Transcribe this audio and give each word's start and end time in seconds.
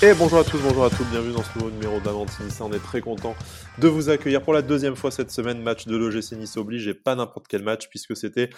Et 0.00 0.14
bonjour 0.14 0.38
à 0.38 0.44
tous, 0.44 0.58
bonjour 0.62 0.84
à 0.84 0.90
toutes, 0.90 1.10
bienvenue 1.10 1.32
dans 1.32 1.42
ce 1.42 1.58
nouveau 1.58 1.72
numéro 1.72 1.98
d'Avantinissa. 1.98 2.64
On 2.64 2.72
est 2.72 2.78
très 2.78 3.00
content 3.00 3.34
de 3.78 3.88
vous 3.88 4.10
accueillir 4.10 4.42
pour 4.42 4.52
la 4.52 4.62
deuxième 4.62 4.94
fois 4.94 5.10
cette 5.10 5.32
semaine. 5.32 5.60
Match 5.60 5.88
de 5.88 5.96
l'OGC 5.96 6.36
Nice 6.38 6.56
oblige 6.56 6.86
et 6.86 6.94
pas 6.94 7.16
n'importe 7.16 7.48
quel 7.48 7.64
match 7.64 7.88
puisque 7.88 8.16
c'était 8.16 8.48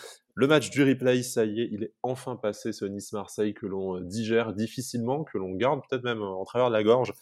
le 0.41 0.47
match 0.47 0.71
du 0.71 0.83
replay. 0.83 1.23
Ça 1.23 1.45
y 1.45 1.61
est, 1.61 1.69
il 1.71 1.85
est 1.85 1.93
enfin 2.03 2.35
passé 2.37 2.73
ce 2.73 2.87
Nice-Marseille 2.87 3.53
que 3.53 3.67
l'on 3.67 3.97
euh, 3.97 4.01
digère 4.01 4.55
difficilement, 4.55 5.23
que 5.23 5.37
l'on 5.37 5.55
garde 5.55 5.83
peut-être 5.89 6.03
même 6.03 6.23
en 6.23 6.45
travers 6.45 6.69
de 6.69 6.73
la 6.73 6.83
gorge 6.83 7.13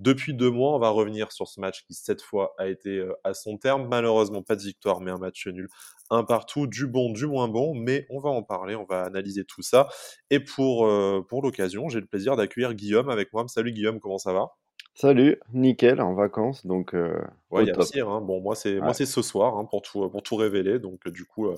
depuis 0.00 0.34
deux 0.34 0.50
mois. 0.50 0.74
On 0.74 0.80
va 0.80 0.88
revenir 0.88 1.30
sur 1.30 1.46
ce 1.46 1.60
match 1.60 1.84
qui 1.86 1.94
cette 1.94 2.20
fois 2.20 2.54
a 2.58 2.66
été 2.66 2.98
euh, 2.98 3.12
à 3.22 3.32
son 3.32 3.58
terme. 3.58 3.86
Malheureusement 3.88 4.42
pas 4.42 4.56
de 4.56 4.62
victoire 4.62 5.00
mais 5.00 5.12
un 5.12 5.18
match 5.18 5.46
nul 5.46 5.68
un 6.10 6.22
partout, 6.24 6.66
du 6.66 6.86
bon, 6.86 7.10
du 7.10 7.26
moins 7.26 7.48
bon, 7.48 7.74
mais 7.74 8.06
on 8.10 8.20
va 8.20 8.28
en 8.28 8.42
parler, 8.42 8.74
on 8.76 8.84
va 8.84 9.04
analyser 9.04 9.44
tout 9.44 9.62
ça. 9.62 9.88
Et 10.30 10.38
pour, 10.38 10.86
euh, 10.86 11.24
pour 11.26 11.42
l'occasion, 11.42 11.88
j'ai 11.88 12.00
le 12.00 12.06
plaisir 12.06 12.36
d'accueillir 12.36 12.74
Guillaume 12.74 13.08
avec 13.08 13.32
moi. 13.32 13.44
Salut 13.48 13.72
Guillaume, 13.72 14.00
comment 14.00 14.18
ça 14.18 14.32
va? 14.34 14.50
Salut, 14.94 15.40
nickel, 15.52 16.00
en 16.00 16.14
vacances, 16.14 16.64
donc 16.64 16.94
euh, 16.94 17.20
Ouais, 17.50 17.64
il 17.64 17.68
y 17.68 17.70
a 17.70 17.74
pire, 17.74 18.08
hein. 18.08 18.20
Bon, 18.20 18.40
moi 18.40 18.54
c'est 18.54 18.78
moi 18.78 18.94
c'est 18.94 19.06
ce 19.06 19.22
soir 19.22 19.56
hein, 19.56 19.64
pour 19.64 19.82
tout 19.82 20.08
pour 20.08 20.22
tout 20.22 20.36
révéler. 20.36 20.78
Donc 20.78 21.06
euh, 21.06 21.10
du 21.10 21.24
coup, 21.24 21.48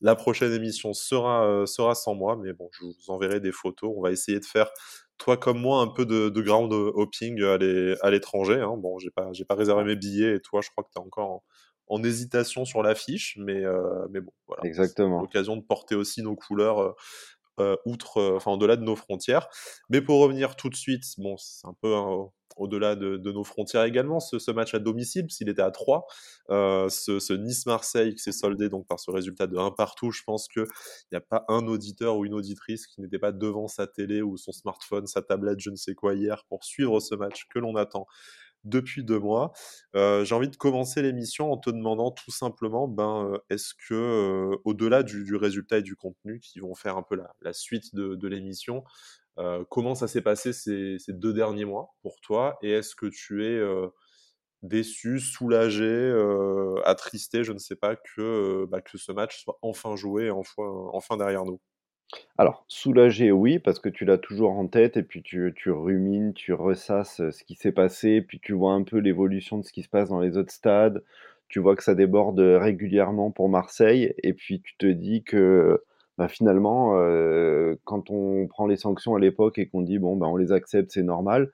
la 0.00 0.14
prochaine 0.14 0.52
émission 0.52 0.92
sera 0.92 1.66
sera 1.66 1.94
sans 1.94 2.14
moi, 2.14 2.36
mais 2.36 2.52
bon, 2.52 2.68
je 2.72 2.84
vous 2.84 2.94
enverrai 3.08 3.40
des 3.40 3.52
photos. 3.52 3.92
On 3.96 4.00
va 4.00 4.12
essayer 4.12 4.38
de 4.38 4.44
faire 4.44 4.70
toi 5.18 5.36
comme 5.36 5.60
moi 5.60 5.80
un 5.80 5.88
peu 5.88 6.06
de, 6.06 6.28
de 6.28 6.42
ground 6.42 6.72
hopping 6.72 7.42
à 7.42 8.10
l'étranger. 8.10 8.60
Hein. 8.60 8.76
Bon, 8.76 8.98
j'ai 8.98 9.10
pas 9.10 9.32
j'ai 9.32 9.44
pas 9.44 9.54
réservé 9.56 9.84
mes 9.84 9.96
billets 9.96 10.36
et 10.36 10.40
toi, 10.40 10.60
je 10.62 10.70
crois 10.70 10.84
que 10.84 10.90
tu 10.94 11.00
es 11.00 11.04
encore 11.04 11.42
en 11.88 12.02
hésitation 12.02 12.64
sur 12.64 12.82
l'affiche, 12.82 13.36
mais, 13.38 13.64
euh, 13.64 14.06
mais 14.10 14.20
bon, 14.20 14.32
voilà. 14.46 14.64
Exactement. 14.64 15.20
L'occasion 15.20 15.56
de 15.56 15.62
porter 15.62 15.94
aussi 15.94 16.22
nos 16.22 16.34
couleurs 16.34 16.80
euh, 16.80 16.92
euh, 17.60 17.76
outre, 17.84 18.34
enfin 18.34 18.52
au-delà 18.52 18.76
de 18.76 18.82
nos 18.82 18.96
frontières. 18.96 19.48
Mais 19.90 20.00
pour 20.00 20.20
revenir 20.20 20.56
tout 20.56 20.70
de 20.70 20.74
suite, 20.74 21.04
bon, 21.18 21.36
c'est 21.36 21.66
un 21.66 21.74
peu 21.80 21.94
au-delà 22.56 22.96
de, 22.96 23.16
nos 23.32 23.44
frontières 23.44 23.84
également, 23.84 24.20
ce, 24.20 24.50
match 24.50 24.74
à 24.74 24.78
domicile, 24.78 25.26
s'il 25.30 25.48
était 25.48 25.62
à 25.62 25.70
3, 25.70 26.06
ce, 26.48 27.32
Nice-Marseille 27.32 28.14
qui 28.14 28.22
s'est 28.22 28.32
soldé 28.32 28.68
donc 28.68 28.86
par 28.86 29.00
ce 29.00 29.10
résultat 29.10 29.46
de 29.46 29.56
1 29.56 29.72
partout, 29.72 30.10
je 30.10 30.22
pense 30.24 30.48
qu'il 30.48 30.66
n'y 31.12 31.18
a 31.18 31.20
pas 31.20 31.44
un 31.48 31.66
auditeur 31.66 32.16
ou 32.16 32.24
une 32.24 32.34
auditrice 32.34 32.86
qui 32.86 33.00
n'était 33.00 33.18
pas 33.18 33.32
devant 33.32 33.68
sa 33.68 33.86
télé 33.86 34.22
ou 34.22 34.36
son 34.36 34.52
smartphone, 34.52 35.06
sa 35.06 35.22
tablette, 35.22 35.60
je 35.60 35.70
ne 35.70 35.76
sais 35.76 35.94
quoi 35.94 36.14
hier, 36.14 36.44
pour 36.48 36.64
suivre 36.64 37.00
ce 37.00 37.14
match 37.14 37.46
que 37.52 37.58
l'on 37.58 37.76
attend 37.76 38.06
depuis 38.64 39.04
deux 39.04 39.18
mois. 39.18 39.52
Euh, 39.94 40.24
j'ai 40.24 40.34
envie 40.34 40.48
de 40.48 40.56
commencer 40.56 41.02
l'émission 41.02 41.52
en 41.52 41.58
te 41.58 41.70
demandant 41.70 42.10
tout 42.10 42.30
simplement, 42.30 42.88
ben, 42.88 43.30
euh, 43.32 43.38
est-ce 43.50 43.74
que, 43.74 43.94
euh, 43.94 44.56
au-delà 44.64 45.02
du, 45.02 45.36
résultat 45.36 45.78
et 45.78 45.82
du 45.82 45.96
contenu, 45.96 46.40
qui 46.40 46.60
vont 46.60 46.74
faire 46.74 46.96
un 46.96 47.02
peu 47.02 47.16
la, 47.16 47.52
suite 47.52 47.94
de, 47.94 48.28
l'émission, 48.28 48.84
comment 49.68 49.94
ça 49.94 50.08
s'est 50.08 50.22
passé 50.22 50.52
ces, 50.52 50.98
deux 51.08 51.32
derniers 51.32 51.64
mois 51.64 51.94
pour 52.02 52.20
toi 52.20 52.58
Et 52.62 52.70
est-ce 52.70 52.94
que 52.94 53.06
tu 53.06 53.44
es 53.44 53.60
déçu, 54.62 55.20
soulagé, 55.20 56.12
attristé, 56.84 57.44
je 57.44 57.52
ne 57.52 57.58
sais 57.58 57.76
pas, 57.76 57.96
que, 57.96 58.66
bah, 58.66 58.80
que 58.80 58.98
ce 58.98 59.12
match 59.12 59.42
soit 59.42 59.58
enfin 59.62 59.96
joué, 59.96 60.30
enfin, 60.30 60.62
enfin 60.92 61.16
derrière 61.16 61.44
nous? 61.44 61.60
Alors, 62.38 62.64
soulagé, 62.68 63.32
oui, 63.32 63.58
parce 63.58 63.78
que 63.78 63.88
tu 63.88 64.04
l'as 64.04 64.18
toujours 64.18 64.52
en 64.52 64.66
tête 64.66 64.96
et 64.96 65.02
puis 65.02 65.22
tu 65.22 65.52
tu 65.56 65.70
rumines, 65.70 66.32
tu 66.34 66.52
ressasses, 66.52 67.16
ce 67.30 67.44
qui 67.44 67.54
s'est 67.54 67.72
passé, 67.72 68.22
puis 68.22 68.40
tu 68.40 68.52
vois 68.52 68.72
un 68.72 68.82
peu 68.82 68.98
l'évolution 68.98 69.58
de 69.58 69.64
ce 69.64 69.72
qui 69.72 69.82
se 69.82 69.88
passe 69.88 70.08
dans 70.08 70.20
les 70.20 70.36
autres 70.36 70.52
stades. 70.52 71.02
Tu 71.48 71.60
vois 71.60 71.76
que 71.76 71.82
ça 71.84 71.94
déborde, 71.94 72.40
régulièrement 72.40 73.30
pour 73.30 73.48
Marseille 73.48 74.14
et 74.22 74.32
puis 74.32 74.60
tu 74.60 74.76
te 74.76 74.86
dis 74.86 75.22
que, 75.24 75.82
bah, 76.18 76.28
finalement, 76.28 76.92
quand 77.84 78.10
on 78.10 78.46
prend 78.46 78.66
les 78.66 78.76
sanctions 78.76 79.14
à 79.14 79.20
l'époque 79.20 79.58
et 79.58 79.66
qu'on 79.68 79.82
dit: 79.82 79.98
«Bon, 79.98 80.16
bah, 80.16 80.26
on 80.26 80.36
les 80.36 80.52
accepte, 80.52 80.92
c'est 80.92 81.02
normal», 81.02 81.50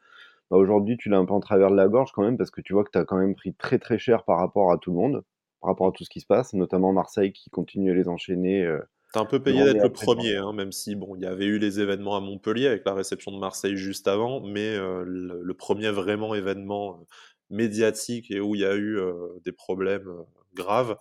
bah, 0.50 0.56
aujourd'hui, 0.56 0.96
tu 0.96 1.08
l'as 1.08 1.18
un 1.18 1.24
peu 1.24 1.34
en 1.34 1.40
travers 1.40 1.70
de 1.70 1.76
la 1.76 1.88
gorge 1.88 2.12
quand 2.12 2.22
même 2.22 2.36
parce 2.36 2.50
que 2.50 2.60
tu 2.60 2.72
vois 2.72 2.84
que 2.84 2.90
tu 2.90 2.98
as 2.98 3.04
quand 3.04 3.18
même 3.18 3.34
pris 3.34 3.54
très, 3.54 3.78
très 3.78 3.98
cher 3.98 4.24
par 4.24 4.38
rapport 4.38 4.72
à 4.72 4.78
tout 4.78 4.90
le 4.90 4.96
monde, 4.96 5.24
par 5.60 5.70
rapport 5.70 5.88
à 5.88 5.92
tout 5.92 6.04
ce 6.04 6.10
qui 6.10 6.20
se 6.20 6.26
passe, 6.26 6.54
notamment 6.54 6.92
Marseille 6.92 7.32
qui 7.32 7.50
continue 7.50 7.92
à 7.92 7.94
les 7.94 8.08
enchaîner, 8.08 8.66
T'as 9.12 9.20
un 9.20 9.24
peu 9.24 9.42
payé 9.42 9.64
d'être 9.64 9.82
le 9.82 9.92
premier, 9.92 10.36
hein, 10.36 10.52
même 10.52 10.70
si 10.70 10.94
bon, 10.94 11.16
il 11.16 11.22
y 11.22 11.26
avait 11.26 11.46
eu 11.46 11.58
les 11.58 11.80
événements 11.80 12.16
à 12.16 12.20
Montpellier 12.20 12.68
avec 12.68 12.84
la 12.84 12.94
réception 12.94 13.32
de 13.32 13.38
Marseille 13.38 13.76
juste 13.76 14.06
avant, 14.06 14.40
mais 14.40 14.76
euh, 14.76 15.02
le, 15.04 15.54
premier 15.54 15.90
vraiment 15.90 16.32
événement 16.34 16.92
euh, 16.92 17.04
médiatique 17.50 18.30
et 18.30 18.38
où 18.38 18.54
il 18.54 18.60
y 18.60 18.64
a 18.64 18.74
eu 18.74 18.98
euh, 18.98 19.12
des 19.44 19.50
problèmes 19.50 20.08
graves, 20.54 20.96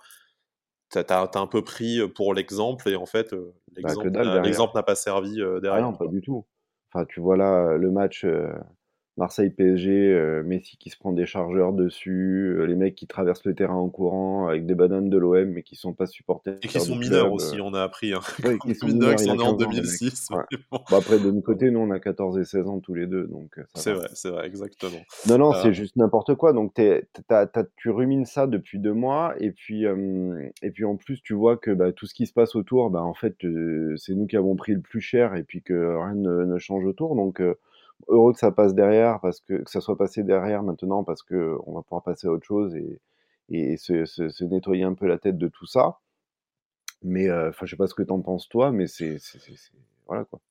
t'as 0.90 1.04
as, 1.24 1.40
un 1.40 1.48
peu 1.48 1.64
pris 1.64 2.00
pour 2.16 2.34
l'exemple 2.34 2.90
et 2.90 2.96
en 2.96 3.06
fait 3.06 3.34
bah, 3.82 3.94
l'exemple 4.44 4.76
n'a 4.76 4.84
pas 4.84 4.96
servi 4.96 5.42
ah 5.42 5.60
derrière. 5.60 5.84
non, 5.84 5.94
pas 5.94 6.08
du 6.08 6.22
tout. 6.22 6.46
Enfin, 6.92 7.06
tu 7.06 7.20
vois 7.20 7.38
là 7.38 7.78
le 7.78 7.92
match 7.92 8.26
Marseille 9.20 9.50
PSG, 9.50 9.92
euh, 9.92 10.44
Messi 10.44 10.78
qui 10.78 10.90
se 10.90 10.98
prend 10.98 11.12
des 11.12 11.26
chargeurs 11.26 11.74
dessus, 11.74 12.56
euh, 12.58 12.64
les 12.64 12.76
mecs 12.76 12.96
qui 12.96 13.06
traversent 13.06 13.44
le 13.44 13.54
terrain 13.54 13.76
en 13.76 13.90
courant 13.90 14.48
avec 14.48 14.66
des 14.66 14.76
bananes 14.76 15.10
de 15.10 15.18
l'OM 15.18 15.46
mais 15.50 15.62
qui 15.62 15.76
sont 15.76 15.92
pas 15.92 16.08
supportés. 16.08 16.54
Et 16.64 16.68
qui 16.70 16.80
sont 16.80 16.96
mineurs 16.96 17.34
aussi, 17.34 17.60
on 17.60 17.74
a 17.74 17.82
appris. 17.82 18.14
Hein. 18.14 18.22
qui 18.64 18.76
sont 18.76 18.88
mineurs, 18.88 19.12
ils 19.12 19.20
sont 19.20 19.36
nés 19.36 19.44
en 19.44 19.58
2006. 19.58 20.30
après, 20.72 21.20
de 21.20 21.32
notre 21.32 21.46
côté, 21.46 21.70
nous 21.70 21.82
on 21.82 21.92
a 21.92 22.00
14 22.00 22.38
et 22.40 22.46
16 22.46 22.68
ans 22.68 22.80
tous 22.80 22.94
les 22.94 23.08
deux. 23.08 23.28
donc 23.28 23.58
euh, 23.58 23.64
C'est 23.76 23.92
vrai, 23.92 24.08
c'est 24.14 24.30
vrai, 24.30 24.48
exactement. 24.48 25.00
Non, 25.28 25.38
non, 25.38 25.52
c'est 25.52 25.74
juste 25.74 25.98
n'importe 25.98 26.36
quoi. 26.36 26.54
Donc 26.54 26.74
tu 27.76 27.90
rumines 27.90 28.26
ça 28.26 28.48
depuis 28.48 28.80
deux 28.80 28.94
mois 28.94 29.34
et 29.42 29.52
puis, 29.52 29.84
et 29.84 30.72
puis 30.72 30.86
en 30.86 30.96
plus, 30.96 31.22
tu 31.22 31.34
vois 31.34 31.58
que 31.58 31.72
bah, 31.72 31.92
tout 31.92 32.06
ce 32.06 32.14
qui 32.14 32.26
se 32.26 32.32
passe 32.32 32.56
autour, 32.56 32.90
bah, 32.90 33.04
en 33.04 33.14
fait, 33.14 33.36
c'est 33.98 34.14
nous 34.14 34.28
qui 34.28 34.38
avons 34.38 34.56
pris 34.56 34.76
le 34.76 34.82
plus 34.82 35.02
cher 35.02 35.36
et 35.36 35.44
puis 35.44 35.62
que 35.62 35.74
rien 35.74 36.16
ne, 36.16 36.46
ne 36.46 36.58
change 36.58 36.86
autour. 36.86 37.18
Donc 37.18 37.42
heureux 38.08 38.34
que 38.34 38.40
ça 38.40 38.52
passe 38.52 38.74
derrière, 38.74 39.20
parce 39.22 39.42
que, 39.42 39.56
que 39.64 39.70
ça 39.70 39.82
soit 39.82 39.98
passé 39.98 40.24
derrière 40.24 40.64
maintenant, 40.64 41.04
parce 41.04 41.24
que 41.24 41.58
on 41.66 41.74
va 41.74 41.82
pouvoir 41.84 42.04
passer 42.04 42.28
à 42.28 42.32
autre 42.32 42.46
chose 42.46 42.76
et, 42.76 43.02
et 43.50 43.78
se, 43.78 44.06
se, 44.06 44.44
nettoyer 44.44 44.84
un 44.84 44.94
peu 44.94 45.08
la 45.08 45.18
tête 45.18 45.38
de 45.38 45.48
tout 45.48 45.66
ça. 45.66 46.00
Mais 47.04 47.32
enfin, 47.32 47.66
je 47.66 47.72
sais 47.72 47.78
pas 47.78 47.88
ce 47.88 47.96
que 47.96 48.04
t'en 48.04 48.22
penses 48.22 48.50
toi, 48.50 48.72
mais 48.72 48.88
c'est 48.88 49.18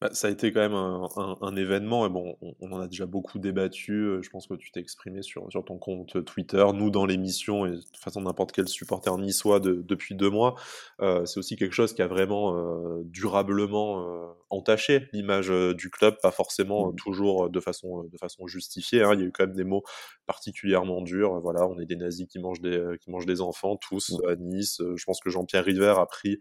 bah, 0.00 0.10
ça 0.12 0.28
a 0.28 0.30
été 0.30 0.52
quand 0.52 0.60
même 0.60 0.74
un, 0.74 1.56
événement, 1.56 2.06
et 2.06 2.08
bon, 2.08 2.36
on, 2.60 2.72
en 2.72 2.80
a 2.80 2.86
déjà 2.86 3.06
beaucoup 3.06 3.38
débattu. 3.38 3.92
Euh, 3.92 4.22
je 4.22 4.30
pense 4.30 4.46
que 4.46 4.54
tu 4.54 4.70
t'es 4.70 4.80
exprimé 4.80 5.22
sur, 5.22 5.50
sur 5.50 5.64
ton 5.64 5.78
compte 5.78 6.24
Twitter, 6.24 6.64
nous 6.74 6.91
dans 6.91 7.06
l'émission, 7.06 7.66
et 7.66 7.70
de 7.72 7.80
toute 7.80 7.97
façon 7.97 8.20
n'importe 8.20 8.52
quel 8.52 8.68
supporter 8.68 9.16
niçois 9.18 9.58
de, 9.58 9.74
depuis 9.74 10.14
deux 10.14 10.30
mois. 10.30 10.54
Euh, 11.00 11.24
c'est 11.26 11.38
aussi 11.38 11.56
quelque 11.56 11.72
chose 11.72 11.92
qui 11.92 12.02
a 12.02 12.06
vraiment 12.06 12.54
euh, 12.54 13.02
durablement 13.04 14.36
entaché 14.50 15.08
l'image 15.12 15.50
du 15.76 15.91
club, 15.91 16.16
pas 16.22 16.30
forcément 16.30 16.88
mmh. 16.88 16.97
toujours 16.97 17.50
de 17.50 17.60
façon, 17.60 18.04
de 18.04 18.16
façon 18.16 18.47
justifiée. 18.47 19.02
Hein. 19.02 19.14
Il 19.14 19.20
y 19.20 19.22
a 19.24 19.26
eu 19.26 19.32
quand 19.32 19.47
même 19.47 19.56
des 19.56 19.64
mots 19.64 19.82
particulièrement 20.26 21.02
durs. 21.02 21.41
Voilà, 21.41 21.66
on 21.66 21.78
est 21.78 21.86
des 21.86 21.97
nazis 21.97 22.26
qui 22.28 22.38
mangent 22.38 22.60
des, 22.60 22.97
qui 23.00 23.10
mangent 23.10 23.26
des 23.26 23.41
enfants, 23.41 23.76
tous 23.76 24.12
mmh. 24.12 24.28
à 24.28 24.36
Nice. 24.36 24.82
Je 24.97 25.04
pense 25.04 25.20
que 25.20 25.30
Jean-Pierre 25.30 25.64
River 25.64 25.94
a 25.98 26.06
pris 26.06 26.38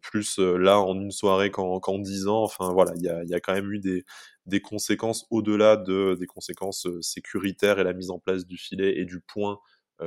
plus 0.00 0.38
euh, 0.38 0.56
là 0.56 0.80
en 0.80 0.94
une 0.94 1.10
soirée 1.10 1.50
qu'en 1.50 1.98
dix 1.98 2.26
ans. 2.26 2.42
Enfin 2.42 2.72
voilà, 2.72 2.92
il 2.96 3.02
y 3.02 3.34
a, 3.34 3.40
quand 3.40 3.54
même 3.54 3.70
eu 3.72 3.80
des, 3.80 4.60
conséquences 4.60 5.26
au-delà 5.30 5.76
de, 5.76 6.16
des 6.18 6.26
conséquences 6.26 6.86
euh, 6.86 7.02
sécuritaires 7.02 7.78
et 7.78 7.84
la 7.84 7.92
mise 7.92 8.10
en 8.10 8.18
place 8.18 8.46
du 8.46 8.56
filet 8.56 8.98
et 8.98 9.04
du 9.04 9.20
point 9.20 9.58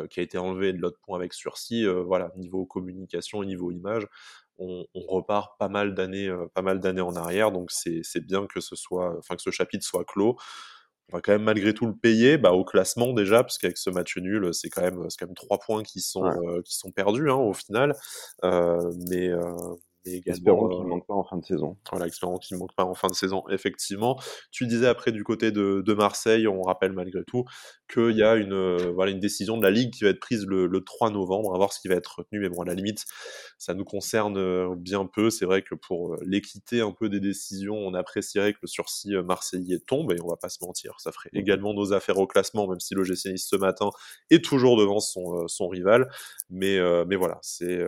qui 0.09 0.21
a 0.21 0.23
été 0.23 0.37
enlevé 0.37 0.69
et 0.69 0.73
de 0.73 0.77
l'autre 0.77 0.99
point 1.01 1.17
avec 1.17 1.33
sursis. 1.33 1.85
voilà, 1.85 2.31
niveau 2.37 2.65
communication 2.65 3.43
niveau 3.43 3.71
image, 3.71 4.07
on, 4.57 4.85
on 4.93 5.01
repart 5.01 5.59
pas 5.59 5.67
mal 5.67 5.93
d'années, 5.93 6.33
pas 6.53 6.61
mal 6.61 6.79
d'années 6.79 7.01
en 7.01 7.13
arrière. 7.17 7.51
Donc 7.51 7.71
c'est 7.71 8.25
bien 8.25 8.47
que 8.47 8.61
ce 8.61 8.77
soit, 8.77 9.17
enfin 9.17 9.35
que 9.35 9.41
ce 9.41 9.51
chapitre 9.51 9.85
soit 9.85 10.05
clos 10.05 10.37
on 11.09 11.17
va 11.17 11.21
quand 11.21 11.33
même 11.33 11.43
malgré 11.43 11.73
tout 11.73 11.85
le 11.85 11.95
payer 11.95 12.37
bah, 12.37 12.51
au 12.51 12.63
classement 12.63 13.13
déjà, 13.13 13.43
parce 13.43 13.57
qu'avec 13.57 13.77
ce 13.77 13.89
match 13.89 14.17
nul, 14.17 14.53
c'est 14.53 14.69
quand 14.69 14.81
même, 14.81 15.09
c'est 15.09 15.19
quand 15.19 15.27
même 15.27 15.35
trois 15.35 15.59
points 15.59 15.83
qui 15.83 15.99
sont, 16.01 16.25
euh, 16.25 16.61
qui 16.63 16.75
sont 16.75 16.91
perdus 16.91 17.29
hein, 17.29 17.35
au 17.35 17.53
final. 17.53 17.95
Euh, 18.43 18.91
mais, 19.09 19.29
euh, 19.29 19.41
espérons 20.05 20.69
qu'il 20.69 20.83
ne 20.83 20.87
manque 20.87 21.05
pas 21.05 21.13
en 21.13 21.23
fin 21.23 21.37
de 21.37 21.45
saison. 21.45 21.77
Voilà, 21.91 22.07
espérons 22.07 22.37
qu'il 22.37 22.55
ne 22.55 22.59
manque 22.59 22.75
pas 22.75 22.85
en 22.85 22.93
fin 22.93 23.07
de 23.07 23.13
saison, 23.13 23.43
effectivement. 23.49 24.19
Tu 24.51 24.67
disais 24.67 24.87
après 24.87 25.11
du 25.11 25.23
côté 25.23 25.51
de, 25.51 25.93
Marseille, 25.93 26.47
on 26.47 26.61
rappelle 26.61 26.93
malgré 26.93 27.23
tout 27.25 27.43
qu'il 27.91 28.15
y 28.15 28.23
a 28.23 28.35
une, 28.35 28.53
euh, 28.53 28.91
voilà, 28.95 29.11
une 29.11 29.19
décision 29.19 29.57
de 29.57 29.63
la 29.63 29.71
Ligue 29.71 29.91
qui 29.93 30.03
va 30.03 30.09
être 30.09 30.19
prise 30.19 30.45
le, 30.47 30.69
3 30.83 31.11
novembre, 31.11 31.51
va 31.51 31.57
voir 31.57 31.73
ce 31.73 31.79
qui 31.79 31.87
va 31.87 31.95
être 31.95 32.19
retenu, 32.19 32.39
mais 32.39 32.49
bon, 32.49 32.61
à 32.61 32.65
la 32.65 32.73
limite, 32.73 33.05
ça 33.57 33.73
nous 33.73 33.83
concerne 33.83 34.37
euh, 34.37 34.73
bien 34.75 35.05
peu. 35.05 35.29
C'est 35.29 35.45
vrai 35.45 35.61
que 35.61 35.75
pour 35.75 36.13
euh, 36.13 36.17
l'équité 36.25 36.81
un 36.81 36.91
peu 36.91 37.09
des 37.09 37.19
décisions, 37.19 37.75
on 37.75 37.93
apprécierait 37.93 38.53
que 38.53 38.59
le 38.63 38.67
sursis 38.67 39.13
marseillais 39.25 39.79
tombe, 39.79 40.11
et 40.11 40.21
on 40.23 40.27
va 40.27 40.37
pas 40.37 40.49
se 40.49 40.63
mentir, 40.63 40.95
ça 40.99 41.11
ferait 41.11 41.29
mmh. 41.33 41.37
également 41.37 41.73
nos 41.73 41.93
affaires 41.93 42.17
au 42.17 42.27
classement, 42.27 42.67
même 42.67 42.79
si 42.79 42.95
le 42.95 43.03
GC 43.03 43.37
ce 43.37 43.55
matin 43.55 43.89
est 44.29 44.43
toujours 44.43 44.77
devant 44.77 44.99
son, 44.99 45.47
son 45.47 45.67
rival. 45.67 46.09
Mais, 46.49 46.79
mais 47.05 47.15
voilà, 47.15 47.39
c'est 47.41 47.79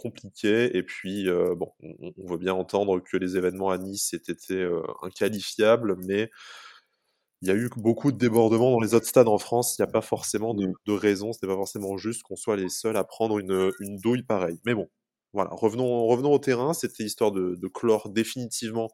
compliqué. 0.00 0.76
Et 0.76 0.82
puis, 0.82 1.28
euh, 1.28 1.54
bon, 1.54 1.72
on, 1.82 2.26
veut 2.26 2.38
bien 2.38 2.54
entendre 2.54 3.00
que 3.00 3.16
les 3.16 3.36
événements 3.36 3.70
à 3.70 3.78
Nice 3.78 4.14
aient 4.14 4.32
été 4.32 4.54
euh, 4.54 4.82
inqualifiables, 5.02 5.96
mais 6.06 6.30
il 7.42 7.48
y 7.48 7.50
a 7.50 7.54
eu 7.54 7.68
beaucoup 7.76 8.12
de 8.12 8.18
débordements 8.18 8.70
dans 8.70 8.80
les 8.80 8.94
autres 8.94 9.06
stades 9.06 9.28
en 9.28 9.38
France. 9.38 9.76
Il 9.78 9.82
n'y 9.82 9.88
a 9.88 9.92
pas 9.92 10.02
forcément 10.02 10.54
de, 10.54 10.66
de 10.86 10.92
raison, 10.92 11.32
ce 11.32 11.38
n'est 11.42 11.52
pas 11.52 11.56
forcément 11.56 11.96
juste 11.96 12.22
qu'on 12.22 12.36
soit 12.36 12.56
les 12.56 12.68
seuls 12.68 12.96
à 12.96 13.04
prendre 13.04 13.38
une, 13.38 13.72
une 13.80 13.96
douille 13.96 14.22
pareille. 14.22 14.60
Mais 14.66 14.74
bon, 14.74 14.88
voilà, 15.32 15.50
revenons, 15.52 16.32
au 16.32 16.38
terrain. 16.38 16.72
C'était 16.72 17.04
histoire 17.04 17.32
de, 17.32 17.68
clore 17.68 18.08
définitivement 18.10 18.88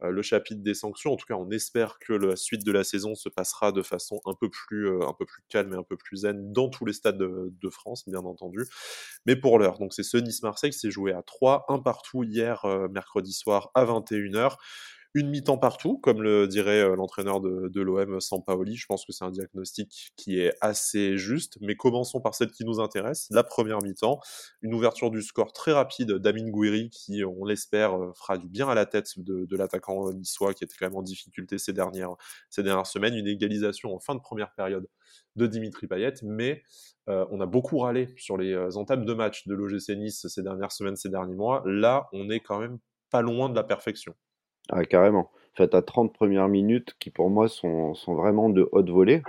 le 0.00 0.22
chapitre 0.22 0.62
des 0.62 0.74
sanctions. 0.74 1.12
En 1.12 1.16
tout 1.16 1.26
cas, 1.26 1.34
on 1.34 1.50
espère 1.50 1.98
que 1.98 2.12
la 2.12 2.36
suite 2.36 2.64
de 2.64 2.72
la 2.72 2.82
saison 2.82 3.14
se 3.14 3.28
passera 3.28 3.72
de 3.72 3.82
façon 3.82 4.20
un 4.24 4.34
peu 4.34 4.48
plus, 4.50 4.90
calme 5.48 5.74
et 5.74 5.76
un 5.76 5.82
peu 5.82 5.96
plus 5.96 6.18
zen 6.18 6.52
dans 6.52 6.68
tous 6.68 6.84
les 6.84 6.92
stades 6.92 7.18
de, 7.18 7.70
France, 7.70 8.08
bien 8.08 8.20
entendu. 8.20 8.66
Mais 9.26 9.36
pour 9.36 9.58
l'heure, 9.58 9.78
donc 9.78 9.92
c'est 9.92 10.02
ce 10.02 10.16
Nice-Marseille 10.16 10.70
qui 10.70 10.78
s'est 10.78 10.90
joué 10.90 11.12
à 11.12 11.22
3, 11.22 11.66
un 11.68 11.78
partout 11.78 12.24
hier, 12.24 12.66
mercredi 12.90 13.32
soir 13.32 13.70
à 13.74 13.84
21h 13.84 14.56
une 15.14 15.28
mi-temps 15.28 15.58
partout, 15.58 15.98
comme 15.98 16.22
le 16.22 16.48
dirait 16.48 16.80
euh, 16.80 16.96
l'entraîneur 16.96 17.40
de, 17.40 17.68
de 17.68 17.80
l'OM, 17.82 18.20
Sampaoli. 18.20 18.76
Je 18.76 18.86
pense 18.86 19.04
que 19.04 19.12
c'est 19.12 19.24
un 19.24 19.30
diagnostic 19.30 20.12
qui 20.16 20.38
est 20.38 20.54
assez 20.60 21.18
juste, 21.18 21.58
mais 21.60 21.76
commençons 21.76 22.20
par 22.20 22.34
celle 22.34 22.50
qui 22.50 22.64
nous 22.64 22.80
intéresse, 22.80 23.26
la 23.30 23.44
première 23.44 23.82
mi-temps. 23.82 24.20
Une 24.62 24.74
ouverture 24.74 25.10
du 25.10 25.22
score 25.22 25.52
très 25.52 25.72
rapide 25.72 26.12
d'Amin 26.12 26.48
Gouiri, 26.48 26.88
qui, 26.90 27.24
on 27.24 27.44
l'espère, 27.44 27.94
euh, 27.94 28.12
fera 28.14 28.38
du 28.38 28.48
bien 28.48 28.68
à 28.68 28.74
la 28.74 28.86
tête 28.86 29.18
de, 29.18 29.46
l'attaquant 29.56 30.12
niçois, 30.12 30.54
qui 30.54 30.64
était 30.64 30.74
quand 30.78 30.86
même 30.86 30.96
en 30.96 31.02
difficulté 31.02 31.58
ces 31.58 31.74
dernières, 31.74 32.14
ces 32.48 32.62
dernières 32.62 32.86
semaines. 32.86 33.14
Une 33.14 33.28
égalisation 33.28 33.94
en 33.94 33.98
fin 33.98 34.14
de 34.14 34.20
première 34.20 34.54
période 34.54 34.88
de 35.36 35.46
Dimitri 35.46 35.86
Payet, 35.86 36.14
mais 36.22 36.62
euh, 37.08 37.26
on 37.30 37.40
a 37.40 37.46
beaucoup 37.46 37.78
râlé 37.78 38.08
sur 38.16 38.38
les 38.38 38.76
entames 38.76 39.04
de 39.04 39.12
match 39.12 39.46
de 39.46 39.54
l'OGC 39.54 39.90
Nice 39.96 40.26
ces 40.26 40.42
dernières 40.42 40.72
semaines, 40.72 40.96
ces 40.96 41.10
derniers 41.10 41.34
mois. 41.34 41.62
Là, 41.66 42.08
on 42.12 42.30
est 42.30 42.40
quand 42.40 42.58
même 42.58 42.78
pas 43.10 43.20
loin 43.20 43.50
de 43.50 43.54
la 43.54 43.64
perfection. 43.64 44.14
Ah, 44.70 44.84
carrément. 44.84 45.30
fait, 45.56 45.68
tu 45.68 45.82
30 45.82 46.12
premières 46.12 46.48
minutes 46.48 46.94
qui, 46.98 47.10
pour 47.10 47.30
moi, 47.30 47.48
sont, 47.48 47.94
sont 47.94 48.14
vraiment 48.14 48.48
de 48.48 48.68
haute 48.72 48.90
volée. 48.90 49.22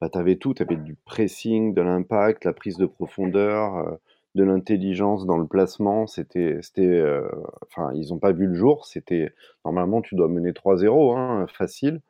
Bah, 0.00 0.10
tout, 0.10 0.54
tu 0.54 0.64
du 0.76 0.94
pressing, 1.06 1.74
de 1.74 1.82
l'impact, 1.82 2.44
la 2.44 2.52
prise 2.52 2.76
de 2.78 2.86
profondeur, 2.86 3.76
euh, 3.78 3.96
de 4.34 4.44
l'intelligence 4.44 5.26
dans 5.26 5.38
le 5.38 5.46
placement. 5.46 6.06
C'était, 6.06 6.58
c'était, 6.62 6.82
euh, 6.86 7.28
enfin, 7.66 7.92
ils 7.94 8.10
n'ont 8.10 8.18
pas 8.18 8.32
vu 8.32 8.46
le 8.46 8.54
jour. 8.54 8.86
C'était 8.86 9.32
normalement, 9.64 10.02
tu 10.02 10.14
dois 10.16 10.28
mener 10.28 10.52
3-0, 10.52 11.16
hein, 11.16 11.46
facile. 11.48 12.00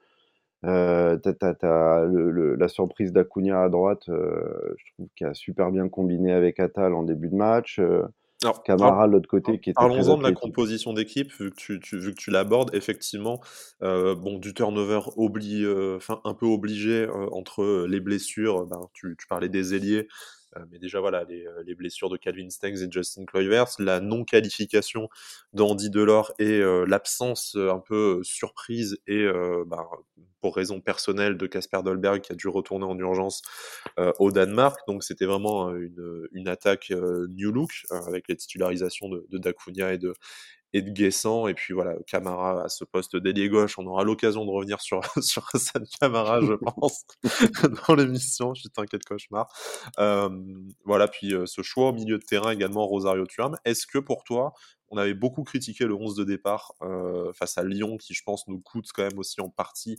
Euh, 0.64 1.18
t'as, 1.18 2.06
la 2.06 2.68
surprise 2.68 3.12
d'Acuna 3.12 3.62
à 3.62 3.68
droite, 3.68 4.04
je 4.08 4.92
trouve 4.94 5.08
qu'il 5.16 5.26
a 5.26 5.34
super 5.34 5.70
bien 5.70 5.88
combiné 5.88 6.32
avec 6.32 6.60
Atal 6.60 6.94
en 6.94 7.04
début 7.04 7.28
de 7.28 7.36
match. 7.36 7.80
Alors, 8.42 8.62
Camara 8.62 9.06
de 9.06 9.12
l'autre 9.12 9.28
côté 9.28 9.58
qui 9.58 9.70
était 9.70 9.74
Parlons-en 9.74 10.18
de 10.18 10.22
la 10.22 10.32
composition 10.32 10.92
d'équipe, 10.92 11.32
vu 11.40 11.50
que 11.50 11.56
tu, 11.56 11.80
tu, 11.80 11.98
vu 11.98 12.14
que 12.14 12.20
tu 12.20 12.30
l'abordes, 12.30 12.74
effectivement, 12.74 13.40
euh, 13.82 14.14
bon, 14.14 14.38
du 14.38 14.52
turnover 14.52 15.00
obli, 15.16 15.64
euh, 15.64 15.96
enfin 15.96 16.20
un 16.24 16.34
peu 16.34 16.44
obligé 16.44 17.04
euh, 17.04 17.28
entre 17.32 17.86
les 17.88 18.00
blessures, 18.00 18.66
ben, 18.66 18.80
tu, 18.92 19.16
tu, 19.18 19.26
parlais 19.26 19.48
des 19.48 19.74
ailiers, 19.74 20.06
mais 20.70 20.78
déjà, 20.78 21.00
voilà, 21.00 21.24
euh, 21.30 21.62
les, 21.64 21.74
blessures 21.74 22.08
de 22.08 22.16
Calvin 22.16 22.50
Stengs 22.50 22.82
et 22.82 22.90
Justin 22.90 23.24
Kluivert, 23.24 23.66
la 23.78 24.00
non-qualification 24.00 25.08
d'Andy 25.52 25.90
Delors 25.90 26.32
et 26.38 26.60
euh, 26.60 26.84
l'absence 26.86 27.56
un 27.56 27.80
peu 27.80 28.20
surprise 28.22 28.98
et 29.06 29.26
bah, 29.66 29.88
pour 30.40 30.56
raison 30.56 30.80
personnelle 30.80 31.36
de 31.36 31.46
Casper 31.46 31.80
Dolberg 31.84 32.20
qui 32.20 32.32
a 32.32 32.34
dû 32.34 32.48
retourner 32.48 32.84
en 32.84 32.98
urgence 32.98 33.42
au 34.18 34.30
Danemark. 34.30 34.80
Donc 34.86 35.02
c'était 35.02 35.26
vraiment 35.26 35.74
une, 35.74 36.48
attaque 36.48 36.92
new 37.28 37.50
look 37.50 37.70
avec 37.90 38.28
les 38.28 38.36
titularisations 38.36 39.08
de, 39.08 39.26
de 39.28 39.38
Dacunia 39.38 39.92
et 39.92 39.98
de, 39.98 40.14
et 40.76 40.82
de 40.82 40.90
Guessant. 40.90 41.48
Et 41.48 41.54
puis 41.54 41.72
voilà, 41.72 41.94
Camara 42.06 42.64
à 42.64 42.68
ce 42.68 42.84
poste 42.84 43.16
d'ailier 43.16 43.48
gauche. 43.48 43.78
On 43.78 43.86
aura 43.86 44.04
l'occasion 44.04 44.44
de 44.44 44.50
revenir 44.50 44.80
sur, 44.80 45.00
sur 45.22 45.48
Hassan 45.54 45.84
Camara, 46.00 46.40
je 46.42 46.52
pense, 46.76 47.04
dans 47.88 47.94
l'émission. 47.94 48.54
Je 48.54 48.60
suis 48.60 48.70
t'inquiète, 48.70 49.04
cauchemar. 49.04 49.48
Euh, 49.98 50.28
voilà, 50.84 51.08
puis 51.08 51.34
euh, 51.34 51.46
ce 51.46 51.62
choix 51.62 51.88
au 51.88 51.92
milieu 51.92 52.18
de 52.18 52.24
terrain 52.24 52.50
également, 52.50 52.86
Rosario 52.86 53.26
Thuram. 53.26 53.56
Est-ce 53.64 53.86
que 53.86 53.98
pour 53.98 54.22
toi, 54.24 54.52
on 54.90 54.98
avait 54.98 55.14
beaucoup 55.14 55.42
critiqué 55.44 55.84
le 55.86 55.94
11 55.94 56.14
de 56.14 56.24
départ 56.24 56.74
euh, 56.82 57.32
face 57.32 57.56
à 57.56 57.64
Lyon, 57.64 57.96
qui 57.96 58.12
je 58.12 58.22
pense 58.22 58.46
nous 58.46 58.60
coûte 58.60 58.86
quand 58.94 59.02
même 59.02 59.18
aussi 59.18 59.40
en 59.40 59.48
partie 59.48 59.98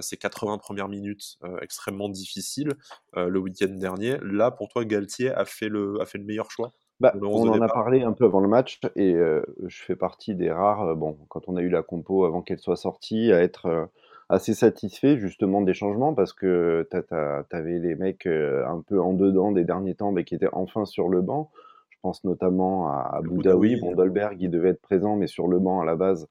ces 0.00 0.16
80 0.16 0.58
premières 0.58 0.88
minutes 0.88 1.38
extrêmement 1.60 2.08
difficiles 2.08 2.74
le 3.16 3.38
week-end 3.38 3.70
dernier? 3.70 4.18
Là, 4.22 4.52
pour 4.52 4.68
toi, 4.68 4.84
Galtier 4.84 5.30
a 5.30 5.44
fait 5.44 5.68
le, 5.68 6.00
a 6.00 6.06
fait 6.06 6.18
le 6.18 6.24
meilleur 6.24 6.52
choix? 6.52 6.72
Bah, 7.00 7.14
on 7.22 7.48
en 7.48 7.60
a 7.60 7.68
parlé 7.68 8.02
un 8.02 8.12
peu 8.12 8.24
avant 8.24 8.40
le 8.40 8.48
match 8.48 8.80
et 8.96 9.14
euh, 9.14 9.42
je 9.66 9.82
fais 9.82 9.94
partie 9.94 10.34
des 10.34 10.50
rares, 10.50 10.82
euh, 10.82 10.94
bon, 10.94 11.16
quand 11.28 11.48
on 11.48 11.56
a 11.56 11.62
eu 11.62 11.68
la 11.68 11.82
compo 11.82 12.24
avant 12.24 12.42
qu'elle 12.42 12.58
soit 12.58 12.76
sortie, 12.76 13.32
à 13.32 13.40
être 13.40 13.66
euh, 13.66 13.86
assez 14.28 14.52
satisfait 14.52 15.16
justement 15.16 15.62
des 15.62 15.74
changements 15.74 16.12
parce 16.12 16.32
que 16.32 16.88
tu 16.90 17.56
avais 17.56 17.78
les 17.78 17.94
mecs 17.94 18.26
un 18.26 18.82
peu 18.86 19.00
en 19.00 19.12
dedans 19.12 19.52
des 19.52 19.64
derniers 19.64 19.94
temps 19.94 20.12
mais 20.12 20.24
qui 20.24 20.34
étaient 20.34 20.48
enfin 20.52 20.84
sur 20.84 21.08
le 21.08 21.22
banc. 21.22 21.50
Je 21.90 21.96
pense 22.02 22.24
notamment 22.24 22.88
à, 22.88 23.20
Boudaoui, 23.22 23.80
bon 23.80 23.94
Dolberg 23.94 24.36
il 24.40 24.50
devait 24.50 24.70
être 24.70 24.82
présent 24.82 25.16
mais 25.16 25.28
sur 25.28 25.48
le 25.48 25.58
banc 25.58 25.80
à 25.80 25.84
la 25.84 25.94
base. 25.94 26.28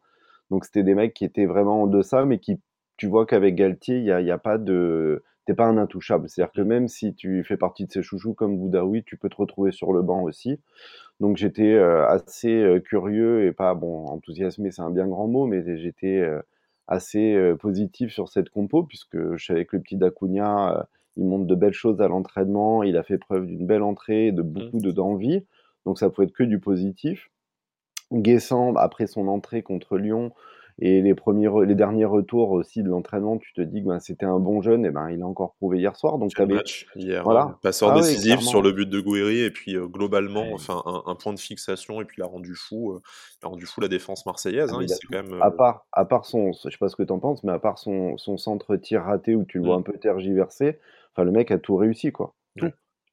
Donc 0.51 0.65
c'était 0.65 0.83
des 0.83 0.95
mecs 0.95 1.13
qui 1.13 1.25
étaient 1.25 1.45
vraiment 1.45 1.83
en 1.83 1.87
deçà 1.87 2.25
mais 2.25 2.39
qui, 2.39 2.59
tu 2.97 3.07
vois 3.07 3.25
qu'avec 3.25 3.55
Galtier, 3.55 3.97
il 3.97 4.03
n'y 4.03 4.11
a, 4.11 4.21
y 4.21 4.31
a 4.31 4.37
pas 4.37 4.57
de 4.57 5.23
t'es 5.47 5.53
pas 5.53 5.65
un 5.65 5.77
intouchable. 5.77 6.27
C'est-à-dire 6.29 6.51
que 6.51 6.61
même 6.61 6.89
si 6.89 7.15
tu 7.15 7.43
fais 7.45 7.55
partie 7.55 7.85
de 7.85 7.91
ces 7.91 8.03
chouchous 8.03 8.33
comme 8.33 8.57
Boudaoui, 8.57 9.03
tu 9.05 9.15
peux 9.15 9.29
te 9.29 9.37
retrouver 9.37 9.71
sur 9.71 9.93
le 9.93 10.01
banc 10.01 10.21
aussi. 10.23 10.59
Donc 11.21 11.37
j'étais 11.37 11.73
euh, 11.73 12.05
assez 12.05 12.53
euh, 12.53 12.79
curieux 12.81 13.45
et 13.45 13.53
pas 13.53 13.73
bon 13.73 14.07
enthousiasmé, 14.07 14.71
c'est 14.71 14.81
un 14.81 14.91
bien 14.91 15.07
grand 15.07 15.27
mot, 15.27 15.45
mais 15.45 15.77
j'étais 15.77 16.17
euh, 16.17 16.41
assez 16.87 17.37
positif 17.59 18.11
sur 18.13 18.27
cette 18.27 18.49
compo 18.49 18.83
puisque 18.83 19.17
je 19.35 19.45
savais 19.45 19.65
que 19.65 19.77
le 19.77 19.81
petit 19.81 19.95
Dacunia, 19.95 20.87
il 21.15 21.25
montre 21.25 21.45
de 21.45 21.55
belles 21.55 21.73
choses 21.73 22.01
à 22.01 22.09
l'entraînement, 22.09 22.83
il 22.83 22.97
a 22.97 23.03
fait 23.03 23.17
preuve 23.17 23.45
d'une 23.45 23.65
belle 23.65 23.83
entrée, 23.83 24.33
de 24.33 24.41
mmh. 24.41 24.45
beaucoup 24.45 24.79
de 24.79 24.91
d'envie, 24.91 25.45
donc 25.85 25.97
ça 25.97 26.09
pouvait 26.09 26.27
être 26.27 26.33
que 26.33 26.43
du 26.43 26.59
positif. 26.59 27.29
Guessant, 28.11 28.73
après 28.75 29.07
son 29.07 29.27
entrée 29.27 29.63
contre 29.63 29.97
Lyon, 29.97 30.31
et 30.79 31.01
les, 31.01 31.15
premiers 31.15 31.49
les 31.65 31.73
derniers 31.73 32.05
retours 32.05 32.51
aussi 32.51 32.83
de 32.83 32.89
l'entraînement, 32.89 33.37
tu 33.37 33.51
te 33.53 33.61
dis 33.61 33.81
que 33.81 33.87
ben, 33.87 33.99
c'était 33.99 34.27
un 34.27 34.37
bon 34.37 34.61
jeune, 34.61 34.85
et 34.85 34.91
ben 34.91 35.09
il 35.09 35.23
a 35.23 35.25
encore 35.25 35.55
prouvé 35.55 35.79
hier 35.79 35.95
soir. 35.95 36.19
Donc 36.19 36.39
avais... 36.39 36.53
match 36.53 36.85
hier, 36.95 37.23
voilà. 37.23 37.41
Hein. 37.41 37.59
passeur 37.63 37.91
ah 37.91 37.95
décisif 37.95 38.41
sur 38.41 38.61
le 38.61 38.71
but 38.71 38.87
de 38.87 38.99
Gouiri, 38.99 39.41
et 39.41 39.49
puis 39.49 39.75
euh, 39.75 39.87
globalement, 39.87 40.45
enfin 40.53 40.83
un, 40.85 41.15
point 41.15 41.33
de 41.33 41.39
fixation, 41.39 41.99
et 41.99 42.05
puis 42.05 42.17
il 42.19 42.23
a 42.23 42.27
rendu 42.27 42.53
fou, 42.53 42.91
euh, 42.91 43.01
il 43.41 43.47
a 43.47 43.49
rendu 43.49 43.65
fou 43.65 43.81
la 43.81 43.87
défense 43.87 44.25
marseillaise. 44.27 44.69
Ah, 44.71 44.77
hein, 44.77 44.83
il 44.87 45.07
quand 45.11 45.23
même, 45.23 45.41
à 45.41 45.49
part, 45.49 45.87
à 45.91 46.05
part 46.05 46.25
son, 46.25 46.51
je 46.53 46.69
sais 46.69 46.77
pas 46.79 46.89
ce 46.89 46.95
que 46.95 47.03
tu 47.03 47.11
en 47.11 47.19
penses, 47.19 47.43
mais 47.43 47.53
à 47.53 47.59
part 47.59 47.79
son, 47.79 48.15
son 48.17 48.37
centre 48.37 48.75
tir 48.75 49.01
raté 49.01 49.35
où 49.35 49.45
tu 49.45 49.57
le 49.57 49.65
vois 49.65 49.77
mmh. 49.77 49.79
un 49.79 49.83
peu 49.83 49.93
tergiversé, 49.93 50.77
enfin 51.11 51.23
le 51.23 51.31
mec 51.31 51.49
a 51.49 51.57
tout 51.57 51.75
réussi 51.75 52.11
quoi. 52.11 52.35
Tout. 52.55 52.69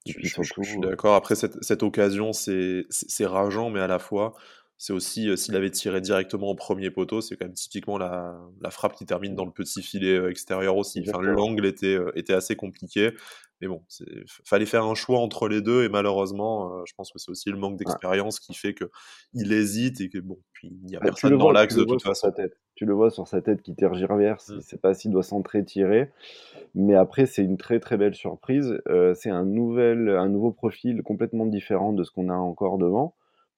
je, 0.06 0.42
suis 0.42 0.80
d'accord. 0.80 1.14
Après 1.14 1.34
cette, 1.34 1.62
cette 1.64 1.82
occasion, 1.82 2.34
c'est 2.34 2.84
rageant, 3.20 3.70
mais 3.70 3.80
à 3.80 3.86
la 3.86 3.98
fois 3.98 4.34
c'est 4.76 4.92
aussi, 4.92 5.28
euh, 5.28 5.36
s'il 5.36 5.54
avait 5.56 5.70
tiré 5.70 6.00
directement 6.00 6.48
au 6.48 6.54
premier 6.54 6.90
poteau, 6.90 7.20
c'est 7.20 7.36
quand 7.36 7.46
même 7.46 7.54
typiquement 7.54 7.96
la, 7.96 8.38
la, 8.60 8.70
frappe 8.70 8.94
qui 8.94 9.06
termine 9.06 9.34
dans 9.34 9.44
le 9.44 9.52
petit 9.52 9.82
filet 9.82 10.16
euh, 10.18 10.30
extérieur 10.30 10.76
aussi. 10.76 11.04
Enfin, 11.08 11.22
l'angle 11.22 11.64
était, 11.64 11.94
euh, 11.94 12.10
était 12.16 12.34
assez 12.34 12.56
compliqué. 12.56 13.12
Mais 13.60 13.68
bon, 13.68 13.82
il 14.00 14.24
fallait 14.44 14.66
faire 14.66 14.84
un 14.84 14.96
choix 14.96 15.20
entre 15.20 15.48
les 15.48 15.62
deux 15.62 15.84
et 15.84 15.88
malheureusement, 15.88 16.84
je 16.84 16.92
pense 16.96 17.12
que 17.12 17.18
c'est 17.20 17.30
aussi 17.30 17.50
le 17.50 17.56
manque 17.56 17.78
d'expérience 17.78 18.40
qui 18.40 18.52
fait 18.52 18.74
qu'il 18.74 19.52
hésite 19.52 20.00
et 20.00 20.10
que 20.10 20.18
bon, 20.18 20.38
puis 20.52 20.68
il 20.68 20.86
n'y 20.86 20.96
a 20.96 20.98
bah, 20.98 21.06
personne 21.06 21.38
dans 21.38 21.52
l'axe 21.52 21.76
de 21.76 21.84
toute 21.84 22.02
façon. 22.02 22.32
Tête. 22.32 22.58
Tu 22.74 22.84
le 22.84 22.92
vois 22.92 23.10
sur 23.10 23.28
sa 23.28 23.40
tête 23.40 23.62
qui 23.62 23.76
tergiverse, 23.76 24.48
mmh. 24.48 24.52
il 24.52 24.56
ne 24.56 24.62
sait 24.62 24.76
pas 24.76 24.92
s'il 24.92 25.12
doit 25.12 25.22
s'entrer, 25.22 25.64
tirer. 25.64 26.10
Mais 26.74 26.96
après, 26.96 27.26
c'est 27.26 27.42
une 27.42 27.56
très 27.56 27.78
très 27.78 27.96
belle 27.96 28.16
surprise. 28.16 28.76
c'est 29.14 29.30
un, 29.30 29.44
nouvel, 29.44 30.08
un 30.10 30.28
nouveau 30.28 30.50
profil 30.50 31.02
complètement 31.02 31.46
différent 31.46 31.92
de 31.92 32.02
ce 32.02 32.10
qu'on 32.10 32.30
a 32.30 32.34
encore 32.34 32.76
devant 32.76 33.14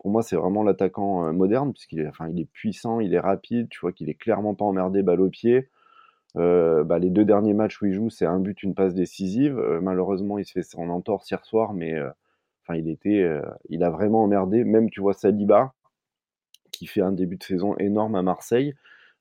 pour 0.07 0.13
moi, 0.13 0.23
c'est 0.23 0.37
vraiment 0.37 0.63
l'attaquant 0.63 1.33
moderne, 1.33 1.73
puisqu'il 1.73 1.99
est, 1.99 2.45
puissant, 2.53 3.01
il 3.01 3.13
est 3.13 3.19
rapide, 3.19 3.69
tu 3.69 3.81
vois 3.81 3.91
qu'il 3.91 4.09
est 4.09 4.15
clairement 4.15 4.55
pas 4.55 4.65
emmerdé, 4.65 5.03
balle 5.03 5.21
au 5.21 5.29
pied. 5.29 5.69
Bah, 6.37 7.01
les 7.01 7.11
deux 7.11 7.25
derniers 7.25 7.55
matchs 7.55 7.83
où 7.83 7.87
il 7.87 7.93
joue, 7.93 8.09
c'est 8.09 8.25
un 8.25 8.39
but, 8.39 8.63
une 8.63 8.77
passe 8.77 8.95
décisive. 8.95 9.57
malheureusement, 9.83 10.39
il 10.39 10.45
se 10.45 10.53
fait 10.53 10.63
son 10.63 10.91
entorse 10.91 11.29
hier 11.29 11.45
soir, 11.45 11.73
mais 11.75 12.01
il 12.73 12.97
il 13.69 13.83
a 13.83 13.91
vraiment 13.91 14.23
emmerdé. 14.23 14.63
Même, 14.63 14.91
tu 14.91 15.01
vois, 15.01 15.13
Saliba, 15.13 15.75
qui 16.71 16.87
fait 16.87 17.03
un 17.03 17.11
début 17.11 17.37
de 17.37 17.43
saison 17.43 17.77
énorme 17.79 18.15
à 18.15 18.23
Marseille. 18.23 18.77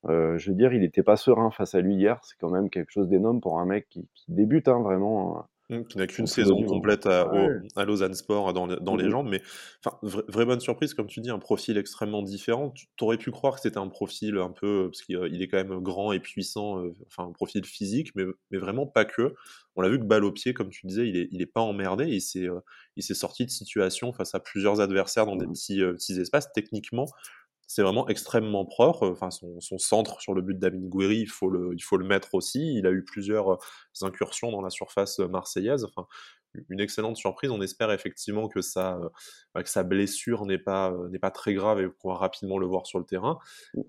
je 0.08 0.50
veux 0.50 0.56
dire, 0.56 0.72
il 0.72 0.82
n'était 0.82 1.02
pas 1.02 1.16
serein 1.16 1.50
face 1.50 1.74
à 1.74 1.82
lui 1.82 1.96
hier. 1.96 2.20
C'est 2.22 2.38
quand 2.38 2.52
même 2.52 2.70
quelque 2.70 2.92
chose 2.92 3.10
d'énorme 3.10 3.42
pour 3.42 3.60
un 3.60 3.66
mec 3.66 3.88
qui, 3.90 4.08
débute, 4.28 4.68
hein, 4.68 4.82
vraiment. 4.84 5.48
Mmh, 5.70 5.86
qui 5.86 5.98
n'a 5.98 6.06
qu'une 6.06 6.28
saison 6.28 6.64
complète 6.64 7.08
à, 7.08 7.28
à, 7.76 7.86
Lausanne 7.86 8.14
Sport 8.14 8.54
dans, 8.54 8.68
dans 8.68 8.96
les 8.96 9.06
mmh 9.06 9.10
jambes, 9.10 9.28
mais 9.28 9.42
enfin, 9.84 9.98
vraie 10.04 10.46
bonne 10.46 10.60
surprise, 10.60 10.94
comme 10.94 11.08
tu 11.08 11.22
dis, 11.22 11.32
un 11.32 11.40
profil 11.40 11.80
extrêmement 11.80 12.22
différent. 12.22 12.70
Tu 12.70 12.88
aurais 13.02 13.18
pu 13.18 13.32
croire 13.32 13.56
que 13.56 13.62
c'était 13.62 13.80
un 13.80 13.88
profil 13.88 14.38
un 14.38 14.52
peu, 14.52 14.92
parce 14.92 15.02
qu'il 15.02 15.42
est 15.42 15.48
quand 15.48 15.58
même 15.58 15.80
grand 15.82 16.12
et 16.12 16.20
puissant, 16.20 16.84
euh, 16.84 16.94
enfin 17.08 17.28
un 17.28 17.32
profil 17.32 17.66
physique, 17.66 18.14
mais, 18.14 18.26
mais 18.52 18.60
vraiment 18.60 18.86
pas 18.86 19.06
que. 19.06 19.34
On 19.76 19.82
l'a 19.82 19.90
vu 19.90 19.98
que 19.98 20.06
balle 20.06 20.24
au 20.24 20.32
pied, 20.32 20.54
comme 20.54 20.70
tu 20.70 20.86
disais, 20.86 21.10
il 21.10 21.18
est, 21.18 21.30
il 21.32 21.42
est 21.42 21.48
pas 21.48 21.62
emmerdé, 21.62 22.06
il 22.06 22.22
s'est 22.22 22.48
euh, 22.48 22.60
il 22.96 23.02
s'est 23.02 23.16
sorti 23.16 23.44
de 23.44 23.50
situation 23.50 24.14
face 24.14 24.36
à 24.36 24.40
plusieurs 24.40 24.82
adversaires 24.82 25.26
dans 25.26 25.36
des 25.36 25.48
mmh 25.48 25.54
petits, 25.54 25.82
euh, 25.82 25.94
petits 25.94 26.20
espaces. 26.20 26.52
Techniquement, 26.54 27.08
c'est 27.68 27.82
vraiment 27.82 28.08
extrêmement 28.08 28.66
propre. 28.66 29.08
Enfin, 29.08 29.30
son, 29.32 29.78
centre 29.78 30.22
sur 30.22 30.34
le 30.34 30.42
but 30.42 30.58
d'Amin 30.60 30.88
Gouiri, 30.88 31.18
il 31.18 31.30
faut, 31.30 31.50
le, 31.50 31.74
il 31.74 31.82
faut 31.82 31.98
le 31.98 32.06
mettre 32.06 32.36
aussi. 32.36 32.76
Il 32.76 32.86
a 32.88 32.92
eu 32.92 33.04
plusieurs 33.04 33.54
euh, 33.54 33.58
incursions 34.02 34.52
dans 34.52 34.62
la 34.62 34.70
surface 34.70 35.20
euh, 35.20 35.28
marseillaise. 35.28 35.84
Enfin, 35.86 36.08
une 36.70 36.80
excellente 36.80 37.18
surprise. 37.18 37.52
On 37.52 37.62
espère 37.62 37.92
effectivement 37.92 38.48
que, 38.48 38.62
ça, 38.62 39.00
que 39.56 39.70
sa 39.70 39.84
blessure 39.84 40.46
n'est 40.46 40.58
pas, 40.58 40.94
n'est 41.12 41.20
pas 41.20 41.32
très 41.32 41.54
grave 41.54 41.82
et 41.82 41.88
qu'on 42.00 42.10
va 42.10 42.16
rapidement 42.16 42.58
le 42.58 42.66
voir 42.66 42.86
sur 42.86 42.98
le 42.98 43.06
terrain. 43.06 43.40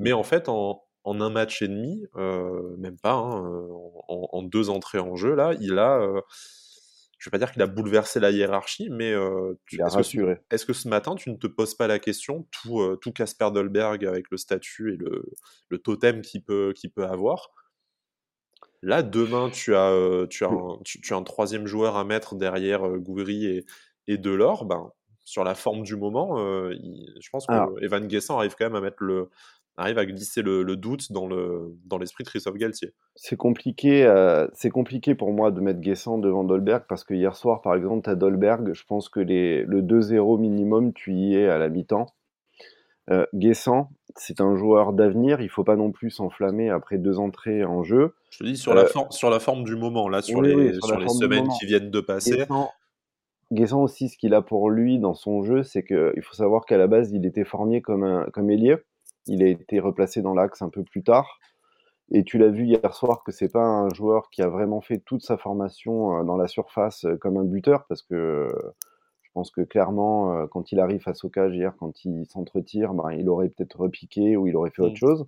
Mais 0.00 0.12
en 0.12 0.24
fait, 0.24 0.48
en, 0.48 0.82
en 1.04 1.20
un 1.20 1.30
match 1.30 1.62
et 1.62 1.68
demi, 1.68 2.04
même 2.16 2.98
pas, 2.98 3.12
hein, 3.12 3.68
en, 4.08 4.42
deux 4.42 4.68
entrées 4.68 4.98
en 4.98 5.14
jeu, 5.14 5.36
là, 5.36 5.54
il 5.60 5.78
a 5.78 6.00
je 7.26 7.30
vais 7.30 7.38
pas 7.40 7.44
dire 7.44 7.52
qu'il 7.52 7.62
a 7.62 7.66
bouleversé 7.66 8.20
la 8.20 8.30
hiérarchie, 8.30 8.88
mais 8.88 9.10
euh, 9.10 9.58
est-ce 9.72 10.64
que, 10.64 10.72
ce 10.72 10.86
matin, 10.86 11.16
tu 11.16 11.28
ne 11.30 11.34
te 11.34 11.48
poses 11.48 11.74
pas 11.74 11.88
la 11.88 11.98
question, 11.98 12.46
tout, 12.52 12.80
euh, 12.80 12.94
tout 12.94 13.10
Casper 13.10 13.50
Dolberg 13.52 14.06
avec 14.06 14.30
le 14.30 14.36
statut 14.36 14.94
et 14.94 14.96
le, 14.96 15.24
le 15.68 15.78
totem 15.78 16.22
qu'il 16.22 16.44
peut, 16.44 16.72
peut 16.94 17.04
avoir 17.04 17.50
Là, 18.80 19.02
demain, 19.02 19.50
tu 19.50 19.74
as, 19.74 19.90
euh, 19.90 20.28
tu, 20.28 20.44
as 20.44 20.50
un, 20.50 20.78
tu, 20.84 21.12
as 21.12 21.16
un 21.16 21.24
troisième 21.24 21.66
joueur 21.66 21.96
à 21.96 22.04
mettre 22.04 22.36
derrière 22.36 22.88
Gouiri 22.90 23.46
et, 23.46 23.66
et 24.06 24.18
Delors. 24.18 24.64
Ben, 24.64 24.92
sur 25.24 25.42
la 25.42 25.56
forme 25.56 25.82
du 25.82 25.96
moment, 25.96 26.38
je 26.38 27.30
pense 27.32 27.48
que 27.48 27.84
Evan 27.84 28.06
Guessant 28.06 28.38
arrive 28.38 28.54
quand 28.56 28.66
même 28.66 28.76
à 28.76 28.80
mettre 28.80 29.02
le, 29.02 29.30
arrive 29.76 29.98
à 29.98 30.06
glisser 30.06 30.42
le, 30.42 30.64
doute 30.76 31.12
dans 31.12 31.26
le 31.26 31.76
dans 31.84 31.98
l'esprit 31.98 32.24
de 32.24 32.28
Christophe 32.28 32.56
Galtier. 32.56 32.92
C'est 33.14 33.36
compliqué, 33.36 34.04
euh, 34.04 34.46
c'est 34.54 34.70
compliqué 34.70 35.14
pour 35.14 35.32
moi 35.32 35.50
de 35.50 35.60
mettre 35.60 35.80
Guessant 35.80 36.18
devant 36.18 36.44
Dolberg 36.44 36.84
parce 36.88 37.04
que 37.04 37.14
hier 37.14 37.36
soir, 37.36 37.62
par 37.62 37.74
exemple, 37.74 38.04
tu 38.04 38.10
as 38.10 38.14
Dolberg, 38.14 38.72
je 38.72 38.84
pense 38.84 39.08
que 39.08 39.20
les, 39.20 39.62
le 39.64 39.82
2-0 39.82 40.40
minimum, 40.40 40.92
tu 40.92 41.12
y 41.12 41.36
es 41.36 41.48
à 41.48 41.58
la 41.58 41.68
mi-temps. 41.68 42.06
Euh, 43.08 43.24
Guessant, 43.34 43.90
c'est 44.16 44.40
un 44.40 44.56
joueur 44.56 44.92
d'avenir, 44.92 45.40
il 45.40 45.48
faut 45.48 45.62
pas 45.62 45.76
non 45.76 45.92
plus 45.92 46.10
s'enflammer 46.10 46.70
après 46.70 46.98
deux 46.98 47.18
entrées 47.18 47.64
en 47.64 47.84
jeu. 47.84 48.14
Je 48.30 48.38
te 48.38 48.44
dis 48.44 48.56
sur, 48.56 48.74
la, 48.74 48.82
euh, 48.82 49.10
sur 49.10 49.30
la 49.30 49.38
forme 49.38 49.62
du 49.62 49.76
moment, 49.76 50.08
là, 50.08 50.22
sur 50.22 50.42
les, 50.42 50.72
sur 50.80 50.98
les 50.98 51.08
semaines 51.08 51.48
qui 51.60 51.66
viennent 51.66 51.90
de 51.90 52.00
passer. 52.00 52.44
Guessant, 53.52 53.82
aussi, 53.84 54.08
ce 54.08 54.16
qu'il 54.16 54.34
a 54.34 54.42
pour 54.42 54.70
lui 54.70 54.98
dans 54.98 55.14
son 55.14 55.44
jeu, 55.44 55.62
c'est 55.62 55.84
qu'il 55.84 56.20
faut 56.22 56.34
savoir 56.34 56.66
qu'à 56.66 56.78
la 56.78 56.88
base, 56.88 57.12
il 57.12 57.24
était 57.24 57.44
formé 57.44 57.80
comme, 57.80 58.02
un, 58.02 58.24
comme 58.32 58.50
ailier. 58.50 58.76
Il 59.26 59.42
a 59.42 59.48
été 59.48 59.80
replacé 59.80 60.22
dans 60.22 60.34
l'axe 60.34 60.62
un 60.62 60.68
peu 60.68 60.82
plus 60.82 61.02
tard. 61.02 61.38
Et 62.10 62.22
tu 62.22 62.38
l'as 62.38 62.48
vu 62.48 62.64
hier 62.64 62.94
soir 62.94 63.22
que 63.24 63.32
c'est 63.32 63.48
pas 63.50 63.64
un 63.64 63.88
joueur 63.88 64.30
qui 64.30 64.42
a 64.42 64.48
vraiment 64.48 64.80
fait 64.80 64.98
toute 64.98 65.22
sa 65.22 65.36
formation 65.36 66.18
euh, 66.18 66.24
dans 66.24 66.36
la 66.36 66.46
surface 66.46 67.04
euh, 67.04 67.16
comme 67.16 67.36
un 67.36 67.44
buteur, 67.44 67.84
parce 67.88 68.02
que 68.02 68.14
euh, 68.14 68.74
je 69.22 69.30
pense 69.34 69.50
que 69.50 69.62
clairement, 69.62 70.46
quand 70.46 70.72
il 70.72 70.80
arrive 70.80 71.02
face 71.02 71.22
au 71.24 71.28
cage 71.28 71.54
hier, 71.54 71.74
quand 71.78 72.04
il 72.06 72.24
s'entretire, 72.24 72.94
ben, 72.94 73.10
il 73.12 73.28
aurait 73.28 73.50
peut-être 73.50 73.78
repiqué 73.78 74.34
ou 74.36 74.46
il 74.46 74.56
aurait 74.56 74.70
fait 74.70 74.80
autre 74.80 74.94
mm. 74.94 74.96
chose. 74.96 75.26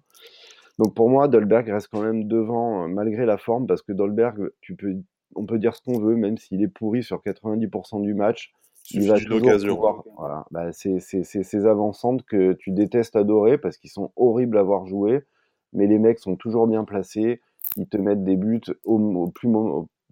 Donc 0.78 0.95
pour 0.95 1.11
moi, 1.11 1.28
Dolberg 1.28 1.69
reste 1.69 1.88
quand 1.88 2.00
même 2.00 2.26
devant 2.26 2.88
malgré 2.88 3.26
la 3.26 3.37
forme, 3.37 3.67
parce 3.67 3.83
que 3.83 3.93
Dolberg, 3.93 4.50
tu 4.62 4.76
peux, 4.76 4.95
on 5.35 5.45
peut 5.45 5.59
dire 5.59 5.76
ce 5.76 5.83
qu'on 5.83 5.99
veut, 5.99 6.17
même 6.17 6.38
s'il 6.38 6.62
est 6.62 6.69
pourri 6.69 7.02
sur 7.02 7.19
90% 7.19 8.00
du 8.00 8.14
match, 8.14 8.55
il 8.92 9.09
va 9.09 9.18
toujours 9.18 10.04
Voilà. 10.16 10.45
Bah, 10.50 10.73
c'est 10.73 11.00
ces 11.00 11.66
avancantes 11.66 12.25
que 12.25 12.52
tu 12.54 12.71
détestes 12.71 13.16
adorer 13.16 13.59
parce 13.59 13.76
qu'ils 13.76 13.90
sont 13.90 14.12
horribles 14.16 14.59
à 14.59 14.62
voir 14.62 14.87
jouer, 14.87 15.25
mais 15.73 15.87
les 15.87 15.99
mecs 15.99 16.18
sont 16.18 16.37
toujours 16.37 16.66
bien 16.66 16.85
placés, 16.85 17.40
ils 17.76 17.88
te 17.88 17.97
mettent 17.97 18.25
des 18.25 18.37
buts 18.37 18.61
au, 18.85 19.28
plus 19.28 19.49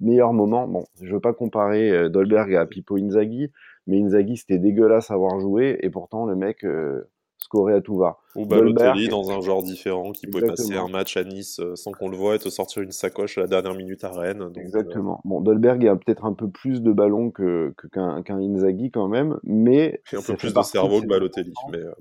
meilleur 0.01 0.33
moment. 0.33 0.69
Bon, 0.69 0.85
je 1.01 1.13
veux 1.13 1.21
pas 1.21 1.33
comparer 1.33 1.91
euh, 1.91 2.09
Dolberg 2.09 2.55
à 2.55 2.67
Pippo 2.67 2.97
Inzaghi, 2.97 3.51
mais 3.87 4.01
Inzaghi 4.01 4.37
c'était 4.37 4.59
dégueulasse 4.59 5.11
à 5.11 5.17
voir 5.17 5.41
jouer 5.41 5.79
et 5.81 5.91
pourtant 5.91 6.27
le 6.27 6.37
mec 6.37 6.65
euh, 6.65 7.09
scorer 7.47 7.75
à 7.75 7.81
tout 7.81 7.97
va. 7.97 8.19
Ou 8.35 8.45
Balotelli 8.45 9.09
dans 9.09 9.31
un 9.31 9.41
genre 9.41 9.63
différent 9.63 10.11
qui 10.11 10.27
pouvait 10.27 10.47
passer 10.47 10.75
un 10.75 10.89
match 10.89 11.17
à 11.17 11.23
Nice 11.23 11.61
euh, 11.61 11.77
sans 11.77 11.93
qu'on 11.93 12.09
le 12.09 12.17
voit 12.17 12.35
et 12.35 12.39
te 12.39 12.49
sortir 12.49 12.83
une 12.83 12.91
sacoche 12.91 13.39
à 13.39 13.43
la 13.43 13.47
dernière 13.47 13.75
minute 13.75 14.03
à 14.03 14.11
Rennes. 14.11 14.51
Exactement. 14.57 15.21
Bon, 15.25 15.41
Dolberg 15.41 15.87
a 15.87 15.95
peut-être 15.95 16.25
un 16.25 16.33
peu 16.33 16.49
plus 16.49 16.83
de 16.83 16.93
ballons 16.93 17.31
que, 17.31 17.73
qu'un, 17.93 18.23
Inzaghi 18.29 18.91
quand 18.91 19.09
même, 19.09 19.39
mais. 19.45 20.01
Et 20.13 20.17
un 20.17 20.23
peu 20.23 20.37
plus 20.37 20.53
de 20.53 20.63
cerveau 20.63 21.01
que 21.01 21.07
Balotelli. 21.07 21.55
Mais, 21.71 21.79
euh, 21.79 21.93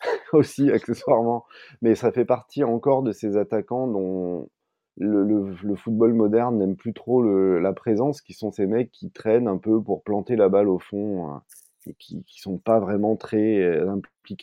Aussi, 0.32 0.70
accessoirement. 0.70 1.44
Mais 1.82 1.94
ça 1.94 2.12
fait 2.12 2.24
partie 2.24 2.64
encore 2.64 3.02
de 3.02 3.12
ces 3.12 3.36
attaquants 3.36 3.88
dont 3.88 4.48
le, 4.96 5.24
le, 5.62 5.76
football 5.76 6.14
moderne 6.14 6.58
n'aime 6.58 6.76
plus 6.76 6.92
trop 6.92 7.22
la 7.22 7.72
présence, 7.72 8.20
qui 8.20 8.34
sont 8.34 8.50
ces 8.50 8.66
mecs 8.66 8.92
qui 8.92 9.10
traînent 9.10 9.48
un 9.48 9.58
peu 9.58 9.82
pour 9.82 10.02
planter 10.02 10.36
la 10.36 10.48
balle 10.48 10.68
au 10.68 10.78
fond 10.78 11.28
hein, 11.28 11.42
et 11.86 11.94
qui, 11.94 12.16
ne 12.16 12.22
sont 12.26 12.58
pas 12.58 12.78
vraiment 12.80 13.16
très 13.16 13.58
euh, 13.58 13.96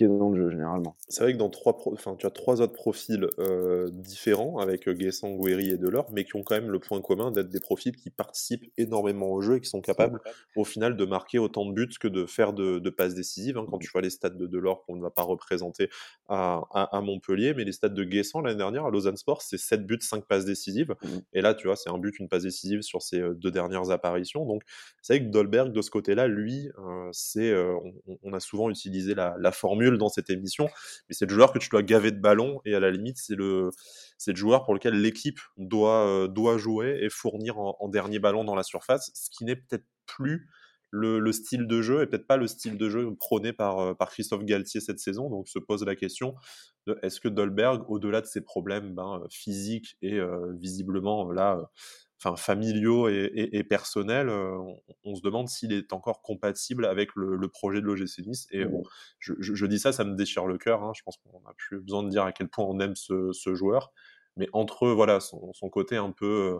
dans 0.05 0.29
le 0.29 0.37
jeu 0.37 0.49
généralement. 0.51 0.95
C'est 1.07 1.23
vrai 1.23 1.33
que 1.33 1.37
dans 1.37 1.49
trois, 1.49 1.77
enfin, 1.87 2.15
tu 2.17 2.25
as 2.25 2.29
trois 2.29 2.61
autres 2.61 2.73
profils 2.73 3.27
euh, 3.39 3.89
différents 3.91 4.59
avec 4.59 4.87
euh, 4.87 4.93
Guessant, 4.93 5.35
Guéry 5.35 5.69
et 5.69 5.77
Delors, 5.77 6.07
mais 6.11 6.25
qui 6.25 6.35
ont 6.35 6.43
quand 6.43 6.55
même 6.55 6.69
le 6.69 6.79
point 6.79 7.01
commun 7.01 7.31
d'être 7.31 7.49
des 7.49 7.59
profils 7.59 7.95
qui 7.95 8.09
participent 8.09 8.71
énormément 8.77 9.31
au 9.31 9.41
jeu 9.41 9.57
et 9.57 9.61
qui 9.61 9.69
sont 9.69 9.81
capables 9.81 10.19
au 10.55 10.63
final 10.63 10.97
de 10.97 11.05
marquer 11.05 11.39
autant 11.39 11.65
de 11.65 11.73
buts 11.73 11.89
que 11.99 12.07
de 12.07 12.25
faire 12.25 12.53
de, 12.53 12.89
passes 12.89 13.15
décisives. 13.15 13.57
Hein, 13.57 13.65
quand 13.69 13.77
tu 13.77 13.89
vois 13.91 14.01
les 14.01 14.09
stats 14.09 14.29
de 14.29 14.47
Delors 14.47 14.83
qu'on 14.85 14.95
ne 14.95 15.01
va 15.01 15.09
pas 15.09 15.23
représenter 15.23 15.89
à, 16.27 16.61
à, 16.71 17.01
Montpellier, 17.01 17.53
mais 17.53 17.63
les 17.63 17.71
stats 17.71 17.89
de 17.89 18.03
Guessant 18.03 18.41
l'année 18.41 18.57
dernière 18.57 18.85
à 18.85 18.91
Lausanne 18.91 19.17
Sport, 19.17 19.41
c'est 19.41 19.57
7 19.57 19.85
buts, 19.85 19.99
5 20.01 20.25
passes 20.25 20.45
décisives. 20.45 20.95
Mmh. 21.01 21.07
Et 21.33 21.41
là, 21.41 21.53
tu 21.53 21.67
vois, 21.67 21.75
c'est 21.75 21.89
un 21.89 21.97
but, 21.97 22.17
une 22.19 22.27
passe 22.27 22.43
décisive 22.43 22.81
sur 22.81 23.01
ces 23.01 23.21
deux 23.35 23.51
dernières 23.51 23.91
apparitions. 23.91 24.45
Donc, 24.45 24.63
c'est 25.01 25.17
vrai 25.17 25.25
que 25.25 25.31
Dolberg, 25.31 25.71
de 25.71 25.81
ce 25.81 25.91
côté-là, 25.91 26.27
lui, 26.27 26.69
c'est, 27.11 27.53
on, 28.23 28.33
a 28.33 28.39
souvent 28.39 28.69
utilisé 28.69 29.15
la, 29.15 29.35
la 29.39 29.51
formule 29.77 29.97
dans 29.97 30.09
cette 30.09 30.29
émission, 30.29 30.65
mais 31.07 31.15
c'est 31.15 31.25
le 31.25 31.33
joueur 31.33 31.51
que 31.51 31.59
tu 31.59 31.69
dois 31.69 31.83
gaver 31.83 32.11
de 32.11 32.19
ballons 32.19 32.61
et 32.65 32.75
à 32.75 32.79
la 32.79 32.91
limite, 32.91 33.17
c'est 33.17 33.35
le, 33.35 33.69
c'est 34.17 34.31
le 34.31 34.37
joueur 34.37 34.63
pour 34.63 34.73
lequel 34.73 34.95
l'équipe 35.01 35.39
doit, 35.57 36.07
euh, 36.07 36.27
doit 36.27 36.57
jouer 36.57 36.99
et 37.01 37.09
fournir 37.09 37.57
en, 37.57 37.87
dernier 37.89 38.19
ballon 38.19 38.43
dans 38.43 38.55
la 38.55 38.63
surface, 38.63 39.11
ce 39.13 39.29
qui 39.29 39.45
n'est 39.45 39.55
peut-être 39.55 39.85
plus 40.05 40.49
le, 40.91 41.31
style 41.31 41.67
de 41.67 41.81
jeu 41.81 42.01
et 42.01 42.07
peut-être 42.07 42.27
pas 42.27 42.37
le 42.37 42.47
style 42.47 42.77
de 42.77 42.89
jeu 42.89 43.13
prôné 43.19 43.53
par, 43.53 43.79
euh, 43.79 43.93
par 43.93 44.09
Christophe 44.09 44.45
Galtier 44.45 44.81
cette 44.81 44.99
saison. 44.99 45.29
Donc 45.29 45.47
se 45.47 45.59
pose 45.59 45.83
la 45.85 45.95
question 45.95 46.35
de 46.87 46.97
est-ce 47.03 47.19
que 47.19 47.27
Dolberg, 47.27 47.83
au-delà 47.89 48.21
de 48.21 48.25
ses 48.25 48.41
problèmes 48.41 48.95
ben, 48.95 49.21
physiques 49.29 49.97
et 50.01 50.13
euh, 50.13 50.53
visiblement 50.59 51.31
là 51.31 51.69
enfin 52.19 52.35
familiaux 52.35 53.07
et, 53.09 53.63
personnels, 53.63 54.29
euh, 54.29 54.57
on, 55.03 55.15
se 55.15 55.21
demande 55.21 55.49
s'il 55.49 55.71
est 55.71 55.93
encore 55.93 56.21
compatible 56.21 56.85
avec 56.85 57.09
le, 57.15 57.47
projet 57.47 57.79
de 57.79 57.85
l'OGC 57.85 58.25
Nice. 58.25 58.47
Et 58.51 58.65
mmh. 58.65 58.83
je, 59.19 59.65
dis 59.65 59.79
ça, 59.79 59.91
ça 59.91 60.03
me 60.03 60.15
déchire 60.15 60.47
le 60.47 60.57
cœur. 60.57 60.83
Hein. 60.83 60.93
Je 60.95 61.03
pense 61.03 61.17
qu'on 61.17 61.39
n'a 61.41 61.53
plus 61.55 61.79
besoin 61.79 62.03
de 62.03 62.09
dire 62.09 62.23
à 62.23 62.31
quel 62.31 62.49
point 62.49 62.65
on 62.65 62.79
aime 62.79 62.95
ce, 62.95 63.53
joueur. 63.53 63.91
Mais 64.35 64.47
entre 64.53 64.87
voilà 64.89 65.19
son, 65.19 65.51
côté 65.71 65.95
un 65.95 66.11
peu, 66.11 66.55
euh, 66.55 66.59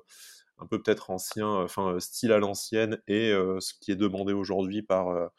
un 0.60 0.68
peu 0.68 0.82
peut-être 0.82 1.10
ancien, 1.10 1.48
enfin 1.48 2.00
style 2.00 2.32
à 2.32 2.40
l'ancienne, 2.40 3.02
et 3.08 3.32
euh, 3.32 3.60
ce 3.60 3.74
qui 3.80 3.92
est 3.92 3.96
demandé 3.96 4.34
aujourd'hui 4.34 4.84
par 4.84 5.32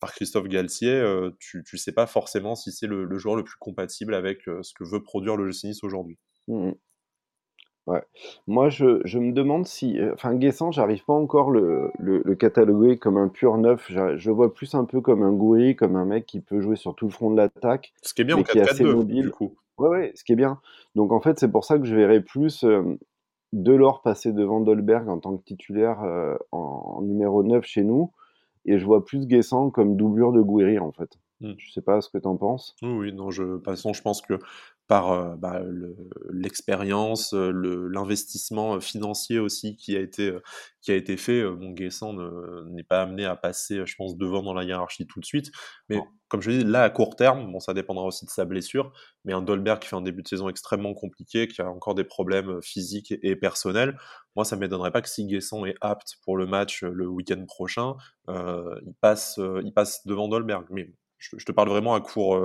par 0.00 0.12
Christophe 0.12 0.48
Galtier, 0.48 1.00
tu 1.38 1.62
ne 1.72 1.78
sais 1.78 1.92
pas 1.92 2.06
forcément 2.06 2.56
si 2.56 2.72
c'est 2.72 2.88
le, 2.88 3.18
joueur 3.18 3.36
le 3.36 3.44
plus 3.44 3.56
compatible 3.60 4.14
avec 4.14 4.42
ce 4.44 4.74
que 4.74 4.82
veut 4.82 5.02
produire 5.02 5.36
le 5.36 5.50
Nice 5.62 5.84
aujourd'hui. 5.84 6.18
Mmh 6.48 6.72
Ouais. 7.86 8.02
Moi, 8.46 8.68
je 8.68 9.00
je 9.04 9.18
me 9.18 9.32
demande 9.32 9.66
si, 9.66 9.98
euh, 9.98 10.12
enfin, 10.14 10.34
Guessant, 10.34 10.70
j'arrive 10.70 11.04
pas 11.04 11.14
encore 11.14 11.50
le 11.50 11.90
le 11.98 12.34
cataloguer 12.34 12.96
comme 12.98 13.16
un 13.16 13.28
pur 13.28 13.58
neuf. 13.58 13.90
Je 13.90 14.30
vois 14.30 14.54
plus 14.54 14.74
un 14.74 14.84
peu 14.84 15.00
comme 15.00 15.22
un 15.22 15.32
Gouiri, 15.32 15.74
comme 15.74 15.96
un 15.96 16.04
mec 16.04 16.26
qui 16.26 16.40
peut 16.40 16.60
jouer 16.60 16.76
sur 16.76 16.94
tout 16.94 17.06
le 17.06 17.12
front 17.12 17.30
de 17.30 17.36
l'attaque, 17.36 17.92
Ce 18.02 18.14
qui 18.14 18.22
est 18.22 18.24
bien 18.24 18.36
en 18.36 18.42
qui 18.42 18.58
est 18.58 18.62
assez 18.62 18.84
mobile. 18.84 19.22
du 19.22 19.30
coup. 19.30 19.54
Ouais, 19.78 19.88
ouais, 19.88 20.12
ce 20.14 20.22
qui 20.22 20.32
est 20.32 20.36
bien. 20.36 20.60
Donc 20.94 21.12
en 21.12 21.20
fait, 21.20 21.40
c'est 21.40 21.50
pour 21.50 21.64
ça 21.64 21.78
que 21.78 21.84
je 21.84 21.96
verrais 21.96 22.20
plus, 22.20 22.64
Delors 23.52 24.00
passer 24.00 24.32
devant 24.32 24.60
Dolberg 24.60 25.08
en 25.10 25.18
tant 25.18 25.36
que 25.36 25.42
titulaire, 25.44 26.02
euh, 26.02 26.36
en 26.52 27.02
numéro 27.02 27.42
9 27.42 27.64
chez 27.64 27.82
nous 27.84 28.10
et 28.64 28.78
je 28.78 28.84
vois 28.84 29.04
plus 29.04 29.26
Guessant 29.26 29.70
comme 29.70 29.96
doublure 29.96 30.32
de 30.32 30.40
Gouiri, 30.40 30.78
en 30.78 30.92
fait. 30.92 31.18
Mmh. 31.40 31.52
Je 31.58 31.72
sais 31.72 31.82
pas 31.82 32.00
ce 32.00 32.08
que 32.08 32.18
tu 32.18 32.26
en 32.26 32.36
penses? 32.36 32.76
Oui, 32.82 32.92
oui, 32.92 33.12
non, 33.12 33.30
je 33.30 33.42
de 33.42 33.56
toute 33.56 33.64
façon, 33.64 33.92
je 33.92 34.00
pense 34.00 34.22
que 34.22 34.38
par 34.92 35.12
euh, 35.12 35.36
bah, 35.36 35.62
l'expérience, 36.30 37.32
euh, 37.32 37.88
l'investissement 37.90 38.74
euh, 38.74 38.80
financier 38.80 39.38
aussi 39.38 39.74
qui 39.74 39.96
a 39.96 40.00
été, 40.00 40.36
qui 40.82 40.92
a 40.92 40.96
été 40.96 41.16
fait. 41.16 41.42
Mon 41.44 41.70
Guessant 41.70 42.12
n'est 42.66 42.82
pas 42.82 43.00
amené 43.00 43.24
à 43.24 43.34
passer, 43.34 43.86
je 43.86 43.96
pense, 43.96 44.18
devant 44.18 44.42
dans 44.42 44.52
la 44.52 44.64
hiérarchie 44.64 45.06
tout 45.06 45.18
de 45.18 45.24
suite. 45.24 45.50
Mais 45.88 45.98
comme 46.28 46.42
je 46.42 46.50
dis, 46.50 46.62
là, 46.62 46.82
à 46.82 46.90
court 46.90 47.16
terme, 47.16 47.50
bon, 47.50 47.58
ça 47.58 47.72
dépendra 47.72 48.04
aussi 48.04 48.26
de 48.26 48.30
sa 48.30 48.44
blessure, 48.44 48.92
mais 49.24 49.32
un 49.32 49.40
Dolberg 49.40 49.80
qui 49.80 49.88
fait 49.88 49.96
un 49.96 50.02
début 50.02 50.22
de 50.22 50.28
saison 50.28 50.50
extrêmement 50.50 50.92
compliqué, 50.92 51.48
qui 51.48 51.62
a 51.62 51.70
encore 51.70 51.94
des 51.94 52.04
problèmes 52.04 52.60
physiques 52.60 53.14
et, 53.22 53.34
personnels, 53.34 53.96
moi, 54.36 54.44
ça 54.44 54.56
ne 54.56 54.60
m'étonnerait 54.60 54.92
pas 54.92 55.00
que 55.00 55.08
si 55.08 55.24
Guessant 55.24 55.64
est 55.64 55.76
apte 55.80 56.16
pour 56.22 56.36
le 56.36 56.44
match 56.46 56.82
le 56.82 57.08
week-end 57.08 57.42
prochain, 57.46 57.94
il, 58.28 58.94
passe, 59.00 59.40
il 59.64 59.72
passe 59.72 60.06
devant 60.06 60.28
Dolberg. 60.28 60.66
Mais 60.68 60.92
je, 61.16 61.38
je 61.38 61.46
te 61.46 61.52
parle 61.52 61.70
vraiment 61.70 61.94
à 61.94 62.02
court 62.02 62.36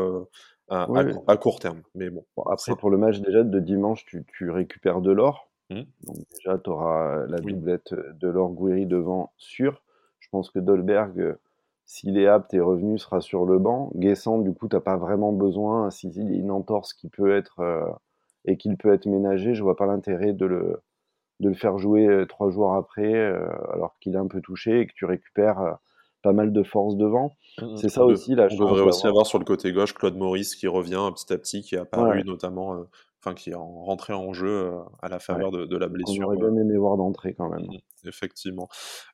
à, 0.70 1.38
court 1.38 1.60
terme. 1.60 1.82
Mais 1.96 2.10
bon. 2.10 2.26
après, 2.50 2.76
pour 2.76 2.90
le 2.90 2.98
match 2.98 3.20
déjà 3.20 3.44
de 3.44 3.60
dimanche, 3.60 4.06
tu, 4.06 4.26
tu 4.26 4.50
récupères 4.50 5.02
de 5.02 5.12
l'or. 5.12 5.50
Mmh. 5.70 5.82
Donc 6.04 6.18
déjà, 6.36 6.58
tu 6.58 6.70
auras 6.70 7.26
la 7.28 7.40
doublette 7.40 7.94
de 7.94 8.28
l'or 8.28 8.52
Gouiri 8.52 8.86
devant 8.86 9.32
sûr. 9.38 9.82
Je 10.20 10.30
pense 10.30 10.50
que 10.50 10.60
Dolberg, 10.60 11.20
euh, 11.20 11.40
s'il 11.86 12.18
est 12.18 12.28
apte 12.28 12.54
et 12.54 12.60
revenu, 12.60 12.98
sera 12.98 13.22
sur 13.22 13.46
le 13.46 13.60
banc. 13.60 13.92
Guessant, 13.96 14.40
du 14.40 14.54
coup, 14.54 14.68
tu 14.68 14.80
pas 14.80 14.98
vraiment 14.98 15.32
besoin. 15.32 15.90
S'il 15.90 16.18
y 16.18 16.36
a 16.36 16.38
une 16.38 16.52
entorse 16.52 16.94
qui 16.94 17.10
peut 17.10 17.36
être 17.36 17.60
euh, 17.60 17.86
et 18.46 18.58
qu'il 18.58 18.78
peut 18.78 18.94
être 18.94 19.06
ménagé, 19.06 19.54
je 19.54 19.64
vois 19.64 19.76
pas 19.76 19.86
l'intérêt 19.86 20.34
de 20.34 20.46
le, 20.46 20.82
de 21.40 21.50
le 21.50 21.56
faire 21.56 21.78
jouer 21.78 22.26
trois 22.28 22.50
jours 22.50 22.74
après, 22.74 23.14
alors 23.74 23.98
qu'il 24.00 24.16
est 24.16 24.20
un 24.20 24.28
peu 24.28 24.42
touché 24.42 24.80
et 24.80 24.88
que 24.88 24.94
tu 24.94 25.06
récupères 25.06 25.80
pas 26.27 26.34
mal 26.34 26.51
de 26.51 26.63
force 26.63 26.98
devant. 26.98 27.38
Mmh, 27.62 27.65
mmh. 27.65 27.77
C'est 27.77 27.89
ça 27.89 28.03
aussi 28.03 28.36
la 28.36 28.50
chance. 28.50 28.60
On 28.60 28.65
devrait 28.65 28.81
aussi 28.81 29.07
avoir 29.07 29.25
sur 29.25 29.39
le 29.39 29.46
côté 29.46 29.72
gauche 29.72 29.93
Claude 29.93 30.17
Maurice 30.17 30.55
qui 30.55 30.67
revient 30.67 31.10
petit 31.15 31.31
à 31.31 31.38
petit, 31.38 31.62
qui 31.62 31.75
est 31.75 31.79
apparu 31.79 32.24
notamment 32.25 32.86
enfin 33.19 33.34
qui 33.34 33.50
est 33.50 33.55
rentré 33.55 34.13
en 34.13 34.34
jeu 34.34 34.48
euh, 34.48 34.79
à 35.01 35.10
la 35.10 35.19
faveur 35.19 35.51
de, 35.51 35.77
la 35.77 35.88
blessure. 35.88 36.24
On 36.27 36.27
aurait 36.27 36.38
bien 36.38 36.55
aimé 36.55 36.77
voir 36.77 36.98
d'entrée 36.98 37.34
quand 37.34 37.50
même. 37.50 37.65
Mmh, 37.65 38.07
effectivement. 38.07 38.67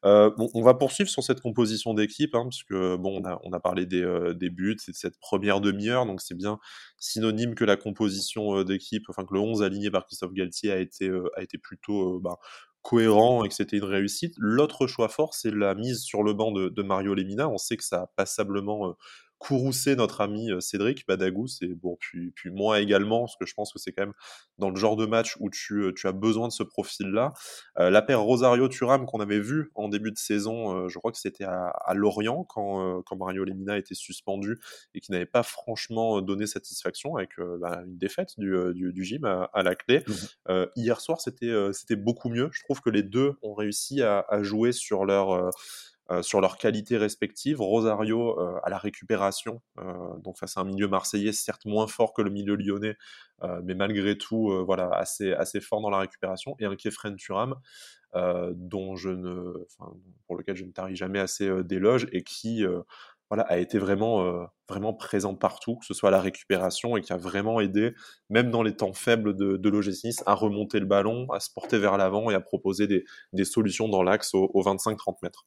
Euh, 0.06 0.30
bon, 0.38 0.50
on 0.54 0.62
va 0.62 0.74
poursuivre 0.74 1.10
sur 1.10 1.24
cette 1.24 1.42
composition 1.42 1.94
d'équipe, 1.94 2.36
hein, 2.36 2.44
parce 2.44 2.64
que 2.64 2.96
bon, 2.98 3.22
on 3.22 3.26
a, 3.26 3.40
on 3.44 3.54
a 3.54 3.60
parlé 3.60 3.86
des, 3.86 4.04
euh, 4.04 4.34
des 4.34 4.50
buts, 4.50 4.78
c'est 4.80 4.96
cette 4.96 5.20
première 5.20 5.62
demi-heure, 5.62 6.06
donc 6.06 6.22
c'est 6.22 6.36
bien 6.36 6.60
synonyme 6.98 7.56
que 7.56 7.64
la 7.64 7.78
composition 7.78 8.64
d'équipe, 8.64 9.04
enfin 9.10 9.26
que 9.26 9.34
le 9.34 9.40
11 9.40 9.64
aligné 9.64 9.90
par 9.90 10.06
Christophe 10.06 10.34
Galtier 10.34 10.72
a 10.72 10.78
été, 10.78 11.10
a 11.36 11.42
été 11.42 11.58
plutôt 11.58 12.20
bah, 12.20 12.38
cohérent 12.84 13.44
et 13.44 13.50
que 13.50 13.56
c'était 13.56 13.78
une 13.78 13.86
réussite. 13.86 14.36
L'autre 14.38 14.86
choix 14.86 15.10
fort, 15.10 15.34
c'est 15.34 15.54
la 15.54 15.74
mise 15.74 16.02
sur 16.02 16.22
le 16.22 16.34
banc 16.34 16.52
de, 16.52 16.84
Mario 16.84 17.16
Lemina. 17.16 17.50
On 17.50 17.58
sait 17.58 17.78
que 17.78 17.84
ça 17.84 18.02
a 18.02 18.08
passablement 18.16 18.96
courroucer 19.44 19.96
notre 19.96 20.22
ami 20.22 20.50
Cédric 20.60 21.06
Badagou, 21.08 21.48
c'est 21.48 21.68
bon, 21.68 21.98
puis, 22.00 22.32
puis 22.32 22.50
moi 22.50 22.80
également, 22.80 23.22
parce 23.22 23.36
que 23.36 23.46
je 23.46 23.54
pense 23.54 23.74
que 23.74 23.80
c'est 23.80 23.92
quand 23.92 24.04
même 24.04 24.14
dans 24.58 24.70
le 24.70 24.76
genre 24.76 24.96
de 24.96 25.06
match 25.06 25.36
où 25.40 25.50
tu, 25.50 25.92
tu 25.96 26.08
as 26.08 26.12
besoin 26.12 26.48
de 26.48 26.54
ce 26.54 26.64
profil-là. 26.64 27.34
la 27.78 28.02
paire 28.02 28.22
Rosario-Turam 28.22 29.06
qu'on 29.06 29.20
avait 29.20 29.40
vu 29.40 29.72
en 29.76 29.90
début 29.90 30.12
de 30.12 30.18
saison, 30.18 30.88
je 30.88 30.98
crois 30.98 31.12
que 31.12 31.18
c'était 31.18 31.44
à, 31.44 31.94
Lorient 31.94 32.44
quand, 32.44 33.02
quand 33.04 33.16
Mario 33.16 33.44
Lemina 33.44 33.78
était 33.78 33.96
suspendu 33.96 34.60
et 34.94 35.00
qui 35.00 35.12
n'avait 35.12 35.26
pas 35.26 35.44
franchement 35.44 36.22
donné 36.22 36.48
satisfaction 36.48 37.18
avec 37.18 37.32
bah, 37.60 37.82
une 37.86 37.98
défaite 37.98 38.34
du, 38.38 38.56
du, 38.74 39.04
gym 39.04 39.26
à, 39.26 39.64
la 39.64 39.76
clé. 39.76 40.04
Mmh 40.08 40.64
hier 40.76 41.00
soir, 41.02 41.22
c'était 41.22 41.54
c'était 41.74 41.96
beaucoup 41.96 42.30
mieux. 42.30 42.50
Je 42.52 42.64
trouve 42.64 42.82
que 42.82 42.90
les 42.90 43.04
deux 43.04 43.34
ont 43.42 43.54
réussi 43.54 44.02
à, 44.02 44.26
à 44.30 44.44
jouer 44.44 44.72
sur 44.72 45.06
leur 45.06 45.32
euh, 45.32 45.50
sur 46.22 46.42
leurs 46.42 46.58
qualités 46.58 46.98
respectives. 46.98 47.62
Rosario 47.62 48.40
euh, 48.40 48.60
à 48.64 48.70
la 48.70 48.78
récupération, 48.78 49.62
euh, 49.80 50.18
donc 50.20 50.38
face 50.38 50.58
à 50.58 50.62
un 50.62 50.66
milieu 50.66 50.88
marseillais 50.88 51.32
certes 51.32 51.66
moins 51.66 51.88
fort 51.88 52.14
que 52.14 52.22
le 52.22 52.30
milieu 52.30 52.56
lyonnais, 52.56 52.96
mais 53.64 53.76
malgré 53.76 54.18
tout 54.18 54.54
voilà 54.66 54.88
assez 54.94 55.34
assez 55.34 55.60
fort 55.60 55.82
dans 55.82 55.90
la 55.90 56.00
récupération. 56.00 56.56
Et 56.60 56.66
un 56.66 56.78
Kefren 56.78 57.16
Turam 57.18 57.56
dont 58.14 58.96
je 58.96 59.10
ne, 59.10 59.66
pour 60.28 60.38
lequel 60.38 60.56
je 60.56 60.64
ne 60.64 60.72
tarie 60.72 60.96
jamais 60.96 61.20
assez 61.20 61.52
d'éloges 61.66 62.08
et 62.14 62.24
qui 62.24 62.64
voilà, 63.30 63.44
a 63.44 63.58
été 63.58 63.80
vraiment, 63.80 64.48
vraiment 64.70 64.94
présent 64.94 65.36
partout, 65.36 65.76
que 65.76 65.86
ce 65.86 65.94
soit 65.94 66.08
à 66.08 66.12
la 66.14 66.22
récupération 66.22 66.96
et 66.96 67.02
qui 67.02 67.12
a 67.12 67.18
vraiment 67.18 67.60
aidé, 67.60 67.94
même 68.30 68.50
dans 68.50 68.64
les 68.64 68.78
temps 68.78 68.94
faibles 68.94 69.36
de, 69.36 69.58
de 69.58 70.22
à 70.26 70.34
remonter 70.36 70.80
le 70.80 70.86
ballon, 70.86 71.30
à 71.32 71.42
se 71.42 71.50
porter 71.54 71.80
vers 71.80 71.98
l'avant 71.98 72.32
et 72.32 72.34
à 72.34 72.40
proposer 72.40 72.88
des 72.88 73.46
solutions 73.46 73.90
dans 73.90 74.04
l'axe 74.04 74.34
aux 74.36 74.64
25-30 74.64 75.18
mètres. 75.22 75.46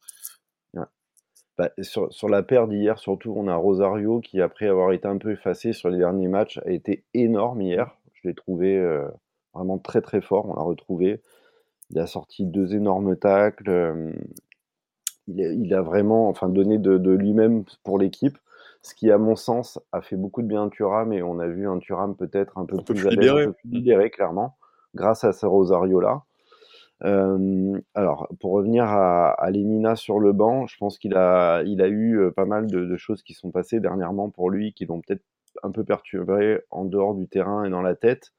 Bah, 1.58 1.70
sur, 1.80 2.12
sur 2.12 2.28
la 2.28 2.42
paire 2.42 2.68
d'hier, 2.68 2.98
surtout, 2.98 3.32
on 3.34 3.48
a 3.48 3.54
Rosario 3.56 4.20
qui, 4.20 4.42
après 4.42 4.68
avoir 4.68 4.92
été 4.92 5.08
un 5.08 5.16
peu 5.16 5.32
effacé 5.32 5.72
sur 5.72 5.88
les 5.88 5.98
derniers 5.98 6.28
matchs, 6.28 6.60
a 6.66 6.70
été 6.70 7.04
énorme 7.14 7.62
hier. 7.62 7.96
Je 8.12 8.28
l'ai 8.28 8.34
trouvé 8.34 8.76
euh, 8.76 9.08
vraiment 9.54 9.78
très 9.78 10.02
très 10.02 10.20
fort. 10.20 10.46
On 10.46 10.54
l'a 10.54 10.62
retrouvé. 10.62 11.22
Il 11.90 11.98
a 11.98 12.06
sorti 12.06 12.44
deux 12.44 12.74
énormes 12.74 13.16
tacles. 13.16 13.70
Euh, 13.70 14.12
il, 15.28 15.42
a, 15.42 15.48
il, 15.52 15.72
a, 15.72 15.80
vraiment 15.80 16.28
enfin, 16.28 16.50
donné 16.50 16.78
de, 16.78 16.98
de 16.98 17.10
lui-même 17.10 17.64
pour 17.84 17.98
l'équipe. 17.98 18.36
Ce 18.82 18.94
qui, 18.94 19.10
à 19.10 19.16
mon 19.16 19.34
sens, 19.34 19.80
a 19.92 20.02
fait 20.02 20.16
beaucoup 20.16 20.42
de 20.42 20.46
bien 20.46 20.66
à 20.66 20.68
Thuram. 20.68 21.10
Et 21.14 21.22
on 21.22 21.38
a 21.38 21.46
vu 21.46 21.66
un 21.66 21.78
Thuram 21.78 22.16
peut-être 22.16 22.58
un 22.58 22.66
peu 22.66 22.76
plus, 22.82 23.08
libéré. 23.08 23.44
un 23.44 23.46
peu 23.46 23.52
plus 23.54 23.70
libéré, 23.70 24.10
clairement, 24.10 24.58
grâce 24.94 25.24
à 25.24 25.32
ce 25.32 25.46
Rosario-là. 25.46 26.22
Euh, 27.04 27.78
alors, 27.94 28.28
pour 28.40 28.52
revenir 28.52 28.84
à, 28.84 29.30
à 29.30 29.50
Lemina 29.50 29.96
sur 29.96 30.18
le 30.18 30.32
banc, 30.32 30.66
je 30.66 30.76
pense 30.78 30.98
qu'il 30.98 31.14
a, 31.14 31.62
il 31.64 31.82
a 31.82 31.88
eu 31.88 32.30
pas 32.34 32.46
mal 32.46 32.66
de, 32.68 32.84
de, 32.86 32.96
choses 32.96 33.22
qui 33.22 33.34
sont 33.34 33.50
passées 33.50 33.80
dernièrement 33.80 34.30
pour 34.30 34.50
lui, 34.50 34.72
qui 34.72 34.86
l'ont 34.86 35.00
peut-être 35.00 35.22
un 35.62 35.70
peu 35.70 35.84
perturbé 35.84 36.60
en 36.70 36.84
dehors 36.84 37.14
du 37.14 37.28
terrain 37.28 37.64
et 37.64 37.70
dans 37.70 37.82
la 37.82 37.94
tête. 37.94 38.32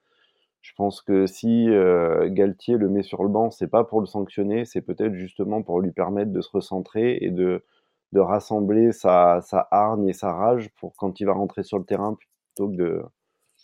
Je 0.61 0.73
pense 0.75 1.01
que 1.01 1.27
si 1.27 1.69
euh, 1.69 2.29
Galtier 2.29 2.77
le 2.77 2.89
met 2.89 3.03
sur 3.03 3.23
le 3.23 3.29
banc, 3.29 3.51
c'est 3.51 3.67
pas 3.69 3.83
pour 3.85 4.01
le 4.01 4.05
sanctionner, 4.05 4.65
c'est 4.65 4.81
peut-être 4.81 5.13
justement 5.13 5.61
pour 5.63 5.79
lui 5.79 5.91
permettre 5.91 6.31
de 6.33 6.41
se 6.41 6.49
recentrer 6.51 7.17
et 7.21 7.31
de, 7.31 7.63
de 8.11 8.19
rassembler 8.19 8.91
sa, 8.91 9.39
sa 9.41 9.67
hargne 9.71 10.09
et 10.09 10.13
sa 10.13 10.33
rage 10.33 10.69
pour 10.79 10.93
quand 10.97 11.19
il 11.21 11.25
va 11.25 11.33
rentrer 11.33 11.63
sur 11.63 11.79
le 11.79 11.85
terrain 11.85 12.15
plutôt 12.15 12.69
que 12.69 13.01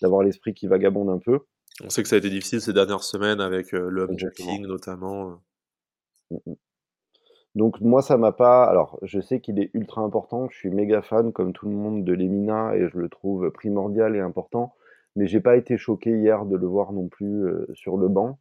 d'avoir 0.02 0.24
l'esprit 0.24 0.54
qui 0.54 0.67
vagabonde 0.67 1.10
un 1.10 1.20
peu. 1.20 1.41
On 1.84 1.90
sait 1.90 2.04
que 2.04 2.10
ça 2.10 2.16
a 2.16 2.20
été 2.20 2.30
difficile 2.30 2.62
ces 2.62 2.74
dernières 2.74 3.04
semaines 3.04 3.42
avec 3.42 3.72
le 3.72 4.08
King 4.36 4.68
notamment. 4.68 5.40
Mmh, 6.30 6.38
mmh. 6.46 6.54
Donc 7.56 7.82
moi 7.82 8.02
ça 8.02 8.18
m'a 8.18 8.32
pas. 8.32 8.66
Alors 8.66 9.00
je 9.04 9.20
sais 9.20 9.40
qu'il 9.40 9.60
est 9.60 9.70
ultra 9.74 10.02
important. 10.02 10.50
Je 10.50 10.58
suis 10.58 10.70
méga 10.70 11.02
fan 11.02 11.32
comme 11.32 11.54
tout 11.54 11.68
le 11.68 11.76
monde 11.76 12.04
de 12.04 12.14
Lemina 12.14 12.76
et 12.76 12.90
je 12.90 12.98
le 12.98 13.10
trouve 13.10 13.52
primordial 13.52 14.16
et 14.16 14.20
important. 14.20 14.74
Mais 15.16 15.28
j'ai 15.28 15.40
pas 15.40 15.56
été 15.58 15.78
choqué 15.78 16.12
hier 16.12 16.46
de 16.46 16.58
le 16.58 16.66
voir 16.66 16.92
non 16.94 17.08
plus 17.08 17.46
euh, 17.46 17.68
sur 17.74 17.98
le 17.98 18.08
banc. 18.08 18.40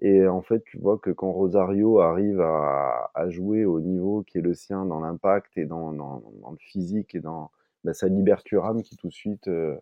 Et 0.00 0.26
en 0.26 0.40
fait 0.42 0.64
tu 0.64 0.78
vois 0.78 0.98
que 0.98 1.10
quand 1.10 1.30
Rosario 1.30 2.00
arrive 2.00 2.40
à, 2.40 3.10
jouer 3.28 3.64
au 3.64 3.80
niveau 3.80 4.22
qui 4.22 4.38
est 4.38 4.42
le 4.42 4.54
sien 4.54 4.84
dans 4.86 5.00
l'impact 5.00 5.56
et 5.56 5.66
dans, 5.66 5.90
le 5.90 6.56
physique 6.58 7.14
et 7.14 7.20
dans 7.20 7.50
bah, 7.84 7.94
ça 7.94 8.08
libère 8.08 8.42
Thuram 8.42 8.82
qui 8.82 8.96
tout 8.96 9.08
de 9.08 9.12
suite 9.12 9.48
euh, 9.48 9.76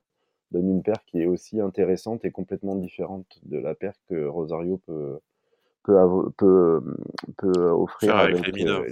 donne 0.53 0.69
une 0.69 0.83
paire 0.83 1.05
qui 1.07 1.21
est 1.23 1.27
aussi 1.27 1.61
intéressante 1.61 2.25
et 2.25 2.31
complètement 2.31 2.75
différente 2.75 3.41
de 3.45 3.59
la 3.59 3.75
paire 3.75 3.95
que 4.09 4.27
Rosario 4.27 4.79
peut, 4.87 5.19
peut, 5.83 6.31
peut, 6.37 6.83
peut 7.39 7.69
offrir 7.71 8.17
avec, 8.17 8.47
les 8.47 8.53
mineurs. 8.53 8.85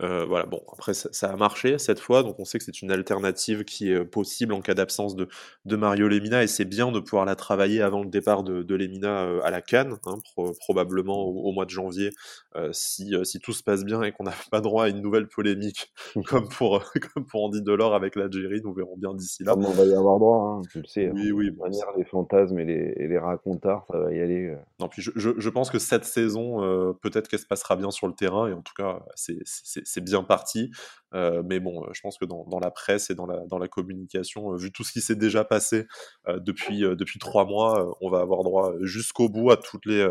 Voilà, 0.00 0.46
bon, 0.46 0.62
après 0.72 0.94
ça, 0.94 1.30
a 1.30 1.36
marché 1.36 1.78
cette 1.78 2.00
fois, 2.00 2.22
donc 2.22 2.38
on 2.38 2.44
sait 2.44 2.58
que 2.58 2.64
c'est 2.64 2.82
une 2.82 2.90
alternative 2.90 3.64
qui 3.64 3.90
est 3.90 4.04
possible 4.04 4.52
en 4.52 4.60
cas 4.60 4.74
d'absence 4.74 5.16
de, 5.16 5.28
de 5.64 5.76
Mario 5.76 6.08
Lemina, 6.08 6.42
et 6.42 6.46
c'est 6.46 6.64
bien 6.64 6.92
de 6.92 7.00
pouvoir 7.00 7.24
la 7.24 7.34
travailler 7.34 7.82
avant 7.82 8.02
le 8.02 8.10
départ 8.10 8.42
de, 8.42 8.62
de 8.62 8.74
Lemina 8.74 9.22
euh, 9.22 9.40
à 9.42 9.50
la 9.50 9.62
Cannes, 9.62 9.96
hein, 10.06 10.18
probablement 10.60 11.24
au, 11.24 11.52
mois 11.52 11.64
de 11.64 11.70
janvier, 11.70 12.10
euh, 12.56 12.70
si, 12.72 13.14
si 13.24 13.40
tout 13.40 13.52
se 13.52 13.62
passe 13.62 13.84
bien 13.84 14.02
et 14.02 14.12
qu'on 14.12 14.24
n'a 14.24 14.34
pas 14.50 14.60
droit 14.60 14.84
à 14.84 14.88
une 14.88 15.00
nouvelle 15.00 15.28
polémique 15.28 15.92
comme 16.26 16.48
pour, 16.48 16.82
comme 17.14 17.24
pour 17.24 17.44
Andy 17.44 17.62
Delors 17.62 17.94
avec 17.94 18.16
l'Algérie, 18.16 18.60
nous 18.62 18.74
verrons 18.74 18.96
bien 18.96 19.14
d'ici 19.14 19.44
là. 19.44 19.54
on 19.56 19.70
va 19.70 19.84
y 19.84 19.94
avoir 19.94 20.18
droit, 20.18 20.58
hein, 20.58 20.62
tu 20.70 20.78
le 20.78 20.86
sais. 20.86 21.06
Hein. 21.06 21.12
Oui, 21.14 21.30
oui. 21.30 21.50
De 21.50 21.56
manière, 21.56 21.86
les 21.96 22.04
fantasmes 22.04 22.58
et 22.58 22.64
les, 22.64 22.94
et 22.96 23.08
les 23.08 23.18
racontards, 23.18 23.86
ça 23.90 23.98
va 23.98 24.12
y 24.12 24.20
aller. 24.20 24.54
Non, 24.80 24.88
puis 24.88 25.02
je, 25.02 25.10
je, 25.16 25.30
je 25.36 25.50
pense 25.50 25.70
que 25.70 25.78
cette 25.78 26.04
saison, 26.04 26.94
peut-être 27.00 27.28
qu'elle 27.28 27.40
se 27.40 27.46
passera 27.46 27.76
bien 27.76 27.90
sur 27.90 28.06
le 28.06 28.14
terrain, 28.14 28.48
et 28.48 28.52
en 28.52 28.62
tout 28.62 28.74
cas, 28.76 29.00
c'est 29.14 29.38
c'est 29.86 30.02
bien 30.02 30.22
parti. 30.22 30.70
Euh, 31.14 31.42
mais 31.44 31.60
bon, 31.60 31.86
je 31.92 32.00
pense 32.00 32.18
que 32.18 32.24
dans, 32.24 32.58
la 32.60 32.70
presse 32.70 33.10
et 33.10 33.14
dans 33.14 33.26
la, 33.26 33.68
communication, 33.68 34.54
vu 34.54 34.72
tout 34.72 34.84
ce 34.84 34.92
qui 34.92 35.00
s'est 35.00 35.16
déjà 35.16 35.44
passé 35.44 35.86
depuis, 36.28 36.80
depuis 36.80 37.18
trois 37.18 37.46
mois, 37.46 37.96
on 38.00 38.10
va 38.10 38.20
avoir 38.20 38.42
droit 38.42 38.72
jusqu'au 38.82 39.28
bout 39.28 39.50
à 39.50 39.56
toutes 39.56 39.86
les 39.86 40.06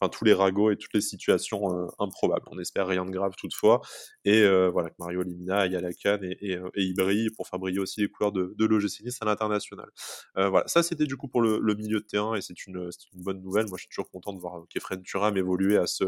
enfin 0.00 0.08
tous 0.08 0.24
les 0.24 0.32
ragots 0.32 0.70
et 0.70 0.76
toutes 0.76 0.94
les 0.94 1.00
situations 1.00 1.72
euh, 1.72 1.86
improbables. 1.98 2.46
On 2.50 2.58
espère 2.58 2.86
rien 2.86 3.04
de 3.04 3.10
grave 3.10 3.34
toutefois. 3.36 3.80
Et 4.24 4.42
euh, 4.42 4.70
voilà, 4.70 4.90
que 4.90 4.96
Mario 4.98 5.22
Limina 5.22 5.58
aille 5.60 5.76
à 5.76 5.80
la 5.80 5.92
canne 5.92 6.24
et, 6.24 6.36
et, 6.40 6.56
euh, 6.56 6.68
il 6.74 6.94
brille 6.94 7.30
pour 7.30 7.48
faire 7.48 7.58
briller 7.58 7.78
aussi 7.78 8.00
les 8.00 8.08
couleurs 8.08 8.32
de, 8.32 8.54
de 8.56 8.74
à 9.20 9.24
l'international. 9.24 9.88
voilà, 10.34 10.66
ça 10.66 10.82
c'était 10.82 11.06
du 11.06 11.16
coup 11.16 11.28
pour 11.28 11.40
le, 11.40 11.74
milieu 11.74 12.00
de 12.00 12.04
terrain 12.04 12.34
et 12.34 12.40
c'est 12.40 12.66
une, 12.66 12.90
bonne 13.14 13.40
nouvelle. 13.40 13.66
Moi 13.68 13.76
je 13.78 13.82
suis 13.82 13.88
toujours 13.88 14.10
content 14.10 14.32
de 14.32 14.40
voir 14.40 14.64
Kefren 14.68 15.02
Turam 15.02 15.36
évoluer 15.36 15.76
à 15.76 15.86
ce, 15.86 16.04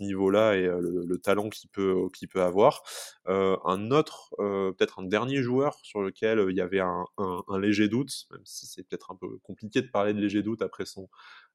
niveau-là 0.00 0.56
et 0.56 0.62
le, 0.66 1.04
le, 1.06 1.18
talent 1.18 1.48
qu'il 1.48 1.70
peut, 1.70 2.10
avoir. 2.34 2.82
un 3.26 3.90
autre, 3.90 4.34
peut-être 4.38 4.98
un 4.98 5.04
dernier 5.04 5.42
joueur 5.42 5.78
sur 5.82 6.02
lequel 6.02 6.44
il 6.50 6.56
y 6.56 6.60
avait 6.60 6.80
un 6.80 7.58
léger 7.58 7.88
doute, 7.88 8.26
même 8.30 8.42
si 8.44 8.66
c'est 8.66 8.82
peut-être 8.82 9.10
un 9.12 9.16
peu 9.16 9.38
compliqué 9.42 9.80
de 9.82 9.88
parler 9.88 10.12
de 10.12 10.20
léger 10.20 10.42
doute 10.42 10.62
après 10.62 10.86
son, 10.86 11.08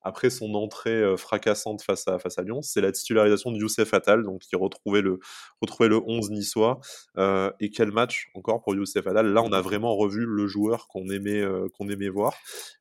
après 0.08 0.30
son 0.30 0.54
entrée 0.56 1.16
fracassante 1.18 1.82
face 1.82 2.08
à, 2.08 2.20
face 2.20 2.40
à 2.40 2.44
Lyon, 2.44 2.62
c'est 2.62 2.82
la 2.82 2.92
titularisation 2.92 3.52
de 3.52 3.58
Youssef 3.58 3.94
Attal, 3.94 4.24
donc 4.24 4.42
qui 4.42 4.56
retrouvait 4.56 5.02
le, 5.02 5.20
retrouvait 5.62 5.90
le 5.90 6.02
11 6.06 6.32
niçois. 6.32 6.80
Euh, 7.18 7.52
et 7.60 7.70
quel 7.70 7.92
match 7.92 8.30
encore 8.34 8.62
pour 8.62 8.76
Youssef 8.76 9.06
Attal. 9.06 9.28
Là, 9.28 9.44
on 9.44 9.52
a 9.52 9.62
vraiment 9.62 9.96
revu 9.96 10.26
le 10.26 10.48
joueur 10.48 10.88
qu'on 10.88 11.10
aimait, 11.10 11.44
qu'on 11.78 11.90
aimait 11.90 12.10
voir. 12.10 12.34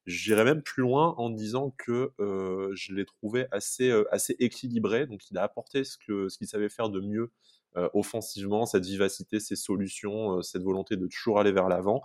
J'irais 0.06 0.44
même 0.44 0.62
plus 0.62 0.82
loin 0.82 1.14
en 1.18 1.30
disant 1.30 1.74
que 1.76 2.12
je 2.18 2.94
l'ai 2.94 3.04
trouvé 3.04 3.46
assez, 3.50 3.92
assez 4.10 4.36
équilibré, 4.38 5.06
donc 5.06 5.30
il 5.30 5.38
a 5.38 5.42
apporté 5.42 5.84
ce 5.84 5.98
qu'il 5.98 6.30
ce 6.30 6.38
qu'il 6.38 6.46
savait 6.46 6.68
faire 6.68 6.88
de 6.88 7.00
mieux 7.00 7.30
offensivement, 7.94 8.66
cette 8.66 8.84
vivacité, 8.84 9.40
ces 9.40 9.56
solutions, 9.56 10.38
euh, 10.38 10.42
cette 10.42 10.62
volonté 10.62 10.96
de 10.96 11.06
toujours 11.06 11.38
aller 11.38 11.52
vers 11.52 11.68
l'avant. 11.68 12.02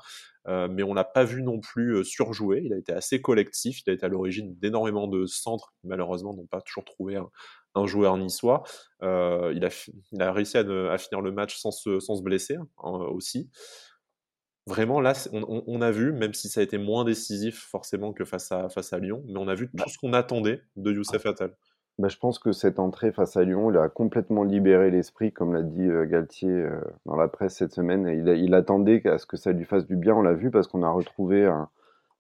Euh, 0.47 0.67
mais 0.69 0.84
on 0.84 0.93
l'a 0.93 1.03
pas 1.03 1.23
vu 1.23 1.43
non 1.43 1.60
plus 1.60 2.03
surjouer. 2.03 2.62
Il 2.65 2.73
a 2.73 2.77
été 2.77 2.91
assez 2.93 3.21
collectif. 3.21 3.81
Il 3.86 3.89
a 3.89 3.93
été 3.93 4.05
à 4.05 4.10
l'origine 4.10 4.55
d'énormément 4.57 5.07
de 5.07 5.25
centres 5.25 5.73
qui 5.79 5.88
malheureusement 5.88 6.34
n'ont 6.34 6.47
pas 6.47 6.62
toujours 6.62 6.84
trouvé 6.84 7.17
un, 7.75 7.86
joueur 7.86 8.17
niçois. 8.17 8.63
Euh, 9.01 9.53
il, 9.55 9.63
a, 9.65 9.69
il, 10.12 10.21
a, 10.21 10.34
réussi 10.34 10.57
à, 10.57 10.62
à, 10.62 10.97
finir 10.97 11.21
le 11.21 11.31
match 11.31 11.57
sans 11.57 11.71
se, 11.71 11.99
sans 11.99 12.15
se 12.15 12.23
blesser 12.23 12.55
hein, 12.55 12.67
aussi. 13.12 13.49
Vraiment, 14.67 14.99
là, 15.01 15.13
on, 15.31 15.63
on, 15.65 15.81
a 15.81 15.89
vu, 15.89 16.13
même 16.13 16.36
si 16.36 16.47
ça 16.47 16.60
a 16.60 16.63
été 16.63 16.77
moins 16.77 17.03
décisif 17.03 17.67
forcément 17.69 18.13
que 18.13 18.25
face 18.25 18.51
à, 18.51 18.69
face 18.69 18.93
à 18.93 18.99
Lyon, 18.99 19.23
mais 19.27 19.39
on 19.39 19.47
a 19.47 19.55
vu 19.55 19.69
tout 19.75 19.89
ce 19.89 19.97
qu'on 19.97 20.13
attendait 20.13 20.62
de 20.75 20.91
Youssef 20.91 21.25
Attal. 21.25 21.55
Bah, 21.99 22.08
je 22.08 22.17
pense 22.17 22.39
que 22.39 22.51
cette 22.51 22.80
entrée 22.80 23.12
face 23.12 23.36
à 23.38 23.43
Lyon, 23.43 23.69
il 23.69 23.77
a 23.77 23.89
complètement 23.89 24.43
libéré 24.43 24.89
l'esprit, 24.91 25.32
comme 25.34 25.54
l'a 25.54 25.62
dit, 25.62 25.84
heu, 25.84 26.06
Galtier, 26.06 26.49
heu, 26.49 26.82
dans 27.06 27.15
la 27.15 27.27
presse 27.27 27.56
cette 27.58 27.73
semaine 27.73 28.08
il 28.08 28.54
attendait 28.56 29.06
à 29.08 29.17
ce 29.17 29.25
que 29.25 29.38
ça 29.38 29.51
lui 29.51 29.65
fasse 29.65 29.86
du 29.86 29.95
bien. 29.97 30.15
On 30.15 30.21
l'a 30.21 30.34
vu 30.34 30.49
parce 30.51 30.67
qu'on 30.67 30.84
a 30.84 30.89
retrouvé 30.89 31.45
un 31.45 31.69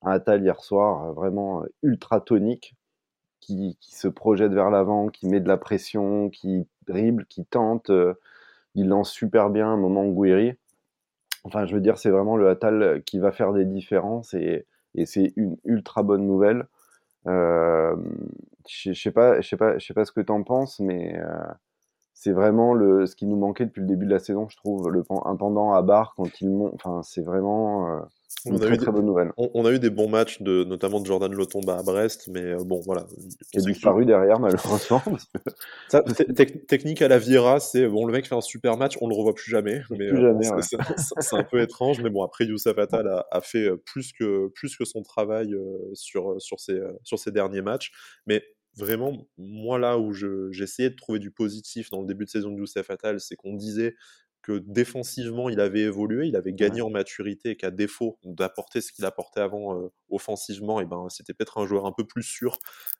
un 0.05 0.11
Attal 0.11 0.43
hier 0.43 0.61
soir, 0.63 1.11
heu, 1.11 1.13
vraiment, 1.13 1.63
ultra 1.83 2.21
tonique, 2.21 2.75
qui 3.41 3.77
se 3.81 4.07
projette 4.09 4.53
vers 4.53 4.69
l'avant, 4.71 5.09
qui 5.09 5.27
met 5.29 5.39
de 5.41 5.47
la 5.49 5.57
pression, 5.57 6.29
qui 6.29 6.67
dribble, 6.87 7.25
qui 7.27 7.45
tente, 7.45 7.91
il 8.75 8.87
lance 8.89 9.11
super 9.11 9.49
bien 9.51 9.67
un 9.69 9.77
moment 9.77 10.05
Gouiri. 10.07 10.53
Enfin, 11.45 11.65
je 11.67 11.75
veux 11.75 11.81
dire, 11.81 11.97
c'est 11.99 12.11
vraiment 12.11 12.37
le 12.37 12.49
Attal 12.49 13.03
qui 13.05 13.19
va 13.19 13.31
faire 13.33 13.53
des 13.53 13.65
différences 13.65 14.33
et 14.35 14.67
c'est 15.05 15.33
une 15.37 15.57
ultra 15.65 16.03
bonne 16.03 16.25
nouvelle. 16.27 16.67
Euh, 17.27 17.95
je 18.67 18.93
sais 18.93 19.11
pas, 19.11 19.41
je 19.41 19.47
sais 19.49 19.57
pas, 19.57 19.77
je 19.77 19.85
sais 19.85 19.93
pas 19.93 20.05
ce 20.05 20.11
que 20.11 20.21
tu 20.21 20.31
en 20.31 20.43
penses, 20.43 20.79
mais 20.79 21.17
euh, 21.17 21.43
c'est 22.23 22.33
vraiment 22.33 22.75
le, 22.75 23.07
ce 23.07 23.15
qui 23.15 23.25
nous 23.25 23.35
manquait 23.35 23.65
depuis 23.65 23.81
le 23.81 23.87
début 23.87 24.05
de 24.05 24.11
la 24.11 24.19
saison, 24.19 24.47
je 24.47 24.55
trouve, 24.55 24.91
le, 24.91 25.03
un 25.25 25.35
pendant 25.35 25.73
à 25.73 25.81
barre 25.81 26.13
quand 26.15 26.29
il 26.39 26.51
monte. 26.51 26.71
Enfin, 26.75 27.01
c'est 27.03 27.23
vraiment. 27.23 27.95
Euh, 27.95 27.99
on 28.45 28.61
a, 28.61 28.67
eu 28.67 28.77
des, 28.77 28.85
bonne 28.85 29.31
On, 29.37 29.65
a 29.65 29.71
eu 29.71 29.79
des 29.79 29.89
bons 29.89 30.07
matchs, 30.07 30.39
de, 30.39 30.63
notamment 30.63 30.99
de 30.99 31.07
Jordan 31.07 31.33
Lotomba 31.33 31.79
à 31.79 31.81
Brest, 31.81 32.29
mais 32.31 32.43
euh, 32.43 32.63
bon, 32.63 32.79
voilà. 32.85 33.07
Il 33.53 33.59
a 33.59 33.63
disparu 33.63 34.05
derrière, 34.05 34.39
malheureusement. 34.39 35.01
technique 36.67 37.01
à 37.01 37.07
la 37.07 37.17
Viera, 37.17 37.59
c'est 37.59 37.87
bon, 37.87 38.05
le 38.05 38.13
mec 38.13 38.27
fait 38.27 38.35
un 38.35 38.41
super 38.41 38.77
match, 38.77 38.99
on 39.01 39.07
le 39.07 39.15
revoit 39.15 39.33
plus 39.33 39.49
jamais. 39.49 39.81
Mais 39.89 40.13
euh, 40.13 40.61
c'est 40.61 41.35
un 41.35 41.43
peu 41.43 41.59
étrange, 41.59 42.01
mais 42.03 42.11
bon, 42.11 42.21
après, 42.21 42.45
Youssef 42.45 42.77
Attal 42.77 43.07
a, 43.07 43.25
a, 43.31 43.41
fait 43.41 43.67
plus 43.83 44.13
que, 44.13 44.47
plus 44.49 44.77
que 44.77 44.85
son 44.85 45.01
travail 45.01 45.55
sur, 45.93 46.39
sur, 46.39 46.59
ses, 46.59 46.79
sur 47.03 47.17
ses 47.17 47.31
derniers 47.31 47.63
matchs. 47.63 47.91
Mais 48.27 48.43
vraiment, 48.75 49.27
moi, 49.37 49.79
là 49.79 49.97
où 49.97 50.13
j'essayais 50.51 50.89
de 50.89 50.95
trouver 50.95 51.19
du 51.19 51.31
positif 51.31 51.89
dans 51.89 52.01
le 52.01 52.07
début 52.07 52.25
de 52.25 52.29
saison 52.29 52.51
de 52.51 52.57
Youssef 52.57 52.89
Attal, 52.89 53.19
c'est 53.19 53.35
qu'on 53.35 53.55
disait 53.55 53.95
que 54.41 54.57
défensivement, 54.65 55.49
il 55.49 55.59
avait 55.59 55.81
évolué, 55.81 56.27
il 56.27 56.35
avait 56.35 56.53
gagné 56.53 56.81
en 56.81 56.89
maturité 56.89 57.51
et 57.51 57.55
qu'à 57.55 57.71
défaut 57.71 58.17
d'apporter 58.23 58.81
ce 58.81 58.91
qu'il 58.91 59.05
apportait 59.05 59.39
avant 59.39 59.77
euh, 59.77 59.89
offensivement, 60.09 60.81
et 60.81 60.85
ben, 60.85 61.07
c'était 61.09 61.33
peut-être 61.33 61.59
un 61.59 61.67
joueur 61.67 61.85
un 61.85 61.91
peu 61.91 62.05
plus 62.05 62.23
sûr 62.23 62.57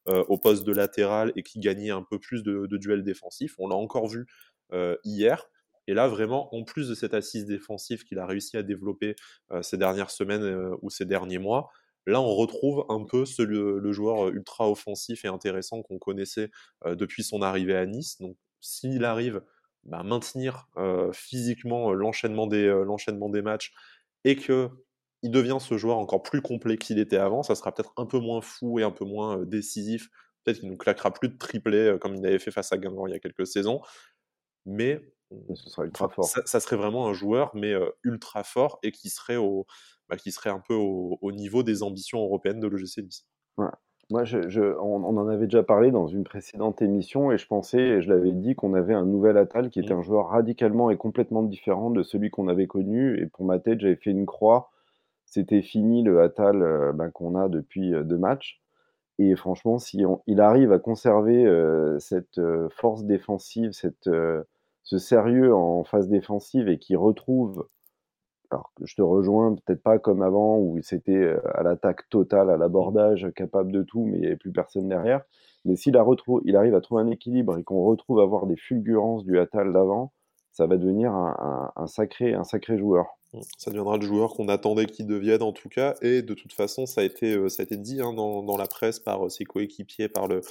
euh, 0.08 0.24
au 0.28 0.38
poste 0.38 0.64
de 0.66 0.72
latéral 0.72 1.32
et 1.36 1.44
qui 1.44 1.60
gagnait 1.60 1.90
un 1.90 2.04
peu 2.04 2.20
plus 2.20 2.44
de, 2.44 2.68
duels 2.78 3.04
défensifs. 3.04 3.56
On 3.58 3.68
l'a 3.68 3.76
encore 3.76 4.08
vu 4.08 4.28
euh, 4.74 4.96
hier. 5.04 5.50
Et 5.88 5.96
là, 5.96 6.08
vraiment, 6.08 6.54
en 6.56 6.64
plus 6.64 6.90
de 6.90 6.96
cette 6.96 7.16
assise 7.16 7.46
défensive 7.46 8.04
qu'il 8.04 8.20
a 8.20 8.26
réussi 8.28 8.56
à 8.56 8.62
développer 8.62 9.16
ces 9.62 9.78
dernières 9.78 10.12
semaines 10.12 10.76
ou 10.84 10.92
ces 10.92 11.06
derniers 11.06 11.40
mois, 11.40 11.72
là, 12.06 12.22
on 12.22 12.36
retrouve 12.36 12.86
un 12.90 13.04
peu 13.04 13.26
le, 13.40 13.92
joueur 13.92 14.30
ultra 14.30 14.70
offensif 14.70 15.26
et 15.26 15.28
intéressant 15.28 15.82
qu'on 15.82 16.00
connaissait 16.00 16.52
depuis 16.86 17.24
son 17.24 17.42
arrivée 17.42 17.76
à 17.76 17.86
Nice. 17.86 18.20
Donc, 18.20 18.38
s'il 18.60 19.06
arrive 19.06 19.42
bah, 19.84 20.04
maintenir 20.04 20.68
physiquement 21.14 21.94
l'enchaînement 21.94 22.48
des, 22.48 23.42
matchs 23.44 23.74
et 24.24 24.36
que 24.36 24.70
il 25.24 25.30
devient 25.30 25.58
ce 25.60 25.78
joueur 25.78 25.98
encore 25.98 26.24
plus 26.24 26.42
complet 26.42 26.78
qu'il 26.78 26.98
était 26.98 27.18
avant, 27.18 27.44
ça 27.44 27.54
sera 27.54 27.72
peut-être 27.72 27.94
un 27.96 28.08
peu 28.08 28.20
moins 28.20 28.42
fou 28.42 28.80
et 28.80 28.84
un 28.84 28.92
peu 28.92 29.06
moins 29.06 29.38
décisif. 29.46 30.10
Peut-être 30.44 30.60
qu'il 30.60 30.70
ne 30.72 30.76
claquera 30.76 31.14
plus 31.14 31.30
de 31.30 31.38
triplé 31.38 31.96
comme 32.02 32.16
il 32.16 32.26
avait 32.26 32.40
fait 32.40 32.50
face 32.50 32.72
à 32.74 32.78
Guingamp 32.78 33.06
il 33.06 33.14
y 33.14 33.16
a 33.16 33.20
quelques 33.20 33.46
saisons. 33.46 33.82
Mais 34.66 35.02
ce 35.54 35.70
sera 35.70 35.86
ultra 35.86 36.10
fort. 36.10 36.26
Ça, 36.26 36.60
serait 36.60 36.76
vraiment 36.76 37.08
un 37.08 37.14
joueur, 37.14 37.52
mais 37.54 37.74
ultra 38.04 38.44
fort 38.44 38.80
et 38.84 38.92
qui 38.92 39.10
serait, 39.10 39.38
au, 39.38 39.66
bah, 40.10 40.18
qui 40.18 40.32
serait 40.32 40.50
un 40.50 40.60
peu 40.60 40.74
au, 40.74 41.32
niveau 41.32 41.64
des 41.64 41.84
ambitions 41.84 42.22
européennes 42.22 42.60
de 42.60 42.68
l'OGC 42.68 42.98
Nice. 43.04 43.26
Moi, 44.10 44.26
je, 44.26 44.78
on, 44.80 45.04
en 45.06 45.28
avait 45.30 45.46
déjà 45.46 45.64
parlé 45.64 45.90
dans 45.90 46.08
une 46.08 46.26
précédente 46.26 46.82
émission 46.82 47.32
et 47.32 47.38
je 47.38 47.48
pensais, 47.48 47.80
et 47.80 48.02
je 48.02 48.14
l'avais 48.14 48.34
dit, 48.34 48.56
qu'on 48.56 48.74
avait 48.74 48.94
un 48.94 49.06
nouvel 49.06 49.38
Atal 49.38 49.70
qui 49.70 49.80
était 49.80 49.94
mmh. 49.94 50.00
un 50.00 50.02
joueur 50.02 50.28
radicalement 50.28 50.90
et 50.90 50.98
complètement 50.98 51.44
différent 51.44 51.92
de 51.92 52.04
celui 52.04 52.30
qu'on 52.30 52.50
avait 52.50 52.68
connu. 52.68 53.18
Et 53.22 53.28
pour 53.28 53.46
ma 53.46 53.60
tête, 53.60 53.80
j'avais 53.80 53.96
fait 53.96 54.12
une 54.12 54.26
croix. 54.26 54.70
C'était 55.26 55.62
fini 55.62 56.04
le 56.04 56.22
Atal 56.22 56.92
ben, 56.94 57.10
qu'on 57.10 57.36
a 57.36 57.48
depuis 57.48 57.92
deux 58.04 58.18
matchs. 58.18 58.62
Et 59.18 59.36
franchement, 59.38 59.78
si 59.78 60.04
il 60.28 60.42
arrive 60.42 60.74
à 60.74 60.80
conserver 60.80 61.46
euh, 61.46 61.98
cette 62.00 62.42
force 62.72 63.06
défensive, 63.06 63.72
cette, 63.72 64.10
ce 64.92 64.98
sérieux 64.98 65.56
en 65.56 65.86
phase 65.86 66.10
défensive 66.10 66.68
et 66.68 66.78
qui 66.78 66.98
retrouve 66.98 67.66
alors 68.50 68.74
je 68.84 68.94
te 68.96 69.02
rejoins, 69.02 69.56
peut-être 69.56 69.82
pas 69.82 70.00
comme 70.00 70.22
avant 70.22 70.58
où 70.58 70.78
c'était 70.82 71.14
euh, 71.14 71.40
à 71.58 71.64
l'attaque 71.64 72.10
totale, 72.10 72.50
à 72.50 72.58
l'abordage, 72.58 73.32
capable 73.34 73.72
de 73.72 73.84
tout, 73.84 74.06
mais 74.06 74.18
il 74.18 74.20
n'y 74.20 74.28
avait 74.28 74.36
plus 74.36 74.52
personne 74.52 74.90
derrière. 74.90 75.22
Mais 75.64 75.78
s'il 75.78 75.98
il 76.44 76.56
arrive 76.58 76.76
à 76.76 76.82
trouver 76.82 77.04
un 77.04 77.08
équilibre 77.10 77.58
et 77.58 77.64
qu'on 77.64 77.86
retrouve 77.86 78.20
avoir 78.20 78.48
des 78.48 78.58
fulgurances 78.58 79.24
du 79.24 79.40
Atal 79.40 79.72
d'avant, 79.72 80.12
ça 80.52 80.68
va 80.68 80.78
devenir 80.78 81.12
un, 81.14 81.88
sacré, 81.88 82.34
un 82.34 82.44
sacré 82.44 82.78
joueur. 82.78 83.06
Ça 83.58 83.72
deviendra 83.72 83.96
le 83.96 84.06
joueur 84.06 84.34
qu'on 84.34 84.50
attendait 84.50 84.86
qu'il 84.86 85.08
devienne 85.08 85.42
en 85.42 85.54
tout 85.54 85.70
cas. 85.70 85.96
Et 86.02 86.22
de 86.22 86.34
toute 86.34 86.52
façon, 86.52 86.86
ça 86.86 87.00
a 87.00 87.06
été, 87.06 87.34
euh, 87.34 87.48
ça 87.48 87.62
a 87.62 87.64
été 87.64 87.78
dit 87.78 88.02
hein, 88.02 88.12
dans, 88.12 88.44
dans, 88.44 88.58
la 88.58 88.68
presse 88.68 89.00
par 89.00 89.26
euh, 89.26 89.30
ses 89.30 89.46
coéquipiers 89.46 90.10
par 90.10 90.28
le, 90.28 90.42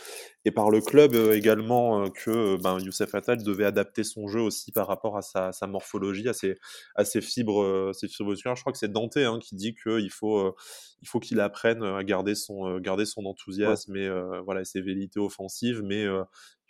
et 0.46 0.50
par 0.50 0.70
le 0.70 0.80
club 0.80 1.14
euh, 1.14 1.36
également 1.36 2.08
que 2.08 2.56
ben, 2.56 2.78
Youssef 2.78 3.14
Attal 3.14 3.42
devait 3.42 3.66
adapter 3.66 4.02
son 4.02 4.28
jeu 4.28 4.40
aussi 4.40 4.72
par 4.72 4.86
rapport 4.86 5.18
à 5.18 5.20
sa, 5.20 5.52
sa 5.52 5.66
morphologie, 5.66 6.26
à 6.26 6.32
ses, 6.32 6.56
à 6.94 7.04
ses 7.04 7.20
fibres, 7.20 7.92
ses 7.92 8.08
fibres 8.08 8.34
Je 8.34 8.60
crois 8.60 8.72
que 8.72 8.78
c'est 8.78 8.90
Dante 8.90 9.18
hein, 9.18 9.38
qui 9.42 9.56
dit 9.56 9.74
qu'il 9.74 10.10
faut, 10.10 10.54
il 11.02 11.08
faut 11.08 11.20
qu'il 11.20 11.38
apprenne 11.40 11.82
à 11.82 12.02
garder 12.02 12.34
son, 12.34 12.78
garder 12.78 13.04
son 13.04 13.26
enthousiasme 13.26 13.94
et 13.94 14.08
voilà, 14.46 14.64
ses 14.64 14.80
velléités 14.80 15.20
offensives, 15.20 15.82
mais 15.84 16.06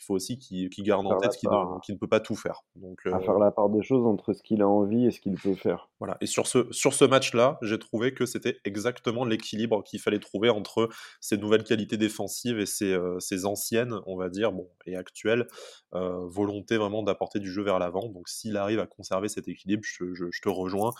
il 0.00 0.04
faut 0.04 0.14
aussi 0.14 0.38
qu'il 0.38 0.70
garde 0.82 1.06
en 1.06 1.18
tête 1.18 1.36
qu'il 1.36 1.48
ne, 1.50 1.98
peut 1.98 2.08
pas 2.08 2.20
tout 2.20 2.36
faire. 2.36 2.62
Donc, 2.74 3.00
à 3.06 3.20
faire 3.20 3.38
la 3.38 3.50
part 3.50 3.68
des 3.68 3.82
choses 3.82 4.06
entre 4.06 4.32
ce 4.32 4.42
qu'il 4.42 4.62
a 4.62 4.68
envie 4.68 5.06
et 5.06 5.10
ce 5.10 5.20
qu'il 5.20 5.34
peut 5.34 5.54
faire. 5.54 5.90
Voilà. 5.98 6.16
Et 6.20 6.26
sur 6.26 6.46
ce, 6.46 6.66
sur 6.70 6.94
ce 6.94 7.04
match-là, 7.04 7.58
j'ai 7.62 7.78
trouvé 7.78 8.14
que 8.14 8.24
c'était 8.24 8.58
exactement 8.64 9.24
l'équilibre 9.24 9.82
qu'il 9.84 10.00
fallait 10.00 10.18
trouver 10.18 10.48
entre 10.48 10.88
ses 11.20 11.36
nouvelles 11.36 11.64
qualités 11.64 11.98
défensives 11.98 12.58
et 12.58 12.66
ses, 12.66 12.98
ses 13.18 13.44
anciennes, 13.44 14.00
on 14.06 14.16
va 14.16 14.30
dire, 14.30 14.52
bon, 14.52 14.68
et 14.86 14.96
actuelles, 14.96 15.46
euh, 15.94 16.26
volonté 16.26 16.76
vraiment 16.76 17.02
d'apporter 17.02 17.38
du 17.38 17.50
jeu 17.50 17.62
vers 17.62 17.78
l'avant. 17.78 18.08
Donc 18.08 18.28
s'il 18.28 18.56
arrive 18.56 18.80
à 18.80 18.86
conserver 18.86 19.28
cet 19.28 19.48
équilibre, 19.48 19.82
je 19.84 20.40
te 20.40 20.48
rejoins 20.48 20.92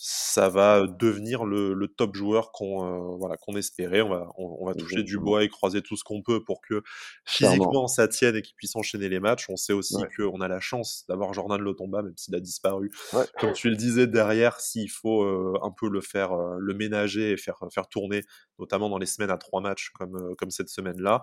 ça 0.00 0.48
va 0.48 0.86
devenir 0.86 1.44
le, 1.44 1.74
le 1.74 1.88
top 1.88 2.14
joueur 2.14 2.52
qu'on 2.52 2.84
euh, 2.84 3.16
voilà 3.18 3.36
qu'on 3.36 3.56
espérait. 3.56 4.00
On 4.00 4.08
va 4.08 4.28
on, 4.36 4.64
va 4.64 4.74
toucher 4.74 5.02
du 5.02 5.18
bois 5.18 5.42
et 5.42 5.48
croiser 5.48 5.82
tout 5.82 5.96
ce 5.96 6.04
qu'on 6.04 6.22
peut 6.22 6.44
pour 6.44 6.60
que 6.60 6.82
physiquement 7.24 7.88
ça 7.88 8.06
tienne 8.06 8.36
et 8.36 8.42
qu'il 8.42 8.54
puisse 8.54 8.76
enchaîner 8.76 9.08
les 9.08 9.18
matchs. 9.18 9.50
On 9.50 9.56
sait 9.56 9.72
aussi 9.72 9.96
qu'on 10.16 10.40
a 10.40 10.46
la 10.46 10.60
chance 10.60 11.04
d'avoir 11.08 11.34
Jordan 11.34 11.60
Lotomba, 11.60 12.02
même 12.02 12.16
s'il 12.16 12.36
a 12.36 12.40
disparu. 12.40 12.92
Comme 13.40 13.52
tu 13.54 13.70
le 13.70 13.76
disais 13.76 14.06
derrière, 14.06 14.60
s'il 14.60 14.88
faut 14.88 15.24
euh, 15.24 15.58
un 15.64 15.72
peu 15.72 15.88
le 15.88 16.00
faire 16.00 16.32
euh, 16.32 16.56
le 16.60 16.74
ménager 16.74 17.32
et 17.32 17.36
faire 17.36 17.58
faire 17.74 17.88
tourner, 17.88 18.22
notamment 18.60 18.88
dans 18.88 18.98
les 18.98 19.06
semaines 19.06 19.30
à 19.30 19.36
trois 19.36 19.60
matchs 19.60 19.90
comme 19.98 20.36
comme 20.36 20.50
cette 20.50 20.68
semaine 20.68 21.02
là. 21.02 21.22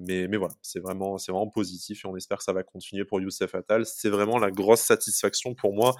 Mais, 0.00 0.28
mais 0.28 0.36
voilà, 0.36 0.54
c'est 0.62 0.80
vraiment, 0.80 1.18
c'est 1.18 1.32
vraiment 1.32 1.48
positif 1.48 2.04
et 2.04 2.08
on 2.08 2.16
espère 2.16 2.38
que 2.38 2.44
ça 2.44 2.52
va 2.52 2.62
continuer 2.62 3.04
pour 3.04 3.20
Youssef 3.20 3.54
Attal. 3.54 3.86
C'est 3.86 4.08
vraiment 4.08 4.38
la 4.38 4.50
grosse 4.50 4.80
satisfaction 4.80 5.54
pour 5.54 5.74
moi 5.74 5.94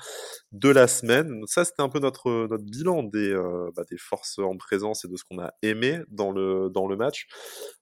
de 0.53 0.69
la 0.69 0.87
semaine. 0.87 1.43
Ça, 1.47 1.65
c'était 1.65 1.83
un 1.83 1.89
peu 1.89 1.99
notre, 1.99 2.47
notre 2.49 2.65
bilan 2.65 3.03
des, 3.03 3.31
euh, 3.31 3.71
bah, 3.75 3.85
des 3.91 3.99
forces 3.99 4.39
en 4.39 4.57
présence 4.57 5.05
et 5.05 5.09
de 5.09 5.17
ce 5.17 5.25
qu'on 5.25 5.39
a 5.41 5.53
aimé 5.63 6.01
dans 6.09 6.31
le, 6.31 6.71
dans 6.71 6.87
le 6.87 6.97
match. 6.97 7.27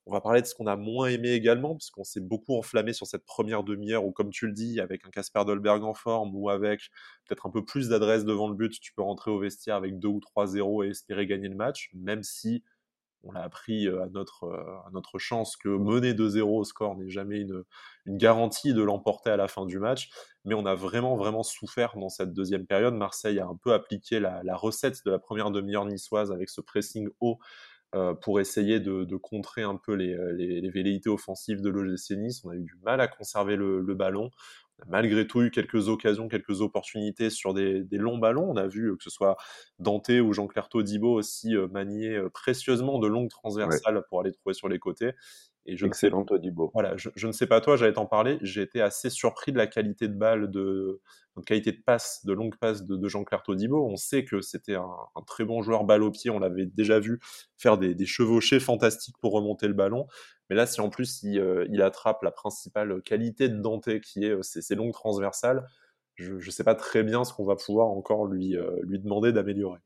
On 0.07 0.13
va 0.13 0.21
parler 0.21 0.43
de 0.43 0.47
ce 0.47 0.55
qu'on 0.55 0.67
a 0.67 0.77
moins 0.77 1.09
aimé 1.09 1.31
également, 1.31 1.75
parce 1.75 1.91
qu'on 1.91 2.05
s'est 2.05 2.21
beaucoup 2.21 2.57
enflammé 2.57 2.93
sur 2.93 3.07
cette 3.07 3.25
première 3.25 3.63
demi-heure 3.65 4.05
où, 4.05 4.13
comme 4.13 4.31
tu 4.31 4.47
le 4.47 4.53
dis, 4.53 4.81
avec 4.81 5.07
un 5.07 5.11
Casper 5.11 5.45
Dolberg 5.47 5.83
en 5.83 5.95
forme 5.95 6.35
ou 6.35 6.51
avec 6.51 6.91
peut-être 7.27 7.47
un 7.47 7.51
peu 7.51 7.65
plus 7.65 7.89
d'adresse 7.89 8.25
devant 8.25 8.49
le 8.49 8.55
but, 8.55 8.79
tu 8.81 8.93
peux 8.93 9.03
rentrer 9.03 9.31
au 9.31 9.39
vestiaire 9.39 9.77
avec 9.77 9.99
2 9.99 10.09
ou 10.09 10.21
3-0 10.21 10.85
et 10.85 10.91
espérer 10.91 11.27
gagner 11.27 11.49
le 11.49 11.57
match, 11.57 11.91
même 11.95 12.23
si 12.23 12.63
on 13.25 13.33
l'a 13.33 13.43
appris 13.43 13.89
à 13.89 14.09
notre, 14.13 15.19
chance 15.19 15.57
que 15.57 15.69
mener 15.69 16.13
2-0 16.13 16.43
au 16.43 16.65
score 16.65 16.97
n'est 16.97 17.11
jamais 17.11 17.41
une, 17.41 17.65
garantie 18.07 18.75
de 18.75 18.83
l'emporter 18.83 19.31
à 19.31 19.37
la 19.37 19.49
fin 19.49 19.67
du 19.67 19.79
match. 19.79 20.11
Mais 20.45 20.55
on 20.55 20.67
a 20.67 20.75
vraiment, 20.75 21.17
vraiment 21.17 21.43
souffert 21.43 21.97
dans 21.97 22.11
cette 22.11 22.33
deuxième 22.33 22.67
période. 22.67 22.95
Marseille 22.95 23.39
a 23.39 23.47
un 23.47 23.57
peu 23.57 23.73
appliqué 23.73 24.21
la, 24.21 24.43
recette 24.57 25.05
de 25.07 25.11
la 25.11 25.19
première 25.19 25.51
demi-heure 25.51 25.87
niçoise 25.87 26.31
avec 26.31 26.51
ce 26.51 26.61
pressing 26.61 27.09
haut 27.21 27.39
pour 28.21 28.41
essayer 28.41 28.81
de, 28.81 29.17
contrer 29.17 29.63
un 29.63 29.77
peu 29.77 29.95
les, 29.95 30.69
velléités 30.69 31.09
offensives 31.09 31.61
de 31.61 31.71
l'OGC 31.71 32.17
Nice. 32.17 32.45
On 32.45 32.51
a 32.51 32.57
eu 32.57 32.63
du 32.63 32.77
mal 32.83 33.01
à 33.01 33.09
conserver 33.09 33.57
le 33.57 33.95
ballon 33.95 34.31
malgré 34.87 35.27
tout 35.27 35.43
eu 35.43 35.51
quelques 35.51 35.89
occasions, 35.89 36.29
quelques 36.29 36.61
opportunités 36.61 37.31
sur 37.31 37.55
des, 37.55 37.87
longs 37.93 38.19
ballons. 38.19 38.51
On 38.51 38.57
a 38.57 38.67
vu 38.67 38.91
euh, 38.91 38.97
que 38.97 39.03
ce 39.03 39.11
soit 39.11 39.37
Dante 39.79 40.09
ou 40.09 40.33
Jean-Claire 40.33 40.69
Todibo 40.69 41.13
aussi 41.13 41.57
euh, 41.57 41.69
manier 41.69 42.17
euh, 42.17 42.29
précieusement 42.29 42.99
de 42.99 43.07
longues 43.07 43.31
transversales 43.31 44.03
pour 44.09 44.21
aller 44.21 44.33
trouver 44.33 44.55
sur 44.55 44.69
les 44.69 44.79
côtés. 44.79 45.13
Et 45.67 45.79
je 45.79 45.87
Excellent, 45.87 46.21
ne 46.21 46.25
sais, 46.25 46.29
Todibo. 46.29 46.71
voilà, 46.75 46.95
je, 46.99 47.09
je, 47.17 47.27
ne 47.27 47.33
sais 47.33 47.47
pas 47.47 47.63
toi, 47.63 47.77
j'allais 47.77 47.95
t'en 47.95 48.05
parler. 48.05 48.37
J'ai 48.43 48.61
été 48.61 48.83
assez 48.83 49.09
surpris 49.09 49.51
de 49.51 49.57
la 49.57 49.67
qualité 49.67 50.09
de 50.09 50.15
balle, 50.15 50.51
de, 50.51 51.01
de 51.39 51.43
qualité 51.43 51.73
de 51.73 51.81
passe, 51.81 52.21
de 52.27 52.35
longue 52.35 52.57
passe 52.57 52.85
de, 52.85 52.97
de 52.97 53.09
Jean-Claire 53.09 53.43
Todibo. 53.43 53.89
On 53.89 53.97
sait 53.97 54.27
que 54.27 54.43
c'était 54.43 54.75
un, 54.75 54.91
un, 55.15 55.23
très 55.23 55.45
bon 55.45 55.63
joueur 55.63 55.85
balle 55.85 56.03
au 56.03 56.11
pied. 56.11 56.31
On 56.31 56.39
l'avait 56.39 56.67
déjà 56.67 57.01
vu 57.01 57.19
faire 57.57 57.79
des, 57.79 57.95
des, 57.95 58.05
chevauchés 58.05 58.61
fantastiques 58.61 59.17
pour 59.23 59.33
remonter 59.33 59.67
le 59.67 59.73
ballon. 59.73 60.07
Mais 60.51 60.57
là, 60.57 60.67
si 60.67 60.81
en 60.81 60.91
plus 60.91 61.23
il, 61.23 61.39
euh, 61.39 61.67
il 61.71 61.83
attrape 61.83 62.23
la 62.23 62.31
principale 62.31 63.03
qualité 63.03 63.49
de 63.49 63.57
Dante, 63.57 64.01
qui 64.01 64.25
est 64.25 64.31
euh, 64.31 64.43
ses, 64.43 64.63
ses 64.63 64.75
longues 64.75 64.93
transversales, 64.93 65.67
je 66.17 66.35
ne 66.35 66.51
sais 66.51 66.65
pas 66.65 66.75
très 66.75 67.03
bien 67.03 67.25
ce 67.25 67.33
qu'on 67.33 67.45
va 67.45 67.57
pouvoir 67.57 67.89
encore 67.89 68.27
lui, 68.27 68.57
euh, 68.57 68.79
lui 68.83 68.99
demander 69.01 69.33
d'améliorer. 69.33 69.81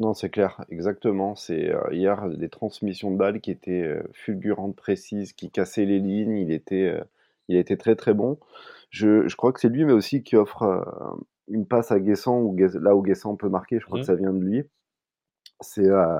Non, 0.00 0.12
c'est 0.12 0.30
clair, 0.30 0.64
exactement. 0.70 1.34
C'est 1.36 1.70
euh, 1.70 1.80
hier 1.92 2.28
des 2.28 2.48
transmissions 2.48 3.12
de 3.12 3.16
balles 3.16 3.40
qui 3.40 3.50
étaient 3.50 3.82
euh, 3.82 4.02
fulgurantes, 4.12 4.76
précises, 4.76 5.32
qui 5.32 5.50
cassaient 5.50 5.84
les 5.84 6.00
lignes. 6.00 6.36
Il 6.36 6.52
était, 6.52 6.88
euh, 6.88 7.04
il 7.48 7.56
était 7.56 7.76
très 7.76 7.94
très 7.94 8.12
bon. 8.12 8.38
Je, 8.90 9.28
je 9.28 9.36
crois 9.36 9.52
que 9.52 9.60
c'est 9.60 9.68
lui, 9.68 9.84
mais 9.84 9.92
aussi 9.92 10.22
qui 10.22 10.36
offre 10.36 10.62
euh, 10.62 10.82
une 11.48 11.66
passe 11.66 11.92
à 11.92 12.00
Guessant, 12.00 12.54
là 12.80 12.96
où 12.96 13.02
Guessant 13.02 13.36
peut 13.36 13.48
marquer. 13.48 13.78
Je 13.78 13.86
crois 13.86 14.00
que 14.00 14.06
ça 14.06 14.16
vient 14.16 14.32
de 14.32 14.42
lui. 14.44 14.64
C'est 15.60 15.88
euh, 15.88 16.18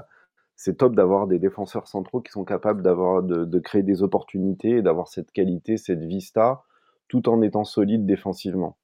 c'est 0.56 0.76
top 0.76 0.94
d'avoir 0.94 1.26
des 1.26 1.38
défenseurs 1.38 1.88
centraux 1.88 2.20
qui 2.20 2.32
sont 2.32 2.44
capables 2.44 2.82
d'avoir 2.82 3.22
de, 3.22 3.44
de 3.44 3.58
créer 3.58 3.82
des 3.82 4.02
opportunités 4.02 4.78
et 4.78 4.82
d'avoir 4.82 5.08
cette 5.08 5.32
qualité, 5.32 5.76
cette 5.76 6.04
vista, 6.04 6.62
tout 7.08 7.28
en 7.28 7.42
étant 7.42 7.64
solide 7.64 8.06
défensivement. 8.06 8.76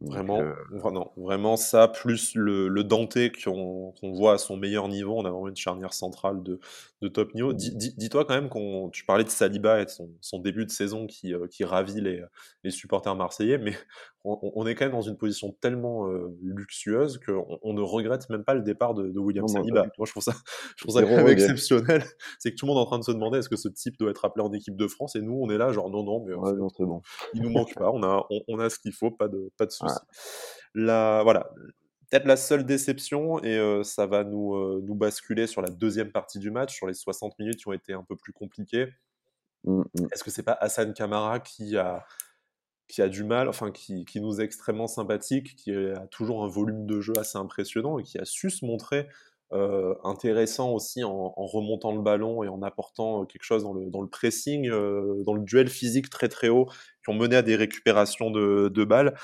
Vraiment, 0.00 0.40
euh, 0.40 0.52
vraiment, 0.72 1.12
vraiment 1.16 1.56
ça, 1.56 1.88
plus 1.88 2.34
le, 2.34 2.68
le 2.68 2.84
Dante 2.84 3.16
qu'on 3.42 3.94
voit 4.02 4.34
à 4.34 4.38
son 4.38 4.56
meilleur 4.56 4.88
niveau, 4.88 5.14
on 5.16 5.24
a 5.24 5.30
vraiment 5.30 5.48
une 5.48 5.56
charnière 5.56 5.94
centrale 5.94 6.42
de, 6.42 6.58
de 7.00 7.08
top 7.08 7.32
niveau. 7.34 7.52
Dis- 7.54 7.74
dis- 7.74 7.94
Dis-toi 7.96 8.24
quand 8.26 8.34
même 8.34 8.50
qu'on, 8.50 8.90
tu 8.90 9.06
parlais 9.06 9.24
de 9.24 9.30
Saliba 9.30 9.80
et 9.80 9.86
de 9.86 9.90
son, 9.90 10.10
son 10.20 10.40
début 10.40 10.66
de 10.66 10.70
saison 10.70 11.06
qui, 11.06 11.32
euh, 11.32 11.46
qui 11.46 11.64
ravit 11.64 12.02
les, 12.02 12.22
les 12.64 12.70
supporters 12.70 13.14
marseillais, 13.14 13.56
mais 13.56 13.72
on, 14.24 14.38
on 14.54 14.66
est 14.66 14.74
quand 14.74 14.86
même 14.86 14.92
dans 14.92 15.02
une 15.02 15.16
position 15.18 15.52
tellement 15.60 16.08
euh, 16.08 16.34
luxueuse 16.42 17.18
qu'on 17.18 17.58
on 17.62 17.72
ne 17.74 17.82
regrette 17.82 18.28
même 18.30 18.42
pas 18.42 18.54
le 18.54 18.62
départ 18.62 18.94
de, 18.94 19.08
de 19.08 19.18
William 19.18 19.46
Saliba. 19.46 19.82
Moi, 19.98 20.06
je 20.06 20.10
trouve 20.12 20.22
ça, 20.22 20.32
je 20.76 20.84
trouve 20.84 20.94
ça 20.94 21.02
quand 21.02 21.08
Zéro 21.08 21.16
même 21.18 21.26
regret. 21.26 21.42
exceptionnel. 21.44 22.02
C'est 22.38 22.50
que 22.52 22.56
tout 22.56 22.66
le 22.66 22.72
monde 22.72 22.78
est 22.78 22.82
en 22.82 22.86
train 22.86 22.98
de 22.98 23.04
se 23.04 23.12
demander 23.12 23.38
est-ce 23.38 23.48
que 23.50 23.56
ce 23.56 23.68
type 23.68 23.98
doit 23.98 24.10
être 24.10 24.24
appelé 24.24 24.42
en 24.44 24.52
équipe 24.52 24.76
de 24.76 24.88
France? 24.88 25.14
Et 25.16 25.20
nous, 25.20 25.38
on 25.40 25.50
est 25.50 25.58
là, 25.58 25.72
genre 25.72 25.90
non, 25.90 26.02
non, 26.02 26.24
mais 26.24 26.34
Ouais, 26.34 26.52
non, 26.54 26.68
bon. 26.78 27.02
il 27.34 27.42
nous 27.42 27.50
manque 27.50 27.74
pas, 27.74 27.90
on 27.92 28.02
a, 28.02 28.24
on, 28.30 28.40
on 28.48 28.58
a 28.58 28.70
ce 28.70 28.78
qu'il 28.78 28.92
faut, 28.92 29.10
pas 29.10 29.28
de, 29.28 29.50
pas 29.56 29.66
de 29.66 29.70
Ouais. 29.82 29.88
soucis. 29.88 30.00
La, 30.74 31.22
voilà, 31.22 31.50
peut-être 32.10 32.24
la 32.26 32.36
seule 32.36 32.64
déception, 32.64 33.42
et 33.44 33.56
euh, 33.58 33.82
ça 33.84 34.06
va 34.06 34.24
nous, 34.24 34.54
euh, 34.54 34.80
nous 34.84 34.94
basculer 34.94 35.46
sur 35.46 35.60
la 35.62 35.68
deuxième 35.70 36.10
partie 36.12 36.38
du 36.38 36.50
match, 36.50 36.74
sur 36.74 36.86
les 36.86 36.94
60 36.94 37.38
minutes 37.38 37.58
qui 37.58 37.68
ont 37.68 37.72
été 37.72 37.92
un 37.92 38.02
peu 38.02 38.16
plus 38.16 38.32
compliquées. 38.32 38.88
Mm, 39.64 39.80
mm. 39.80 40.06
Est-ce 40.12 40.24
que 40.24 40.30
c'est 40.30 40.42
pas 40.42 40.52
Hassan 40.60 40.92
Kamara 40.94 41.40
qui 41.40 41.76
a, 41.76 42.04
qui 42.88 43.02
a 43.02 43.08
du 43.08 43.24
mal, 43.24 43.48
enfin 43.48 43.70
qui, 43.70 44.04
qui 44.04 44.20
nous 44.20 44.40
est 44.40 44.44
extrêmement 44.44 44.86
sympathique, 44.86 45.56
qui 45.56 45.72
a 45.74 46.06
toujours 46.10 46.44
un 46.44 46.48
volume 46.48 46.86
de 46.86 47.00
jeu 47.00 47.14
assez 47.18 47.38
impressionnant 47.38 47.98
et 47.98 48.02
qui 48.02 48.18
a 48.18 48.24
su 48.24 48.50
se 48.50 48.64
montrer 48.64 49.06
euh, 49.52 49.94
intéressant 50.04 50.72
aussi 50.72 51.04
en, 51.04 51.32
en 51.36 51.46
remontant 51.46 51.94
le 51.94 52.02
ballon 52.02 52.42
et 52.42 52.48
en 52.48 52.62
apportant 52.62 53.22
euh, 53.22 53.24
quelque 53.26 53.44
chose 53.44 53.62
dans 53.62 53.72
le, 53.72 53.90
dans 53.90 54.00
le 54.02 54.08
pressing, 54.08 54.68
euh, 54.68 55.22
dans 55.24 55.34
le 55.34 55.42
duel 55.42 55.68
physique 55.68 56.10
très 56.10 56.28
très 56.28 56.48
haut, 56.48 56.66
qui 56.66 57.10
ont 57.10 57.14
mené 57.14 57.36
à 57.36 57.42
des 57.42 57.54
récupérations 57.56 58.30
de, 58.30 58.68
de 58.68 58.84
balles, 58.84 59.14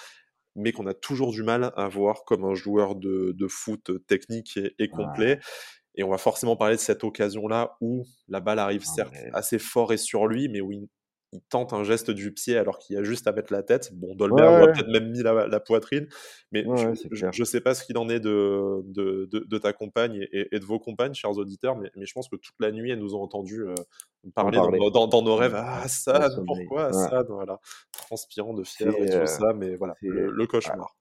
mais 0.56 0.72
qu'on 0.72 0.86
a 0.86 0.94
toujours 0.94 1.32
du 1.32 1.42
mal 1.42 1.72
à 1.76 1.88
voir 1.88 2.24
comme 2.24 2.44
un 2.44 2.54
joueur 2.54 2.96
de, 2.96 3.32
de 3.36 3.48
foot 3.48 3.90
technique 4.06 4.56
et, 4.56 4.74
et 4.78 4.88
Ouais. 4.92 4.96
complet. 4.96 5.40
Et 5.96 6.04
on 6.04 6.10
va 6.10 6.18
forcément 6.18 6.56
parler 6.56 6.76
de 6.76 6.80
cette 6.80 7.04
occasion-là 7.04 7.76
où 7.80 8.04
la 8.28 8.40
balle 8.40 8.58
arrive 8.58 8.84
Non, 8.86 8.94
certes 8.94 9.14
assez 9.32 9.58
fort 9.58 9.92
et 9.92 9.96
sur 9.96 10.26
lui, 10.26 10.48
mais 10.48 10.60
où 10.60 10.72
il, 10.72 10.88
il 11.32 11.40
tente 11.42 11.72
un 11.72 11.84
geste 11.84 12.10
du 12.10 12.32
pied 12.32 12.56
alors 12.56 12.78
qu'il 12.78 12.96
a 12.96 13.02
juste 13.04 13.26
à 13.26 13.32
mettre 13.32 13.52
la 13.52 13.62
tête. 13.62 13.90
Bon, 13.94 14.14
Dolberg 14.14 14.66
ouais, 14.66 14.72
peut-être 14.72 14.88
même 14.88 15.10
mis 15.10 15.22
la, 15.22 15.46
la 15.46 15.60
poitrine, 15.60 16.08
mais 16.50 16.66
ouais, 16.66 16.92
je 17.12 17.30
je 17.30 17.44
sais 17.44 17.60
pas 17.60 17.74
ce 17.74 17.84
qu'il 17.84 17.96
en 17.98 18.08
est 18.08 18.18
de, 18.20 18.82
de, 18.84 19.28
de, 19.30 19.38
de 19.38 19.58
ta 19.58 19.72
compagne 19.72 20.26
et, 20.32 20.58
de 20.58 20.64
vos 20.64 20.80
compagnes, 20.80 21.14
chers 21.14 21.36
auditeurs, 21.38 21.76
mais, 21.76 21.90
mais 21.96 22.06
je 22.06 22.12
pense 22.12 22.28
que 22.28 22.36
toute 22.36 22.56
la 22.58 22.72
nuit, 22.72 22.90
elles 22.90 22.98
nous 22.98 23.14
ont 23.14 23.22
entendu 23.22 23.62
euh, 23.62 23.74
En 24.26 24.30
parler 24.30 24.58
dans, 24.58 24.70
nos- 24.70 24.90
dans, 24.90 25.06
dans 25.06 25.22
nos 25.22 25.36
rêves. 25.36 25.54
Ah, 25.56 25.86
sommeil. 25.88 26.44
pourquoi. 26.46 26.86
Hassan 26.86 27.26
Voilà, 27.28 27.60
transpirant 27.92 28.52
de 28.52 28.64
fièvre 28.64 28.96
et 29.02 29.08
tout 29.08 29.16
euh, 29.18 29.26
ça, 29.26 29.52
mais 29.54 29.76
voilà, 29.76 29.94
le, 30.02 30.22
le 30.22 30.30
voilà. 30.30 30.46
cauchemar. 30.46 30.96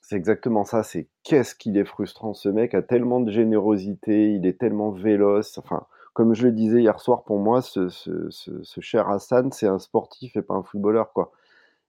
C'est 0.00 0.16
exactement 0.16 0.64
ça. 0.64 0.82
C'est 0.82 1.08
qu'est-ce 1.22 1.54
qu'il 1.54 1.76
est 1.76 1.84
frustrant. 1.84 2.34
Ce 2.34 2.48
mec 2.48 2.74
a 2.74 2.82
tellement 2.82 3.20
de 3.20 3.30
générosité, 3.30 4.32
il 4.32 4.46
est 4.46 4.58
tellement 4.58 4.90
véloce. 4.90 5.58
Enfin, 5.58 5.86
comme 6.18 6.34
je 6.34 6.48
le 6.48 6.52
disais 6.52 6.80
hier 6.80 6.98
soir, 6.98 7.22
pour 7.22 7.38
moi, 7.38 7.62
ce, 7.62 7.88
ce, 7.88 8.28
ce, 8.28 8.60
ce 8.64 8.80
cher 8.80 9.08
Hassan, 9.08 9.52
c'est 9.52 9.68
un 9.68 9.78
sportif 9.78 10.36
et 10.36 10.42
pas 10.42 10.54
un 10.54 10.64
footballeur, 10.64 11.12
quoi. 11.12 11.30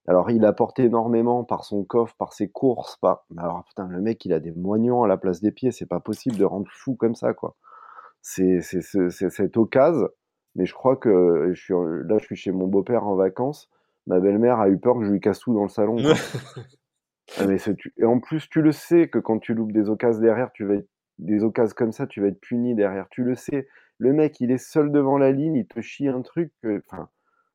Alors, 0.07 0.29
il 0.29 0.45
apporte 0.45 0.77
énormément 0.77 1.43
par 1.43 1.63
son 1.63 1.83
coffre, 1.83 2.13
par 2.15 2.33
ses 2.33 2.47
courses, 2.47 2.95
par. 2.97 3.25
Mais 3.31 3.41
alors, 3.41 3.63
putain, 3.63 3.87
le 3.87 3.99
mec, 3.99 4.23
il 4.25 4.33
a 4.33 4.39
des 4.39 4.51
moignons 4.51 5.01
à 5.01 5.07
la 5.07 5.17
place 5.17 5.41
des 5.41 5.51
pieds. 5.51 5.71
C'est 5.71 5.87
pas 5.87 5.99
possible 5.99 6.37
de 6.37 6.45
rendre 6.45 6.69
fou 6.71 6.93
comme 6.93 7.15
ça, 7.15 7.33
quoi. 7.33 7.55
C'est 8.21 8.61
cette 8.61 9.57
occasion. 9.57 10.09
Mais 10.53 10.67
je 10.67 10.75
crois 10.75 10.95
que 10.95 11.49
je 11.51 11.59
suis 11.59 11.73
là, 11.73 12.19
je 12.19 12.25
suis 12.25 12.35
chez 12.35 12.51
mon 12.51 12.67
beau-père 12.67 13.07
en 13.07 13.15
vacances. 13.15 13.67
Ma 14.05 14.19
belle-mère 14.19 14.59
a 14.59 14.69
eu 14.69 14.77
peur 14.77 14.99
que 14.99 15.05
je 15.05 15.11
lui 15.11 15.21
casse 15.21 15.39
tout 15.39 15.55
dans 15.55 15.63
le 15.63 15.69
salon. 15.69 15.97
Ah, 17.37 17.45
mais 17.45 17.57
Et 17.97 18.05
en 18.05 18.19
plus, 18.19 18.47
tu 18.49 18.61
le 18.63 18.71
sais 18.71 19.07
que 19.07 19.19
quand 19.19 19.37
tu 19.37 19.53
loupes 19.55 19.71
des 19.71 19.89
occasions 19.89 20.21
derrière, 20.21 20.51
tu 20.51 20.65
vas 20.65 20.73
être... 20.75 20.89
des 21.19 21.43
occasions 21.43 21.75
comme 21.75 21.91
ça, 21.91 22.07
tu 22.07 22.21
vas 22.21 22.27
être 22.27 22.41
puni 22.41 22.73
derrière. 22.75 23.07
Tu 23.09 23.23
le 23.23 23.35
sais. 23.35 23.67
Le 23.99 24.13
mec, 24.13 24.39
il 24.41 24.51
est 24.51 24.57
seul 24.57 24.91
devant 24.91 25.19
la 25.19 25.31
ligne, 25.31 25.55
il 25.55 25.67
te 25.67 25.81
chie 25.81 26.07
un 26.07 26.21
truc. 26.23 26.51
que- 26.63 26.81
Enfin, 26.89 27.09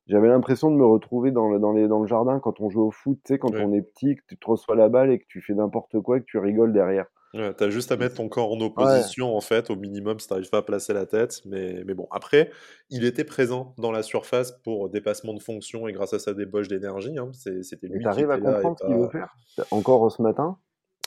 j'avais 0.07 0.29
l'impression 0.29 0.71
de 0.71 0.77
me 0.77 0.85
retrouver 0.85 1.31
dans 1.31 1.49
le, 1.49 1.59
dans 1.59 1.73
les, 1.73 1.87
dans 1.89 1.99
le 1.99 2.07
jardin 2.07 2.39
quand 2.39 2.61
on 2.61 2.69
joue 2.69 2.83
au 2.83 2.91
foot, 2.91 3.19
tu 3.25 3.33
sais, 3.33 3.39
quand 3.39 3.51
Ouais. 3.51 3.61
on 3.61 3.73
est 3.73 3.81
petit, 3.81 4.15
que 4.15 4.23
tu 4.27 4.37
te 4.37 4.47
reçois 4.47 4.75
la 4.75 4.89
balle 4.89 5.11
et 5.11 5.19
que 5.19 5.25
tu 5.27 5.41
fais 5.41 5.53
n'importe 5.55 5.99
quoi 6.01 6.17
et 6.17 6.21
que 6.21 6.25
tu 6.27 6.37
rigoles 6.39 6.73
derrière. 6.73 7.07
Ouais, 7.33 7.53
t'as 7.53 7.69
juste 7.69 7.91
à 7.91 7.97
Et 7.99 8.03
mettre 8.03 8.15
ton 8.15 8.29
corps 8.29 8.49
en 8.53 8.61
Ouais, 8.77 9.05
opposition, 9.05 9.35
en 9.35 9.41
fait, 9.41 9.69
au 9.69 9.75
minimum, 9.75 10.19
si 10.21 10.27
t'arrives 10.29 10.49
pas 10.49 10.59
à 10.59 10.61
placer 10.61 10.93
la 10.93 11.05
tête. 11.05 11.41
Mais, 11.45 11.83
mais 11.85 11.93
bon, 11.93 12.07
après, 12.11 12.49
il 12.89 13.03
était 13.03 13.25
présent 13.25 13.75
dans 13.77 13.91
la 13.91 14.03
surface 14.03 14.53
pour 14.63 14.89
dépassement 14.89 15.33
de 15.33 15.41
fonction 15.41 15.85
et 15.89 15.91
grâce 15.91 16.13
à 16.13 16.19
sa 16.19 16.33
débauche 16.33 16.69
d'énergie. 16.69 17.17
hein. 17.17 17.31
C'était 17.33 17.87
lui 17.87 17.99
qui 17.99 18.07
à 18.07 18.13
et 18.37 18.39
comprendre 18.39 18.77
ce 18.79 18.85
qu'il 18.85 18.95
veut 18.95 19.09
faire? 19.09 19.35
Encore 19.71 20.09
ce 20.09 20.21
matin? 20.21 20.57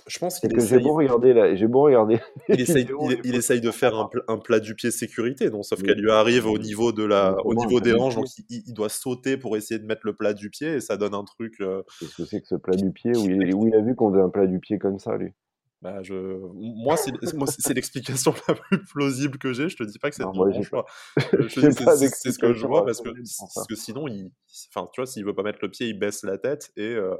Je 0.08 0.18
pense 0.18 0.40
qu'il 0.40 0.50
que 0.50 0.60
j'ai 0.60 0.76
essaye, 0.76 0.82
beau 0.82 0.94
regarder 0.94 1.32
là, 1.32 1.54
j'ai 1.54 1.66
beau 1.66 1.82
regarder 1.82 2.18
il 2.48 2.60
essaye, 2.60 2.88
il, 3.02 3.20
il 3.24 3.34
essaye 3.34 3.60
de 3.60 3.70
faire 3.70 3.94
un, 4.28 4.38
plat 4.38 4.60
du 4.60 4.74
pied 4.74 4.90
sécurité, 4.90 5.50
non, 5.50 5.62
sauf 5.62 5.82
qu'elle 5.82 6.00
lui 6.00 6.10
arrive 6.10 6.46
au 6.46 6.58
niveau 6.58 6.92
de 6.92 7.04
la, 7.04 7.36
au 7.44 7.54
niveau 7.54 7.80
des 7.80 7.94
hanches, 7.94 8.16
donc 8.16 8.26
il, 8.48 8.72
doit 8.72 8.88
sauter 8.88 9.36
pour 9.36 9.56
essayer 9.56 9.78
de 9.78 9.86
mettre 9.86 10.02
le 10.04 10.14
plat 10.14 10.32
du 10.32 10.50
pied 10.50 10.74
et 10.74 10.80
ça 10.80 10.96
donne 10.96 11.14
un 11.14 11.24
truc 11.24 11.60
euh, 11.60 11.82
Qu'est-ce 12.00 12.16
que 12.16 12.24
c'est 12.24 12.40
que 12.40 12.48
ce 12.48 12.54
plat 12.54 12.74
du 12.74 12.90
pied 12.90 13.12
où 13.16 13.24
il, 13.28 13.54
où 13.54 13.66
il 13.66 13.74
a 13.74 13.80
vu 13.80 13.94
qu'on 13.94 14.10
faisait 14.10 14.22
un 14.22 14.30
plat 14.30 14.46
du 14.46 14.58
pied 14.58 14.78
comme 14.78 14.98
ça, 14.98 15.16
lui? 15.16 15.32
Bah, 15.80 16.02
je... 16.02 16.14
Moi, 16.54 16.96
c'est 16.96 17.74
l'explication 17.74 18.34
la 18.48 18.54
plus 18.54 18.84
plausible 18.84 19.38
que 19.38 19.52
j'ai. 19.52 19.68
Je 19.68 19.76
te 19.76 19.84
dis 19.84 19.98
pas 19.98 20.10
que 20.10 20.16
c'est 20.16 20.24
mon 20.24 20.50
j'ai 20.50 20.62
choix. 20.62 20.84
dis, 21.38 21.50
c'est 21.50 22.32
ce 22.32 22.38
que 22.38 22.52
je 22.52 22.66
vois 22.66 22.84
parce 22.84 23.00
que, 23.00 23.10
parce 23.10 23.74
sinon, 23.74 24.08
il... 24.08 24.30
enfin, 24.74 24.88
tu 24.92 25.00
vois, 25.00 25.06
s'il 25.06 25.24
veut 25.24 25.34
pas 25.34 25.44
mettre 25.44 25.60
le 25.62 25.70
pied, 25.70 25.86
il 25.88 25.98
baisse 25.98 26.24
la 26.24 26.36
tête 26.36 26.72
et, 26.76 26.94
euh, 26.94 27.14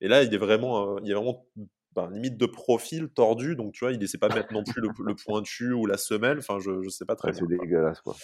et 0.00 0.08
là, 0.08 0.22
il 0.22 0.32
est 0.32 0.38
vraiment, 0.38 0.96
euh, 0.96 1.00
il 1.04 1.10
est 1.10 1.14
vraiment 1.14 1.46
ben, 1.94 2.10
limite 2.10 2.36
de 2.36 2.46
profil 2.46 3.08
tordu. 3.08 3.56
Donc, 3.56 3.72
tu 3.72 3.84
vois, 3.84 3.92
il 3.92 4.02
essaie 4.02 4.18
pas 4.18 4.28
de 4.28 4.34
mettre 4.34 4.52
non 4.52 4.64
plus 4.64 4.80
le, 4.80 4.88
le 5.04 5.14
pointu 5.14 5.72
ou 5.72 5.86
la 5.86 5.96
semelle. 5.96 6.38
Enfin, 6.38 6.58
je, 6.60 6.82
je 6.82 6.88
sais 6.88 7.04
pas 7.04 7.16
très 7.16 7.28
Ouais, 7.28 7.32
bien. 7.32 7.46
c'est 7.48 7.58
dégueulasse, 7.58 8.00
quoi. 8.00 8.14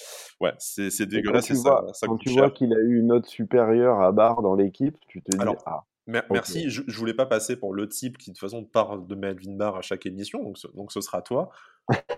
Ouais, 0.41 0.53
c'est 0.59 0.91
c'est 0.91 1.05
quand 1.05 1.11
dégueulasse 1.11 1.47
et 1.47 1.55
tu 1.55 1.57
ça, 1.57 1.71
vois, 1.83 1.95
ça 1.95 2.07
quand 2.07 2.17
tu 2.17 2.31
vois 2.31 2.51
qu'il 2.51 2.73
a 2.73 2.79
eu 2.81 2.99
une 2.99 3.09
note 3.09 3.27
supérieure 3.27 4.01
à 4.01 4.13
Barre 4.13 4.43
dans 4.43 4.55
l'équipe, 4.55 4.97
tu 5.09 5.23
te 5.23 5.31
dis, 5.31 5.39
Alors, 5.41 5.57
ah, 5.67 5.85
mer- 6.07 6.25
merci. 6.31 6.69
Je, 6.71 6.83
voulais 6.97 7.15
pas 7.15 7.27
passer 7.27 7.57
pour 7.57 7.75
le 7.75 7.89
type 7.89 8.19
qui, 8.19 8.31
de 8.31 8.35
toute 8.35 8.41
façon, 8.41 8.65
parle 8.65 9.07
de 9.07 9.15
Melvin 9.15 9.57
Barr 9.57 9.77
à 9.77 9.83
chaque 9.83 10.07
émission. 10.07 10.43
Donc, 10.43 10.59
ce, 10.59 10.67
donc 10.69 10.93
ce 10.93 11.01
sera 11.01 11.23
toi. 11.23 11.51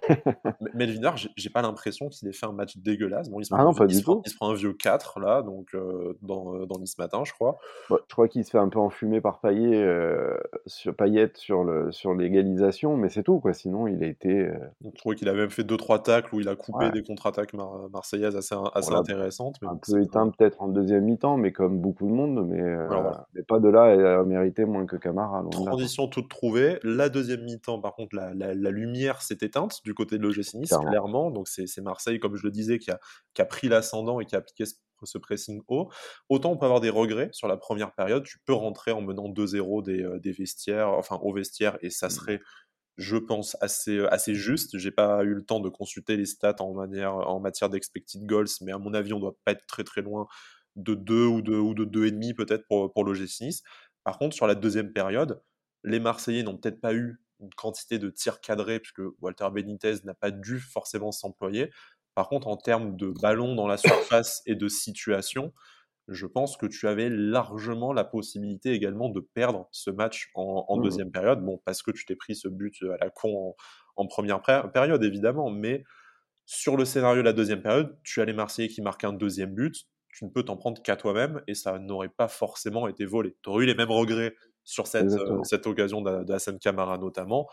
M- 0.09 0.69
Melvin 0.75 1.01
Barr, 1.01 1.17
j'ai 1.17 1.51
pas 1.51 1.63
l'impression 1.63 2.09
qu'il 2.09 2.29
ait 2.29 2.33
fait 2.33 2.47
un 2.47 2.53
match 2.53 2.77
dégueulasse. 2.77 3.31
Bon, 3.31 3.41
il 3.41 3.45
se 3.47 3.55
Ah 3.55 3.59
prend 3.59 3.63
un, 3.63 3.67
non, 3.67 3.73
vi- 3.73 3.79
pas 3.79 3.85
il 3.87 3.93
se 3.95 3.99
du 3.99 4.05
prend, 4.05 4.15
tout. 4.17 4.23
il 4.27 4.31
se 4.31 4.37
prend 4.37 4.51
un 4.51 4.55
vieux 4.55 4.73
4 4.73 5.21
là, 5.21 5.43
donc 5.43 5.69
euh, 5.75 6.19
dans, 6.23 6.55
euh, 6.57 6.67
dans 6.67 6.79
Nice 6.79 6.99
Matin, 6.99 7.23
je 7.25 7.33
crois. 7.33 7.59
Ouais, 7.89 7.99
je 8.09 8.13
crois 8.13 8.29
qu'il 8.29 8.45
se 8.45 8.51
fait 8.51 8.59
un 8.59 8.69
peu 8.69 8.79
enfumer 8.79 9.21
par 9.21 9.41
Payet, 9.41 9.77
euh, 9.83 10.37
sur 10.67 10.95
Payet 10.95 11.31
sur 11.35 11.65
le, 11.65 11.93
sur 11.93 12.15
l'égalisation, 12.15 12.97
mais 12.97 13.09
c'est 13.09 13.23
tout, 13.23 13.39
quoi. 13.41 13.55
Sinon, 13.55 13.87
il 13.87 14.03
a 14.03 14.07
été, 14.09 14.29
euh, 14.49 14.55
Donc, 14.81 14.93
je 14.95 14.99
trouvais 14.99 15.17
qu'il 15.17 15.29
avait 15.29 15.41
même 15.41 15.51
fait 15.51 15.65
deux 15.65 15.77
trois 15.77 16.03
tacles 16.03 16.35
où 16.35 16.41
il 16.41 16.49
a 16.49 16.57
coupé 16.57 16.87
ouais, 16.87 16.93
des 16.93 17.03
contre-attaques 17.03 17.55
mar- 17.55 17.89
marseillaises 17.93 18.37
assez, 18.37 18.55
assez 18.75 18.91
l'a 18.93 18.99
intéressantes, 18.99 19.57
mais 19.63 19.69
un 19.69 19.77
peu 19.77 19.79
c'était 19.85 20.03
éteint 20.03 20.29
peut-être 20.29 20.61
en 20.61 20.69
deuxième 20.69 21.05
mi-temps, 21.05 21.37
mais 21.37 21.53
comme 21.53 21.79
beaucoup 21.81 22.07
de 22.07 22.13
monde, 22.13 22.47
mais, 22.49 22.61
voilà. 22.87 23.27
pas 23.49 23.61
de 23.61 23.69
là 23.69 24.19
à 24.19 24.25
mériter 24.25 24.65
moins 24.65 24.85
que 24.87 24.97
Camara, 24.97 25.43
là. 25.43 25.49
Transition 25.51 26.09
toute 26.09 26.29
trouvée. 26.29 26.79
La 26.83 27.09
deuxième 27.09 27.43
mi-temps, 27.45 27.81
par 27.81 27.95
contre, 27.95 28.15
la, 28.17 28.35
la- 28.35 28.55
la 28.55 28.71
lumière 28.71 29.23
s'est 29.23 29.39
éteinte 29.53 29.81
du 29.85 29.95
côté 29.95 30.19
de 30.19 30.23
l'OGC 30.23 30.55
Nice, 30.55 30.69
Clairement. 30.69 30.91
clairement. 30.91 31.31
Donc 31.31 31.49
c'est 31.49 31.67
Marseille, 31.81 32.19
comme 32.19 32.37
je 32.37 32.45
le 32.45 32.51
disais, 32.51 32.79
qui 32.79 32.91
a, 32.91 32.99
qui 33.35 33.43
a 33.43 33.45
pris 33.47 33.69
l'ascendant 33.69 34.21
et 34.21 34.27
qui 34.27 34.35
a 34.35 34.39
appliqué 34.39 34.65
ce, 34.67 34.75
ce 35.05 35.19
pressing 35.19 35.63
haut. 35.69 35.91
Autant 36.29 36.53
on 36.53 36.57
peut 36.57 36.65
avoir 36.67 36.81
des 36.81 36.91
regrets 36.91 37.29
sur 37.33 37.49
la 37.49 37.57
première 37.57 37.93
période. 37.95 38.25
Tu 38.25 38.39
peux 38.47 38.55
rentrer 38.55 38.93
en 38.93 39.01
menant 39.03 39.29
2-0 39.29 39.83
des, 39.83 40.03
euh, 40.03 40.19
des 40.19 40.33
vestiaires, 40.33 40.89
enfin 40.91 41.19
au 41.23 41.33
vestiaire, 41.35 41.77
et 41.83 41.91
ça 41.91 42.07
Mm. 42.07 42.11
serait 42.11 42.41
je 42.99 43.17
pense, 43.17 43.57
assez, 43.63 44.01
assez 44.11 44.35
juste. 44.35 44.77
J'ai 44.79 44.91
pas 44.91 45.25
eu 45.25 45.33
le 45.35 45.43
temps 45.43 45.61
de 45.61 45.71
consulter 45.71 46.17
les 46.17 46.27
stats 46.27 46.57
en, 46.61 46.75
manière, 46.75 47.15
en 47.15 47.41
matière 47.41 47.71
d'expected 47.71 48.27
goals, 48.27 48.49
mais 48.61 48.73
à 48.73 48.79
mon 48.79 48.93
avis, 48.93 49.15
on 49.15 49.19
doit 49.19 49.35
pas 49.47 49.53
être 49.53 49.67
très 49.67 49.83
très 49.83 50.03
loin 50.03 50.27
de 50.77 50.95
2 50.95 51.25
ou 51.27 51.41
de, 51.43 51.55
ou 51.55 51.73
de 51.75 51.85
2,5 51.87 52.35
peut-être 52.35 52.67
pour, 52.69 52.93
pour 52.93 53.05
l'OGC 53.05 53.41
Nice. 53.41 53.63
Par 54.05 54.19
contre, 54.19 54.37
sur 54.37 54.47
la 54.47 54.55
deuxième 54.55 54.93
période, 54.93 55.43
les 55.85 56.01
Marseillais 56.01 56.43
n'ont 56.43 56.57
peut-être 56.59 56.81
pas 56.83 56.93
eu 56.95 57.19
une 57.43 57.53
quantité 57.55 57.99
de 57.99 58.09
tirs 58.11 58.41
cadrés, 58.41 58.81
puisque 58.81 59.03
Walter 59.21 59.49
Benitez 59.53 59.97
n'a 60.05 60.15
pas 60.15 60.31
dû 60.31 60.61
forcément 60.61 61.13
s'employer. 61.13 61.71
Par 62.15 62.29
contre, 62.29 62.49
en 62.49 62.57
termes 62.57 62.97
de 62.97 63.13
ballon 63.21 63.55
dans 63.55 63.67
la 63.67 63.77
surface 63.77 64.43
et 64.47 64.55
de 64.55 64.69
situation, 64.69 65.53
je 66.09 66.27
pense 66.27 66.57
que 66.57 66.67
tu 66.67 66.89
avais 66.89 67.09
largement 67.09 67.93
la 67.93 68.05
possibilité 68.05 68.73
également 68.73 69.09
de 69.09 69.21
perdre 69.21 69.69
ce 69.73 69.91
match 69.91 70.31
en, 70.35 70.77
mmh. 70.77 70.83
deuxième 70.83 71.11
période. 71.11 71.41
Bon, 71.43 71.61
parce 71.65 71.83
que 71.83 71.91
tu 71.91 72.05
t'es 72.05 72.17
pris 72.17 72.35
ce 72.35 72.49
but 72.49 72.75
à 72.83 73.05
la 73.05 73.11
con 73.11 73.55
en, 73.97 74.07
première 74.07 74.43
période, 74.73 75.03
évidemment, 75.05 75.51
mais 75.51 75.85
sur 76.45 76.77
le 76.77 76.85
scénario 76.85 77.23
de 77.23 77.27
la 77.27 77.33
deuxième 77.33 77.63
période, 77.63 77.97
tu 78.03 78.21
as 78.21 78.25
les 78.25 78.33
Marseillais 78.33 78.69
qui 78.69 78.83
marquent 78.83 79.05
un 79.05 79.13
deuxième 79.13 79.55
but, 79.55 79.87
tu 80.13 80.25
ne 80.25 80.31
peux 80.31 80.43
t'en 80.43 80.57
prendre 80.57 80.83
qu'à 80.83 80.97
toi-même 80.97 81.43
et 81.47 81.55
ça 81.55 81.79
n'aurait 81.79 82.09
pas 82.09 82.29
forcément 82.29 82.89
été 82.89 83.07
volé. 83.07 83.37
Tu 83.43 83.49
aurais 83.49 83.65
eu 83.65 83.67
les 83.67 83.75
mêmes 83.75 83.91
regrets 83.91 84.35
sur 84.65 84.87
cette, 84.87 85.13
euh, 85.13 85.43
cette 85.43 85.67
occasion 85.67 86.01
d'Hassan 86.03 86.59
Kamara 86.59 86.99
notamment. 86.99 87.49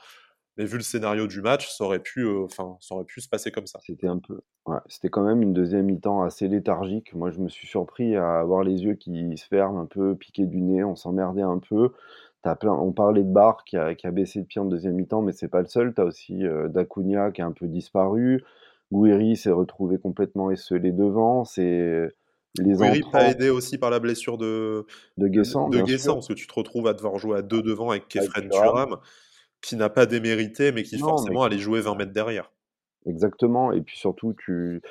Mais 0.58 0.66
vu 0.66 0.76
le 0.76 0.84
scénario 0.84 1.26
du 1.26 1.42
match, 1.42 1.70
ça 1.70 1.86
aurait 1.86 2.02
pu, 2.02 2.26
euh, 2.26 2.48
ça 2.50 2.94
aurait 2.94 3.06
pu 3.06 3.22
se 3.22 3.30
passer 3.30 3.50
comme 3.50 3.66
ça. 3.66 3.80
C'était 3.82 4.08
un 4.08 4.20
peu, 4.20 4.42
ouais, 4.66 4.80
c'était 4.88 5.10
quand 5.10 5.24
même 5.24 5.42
une 5.42 5.54
deuxième 5.54 5.86
mi-temps 5.86 6.22
assez 6.22 6.50
léthargique. 6.50 7.14
Moi, 7.14 7.32
je 7.32 7.40
me 7.40 7.48
suis 7.48 7.66
surpris 7.66 8.18
à 8.18 8.40
avoir 8.40 8.64
les 8.64 8.84
yeux 8.84 8.96
qui 8.96 9.38
se 9.38 9.46
ferment 9.48 9.80
un 9.80 9.86
peu, 9.86 10.16
piqués 10.16 10.46
du 10.46 10.60
nez, 10.62 10.84
on 10.84 10.98
s'emmerdait 10.98 11.44
un 11.44 11.60
peu. 11.60 11.94
As 12.44 12.56
plein, 12.56 12.74
on 12.74 12.92
parlait 12.92 13.24
de 13.24 13.32
Barr 13.32 13.64
qui 13.64 13.78
a, 13.78 13.96
qui 13.96 14.08
a, 14.08 14.12
baissé 14.12 14.42
de 14.42 14.46
pied 14.46 14.60
en 14.62 14.66
deuxième 14.66 14.96
mi-temps, 14.96 15.22
mais 15.22 15.34
c'est 15.34 15.50
pas 15.50 15.62
le 15.62 15.68
seul. 15.68 15.94
Tu 15.94 16.02
as 16.02 16.06
aussi 16.06 16.46
euh, 16.46 16.68
Dacunia 16.68 17.32
qui 17.32 17.42
a 17.42 17.46
un 17.46 17.52
peu 17.52 17.68
disparu. 17.68 18.44
Gouiri 18.92 19.36
s'est 19.38 19.52
retrouvé 19.52 19.98
complètement 19.98 20.52
esselé 20.52 20.92
devant. 20.92 21.46
C'est 21.46 22.10
les 22.58 22.74
Gouiri 22.74 23.02
pas 23.12 23.30
aidé 23.30 23.50
aussi 23.50 23.78
par 23.78 23.90
la 23.90 24.00
blessure 24.00 24.38
de 24.38 24.86
de 25.18 25.28
Guessant, 25.28 25.70
de, 25.70 25.82
Guessant 25.82 26.16
parce 26.16 26.28
que 26.28 26.34
tu 26.34 26.48
te 26.48 26.54
retrouves 26.54 26.88
à 26.88 26.94
devoir 26.94 27.18
jouer 27.18 27.38
à 27.38 27.42
deux 27.42 27.62
devant 27.62 27.92
avec 27.92 28.08
Kefren 28.08 28.50
Turam 28.50 28.98
qui 29.62 29.76
n'a 29.76 29.90
pas 29.90 30.06
démérité, 30.06 30.72
mais 30.72 30.84
qui 30.84 30.98
forcément 30.98 31.44
allait 31.44 31.58
jouer 31.58 31.82
20 31.82 31.96
mètres 31.96 32.14
derrière. 32.14 32.52
Exactement. 33.06 33.72
Et 33.72 33.82
puis 33.82 33.98
surtout, 33.98 34.34
tu... 34.34 34.82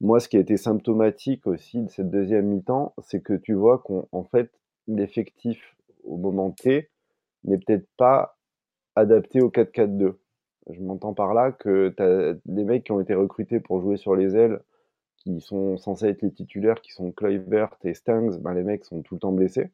moi, 0.00 0.20
ce 0.20 0.28
qui 0.28 0.36
a 0.36 0.40
été 0.40 0.56
symptomatique 0.56 1.46
aussi 1.46 1.82
de 1.82 1.88
cette 1.88 2.10
deuxième 2.10 2.46
mi-temps, 2.46 2.94
c'est 3.04 3.20
que 3.20 3.34
tu 3.34 3.54
vois 3.54 3.78
qu'en 3.78 4.24
fait, 4.24 4.50
l'effectif 4.86 5.76
au 6.04 6.16
moment 6.16 6.50
T 6.50 6.90
n'est 7.44 7.58
peut-être 7.58 7.86
pas 7.96 8.38
adapté 8.96 9.40
au 9.40 9.50
4-4-2. 9.50 10.14
Je 10.70 10.80
m'entends 10.80 11.14
par 11.14 11.34
là 11.34 11.52
que 11.52 11.94
tu 11.96 12.02
as 12.02 12.34
des 12.44 12.64
mecs 12.64 12.84
qui 12.84 12.92
ont 12.92 13.00
été 13.00 13.14
recrutés 13.14 13.60
pour 13.60 13.80
jouer 13.80 13.96
sur 13.96 14.16
les 14.16 14.36
ailes, 14.36 14.60
qui 15.28 15.40
sont 15.40 15.76
censés 15.76 16.06
être 16.06 16.22
les 16.22 16.32
titulaires, 16.32 16.80
qui 16.80 16.92
sont 16.92 17.12
Kluivert 17.12 17.76
et 17.84 17.94
Stangs, 17.94 18.38
ben 18.40 18.54
les 18.54 18.62
mecs 18.62 18.84
sont 18.84 19.02
tout 19.02 19.14
le 19.14 19.20
temps 19.20 19.32
blessés. 19.32 19.70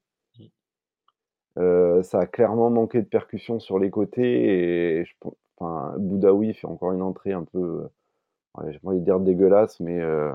Euh, 1.56 2.02
ça 2.02 2.20
a 2.20 2.26
clairement 2.26 2.68
manqué 2.68 3.00
de 3.00 3.06
percussion 3.06 3.60
sur 3.60 3.78
les 3.78 3.88
côtés 3.90 4.98
et 4.98 5.04
je, 5.04 5.12
enfin, 5.56 5.94
Boudaoui 5.98 6.52
fait 6.54 6.66
encore 6.66 6.92
une 6.92 7.02
entrée 7.02 7.32
un 7.32 7.44
peu, 7.44 7.88
ouais, 8.56 8.72
j'ai 8.72 8.80
envie 8.82 8.98
de 8.98 9.04
dire 9.04 9.20
dégueulasse, 9.20 9.78
mais 9.78 10.00
euh, 10.00 10.32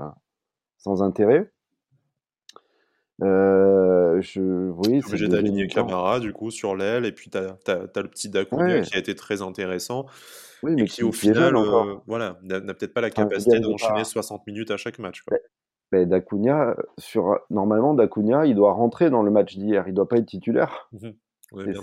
sans 0.78 1.02
intérêt. 1.02 1.50
Euh, 3.22 4.20
je, 4.20 4.40
oui, 4.40 5.02
obligé 5.06 5.28
d'aligner 5.28 5.66
Camara 5.66 6.20
du 6.20 6.32
coup 6.32 6.50
sur 6.50 6.74
l'aile 6.74 7.04
et 7.04 7.12
puis 7.12 7.30
tu 7.30 7.38
as, 7.38 7.56
le 7.96 8.08
petit 8.08 8.28
Dacunia 8.28 8.80
qui 8.80 8.94
a 8.94 8.98
été 8.98 9.14
très 9.14 9.42
intéressant 9.42 10.06
oui, 10.62 10.74
mais 10.74 10.84
qui, 10.84 11.02
au 11.02 11.12
final 11.12 11.56
euh, 11.56 11.96
voilà, 12.06 12.38
n'a 12.42 12.60
peut-être 12.60 12.94
pas 12.94 13.00
la 13.00 13.10
capacité 13.10 13.60
d'enchaîner 13.60 14.04
60 14.04 14.46
minutes 14.46 14.70
à 14.70 14.76
chaque 14.76 14.98
match. 14.98 15.22
Quoi. 15.22 15.38
Mais 15.92 16.06
Dacunia, 16.06 16.76
sur, 16.98 17.40
normalement, 17.50 17.94
Dacunia, 17.94 18.46
il 18.46 18.54
doit 18.54 18.72
rentrer 18.72 19.10
dans 19.10 19.22
le 19.22 19.30
match 19.30 19.56
d'hier. 19.56 19.84
Il 19.88 19.94
doit 19.94 20.08
pas 20.08 20.18
être 20.18 20.26
titulaire. 20.26 20.88
Mmh 20.92 21.10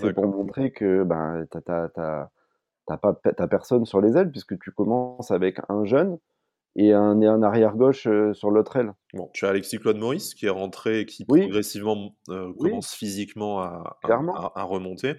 c'est 0.00 0.14
pour 0.14 0.26
montrer 0.26 0.70
que 0.70 1.04
ben, 1.04 1.44
tu 1.52 1.58
n'as 1.68 3.46
personne 3.48 3.84
sur 3.84 4.00
les 4.00 4.16
ailes, 4.16 4.30
puisque 4.30 4.58
tu 4.58 4.70
commences 4.70 5.30
avec 5.30 5.60
un 5.68 5.84
jeune 5.84 6.16
et 6.78 6.92
un, 6.92 7.20
un 7.20 7.42
arrière-gauche 7.42 8.06
euh, 8.06 8.32
sur 8.32 8.50
l'autre 8.50 8.76
aile. 8.76 8.92
Bon, 9.12 9.28
tu 9.34 9.44
as 9.44 9.48
Alexis 9.48 9.78
Claude 9.78 9.98
Maurice 9.98 10.34
qui 10.34 10.46
est 10.46 10.50
rentré 10.50 11.00
et 11.00 11.06
qui 11.06 11.24
progressivement 11.24 12.16
euh, 12.30 12.52
commence 12.58 12.94
physiquement 12.94 13.60
à, 13.60 13.98
à, 14.04 14.62
remonter. 14.62 15.16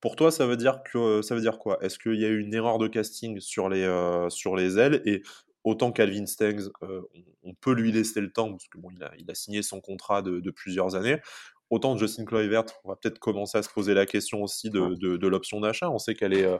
Pour 0.00 0.14
toi, 0.14 0.30
ça 0.30 0.46
veut 0.46 0.56
dire 0.56 0.82
que 0.84 1.20
ça 1.20 1.34
veut 1.34 1.40
dire 1.40 1.58
quoi? 1.58 1.78
Est-ce 1.82 1.98
qu'il 1.98 2.14
y 2.14 2.24
a 2.24 2.28
eu 2.28 2.38
une 2.38 2.54
erreur 2.54 2.78
de 2.78 2.86
casting 2.86 3.40
sur 3.40 3.68
les 3.68 3.82
euh, 3.82 4.30
sur 4.30 4.54
les 4.54 4.78
ailes? 4.78 5.02
Et 5.04 5.22
autant 5.64 5.92
Calvin 5.92 6.26
Stengs, 6.26 6.70
euh, 6.82 7.02
on, 7.42 7.54
peut 7.54 7.74
lui 7.74 7.92
laisser 7.92 8.20
le 8.20 8.32
temps, 8.32 8.50
parce 8.50 8.68
que 8.68 8.78
bon, 8.78 8.88
il 8.92 9.02
a, 9.02 9.12
il 9.18 9.30
a 9.30 9.34
signé 9.34 9.62
son 9.62 9.80
contrat 9.80 10.22
de, 10.22 10.50
plusieurs 10.50 10.94
années. 10.94 11.18
Autant 11.70 11.96
Justin 11.96 12.24
Kluivert, 12.24 12.64
on 12.84 12.88
va 12.88 12.96
peut-être 12.96 13.18
commencer 13.18 13.58
à 13.58 13.62
se 13.62 13.68
poser 13.68 13.94
la 13.94 14.06
question 14.06 14.42
aussi 14.42 14.70
de, 14.70 14.94
de, 14.94 15.28
l'option 15.28 15.60
d'achat. 15.60 15.90
On 15.90 15.98
sait 15.98 16.14
qu'elle 16.14 16.34
est, 16.34 16.44
euh, 16.44 16.58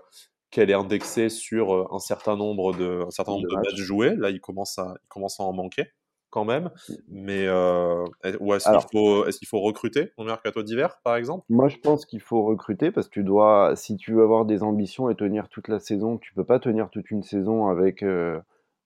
qu'elle 0.51 0.71
est 0.71 0.75
indexée 0.75 1.29
sur 1.29 1.75
euh, 1.75 1.87
un 1.91 1.99
certain 1.99 2.37
nombre 2.37 2.75
de, 2.77 3.05
un 3.07 3.11
certain 3.11 3.33
nombre 3.33 3.49
de 3.49 3.55
matchs 3.55 3.77
joués. 3.77 4.17
Là, 4.17 4.31
il 4.31 4.41
commence 4.41 4.79
à, 4.79 4.95
il 5.03 5.09
commence 5.09 5.41
à 5.41 5.45
en 5.45 5.53
manquer 5.53 5.87
quand 6.31 6.45
même. 6.45 6.71
Mmh. 6.89 6.95
Mais 7.09 7.47
euh, 7.47 8.05
est-ce 8.23 8.71
qu'il 8.71 8.89
faut, 8.93 9.27
est 9.27 9.39
qu'il 9.39 9.49
faut 9.49 9.61
recruter 9.61 10.13
au 10.17 10.25
mercato 10.25 10.63
d'hiver, 10.63 11.01
par 11.03 11.17
exemple? 11.17 11.45
Moi, 11.49 11.69
je 11.69 11.77
pense 11.79 12.07
qu'il 12.07 12.21
faut 12.21 12.45
recruter 12.45 12.91
parce 12.91 13.09
que 13.09 13.15
tu 13.15 13.25
dois, 13.25 13.75
si 13.75 13.97
tu 13.97 14.13
veux 14.13 14.23
avoir 14.23 14.45
des 14.45 14.63
ambitions 14.63 15.11
et 15.11 15.17
tenir 15.17 15.49
toute 15.49 15.69
la 15.69 15.81
saison, 15.81 16.19
tu 16.19 16.33
peux 16.35 16.45
pas 16.45 16.61
tenir 16.61 16.91
toute 16.91 17.11
une 17.11 17.23
saison 17.23 17.67
avec 17.67 18.05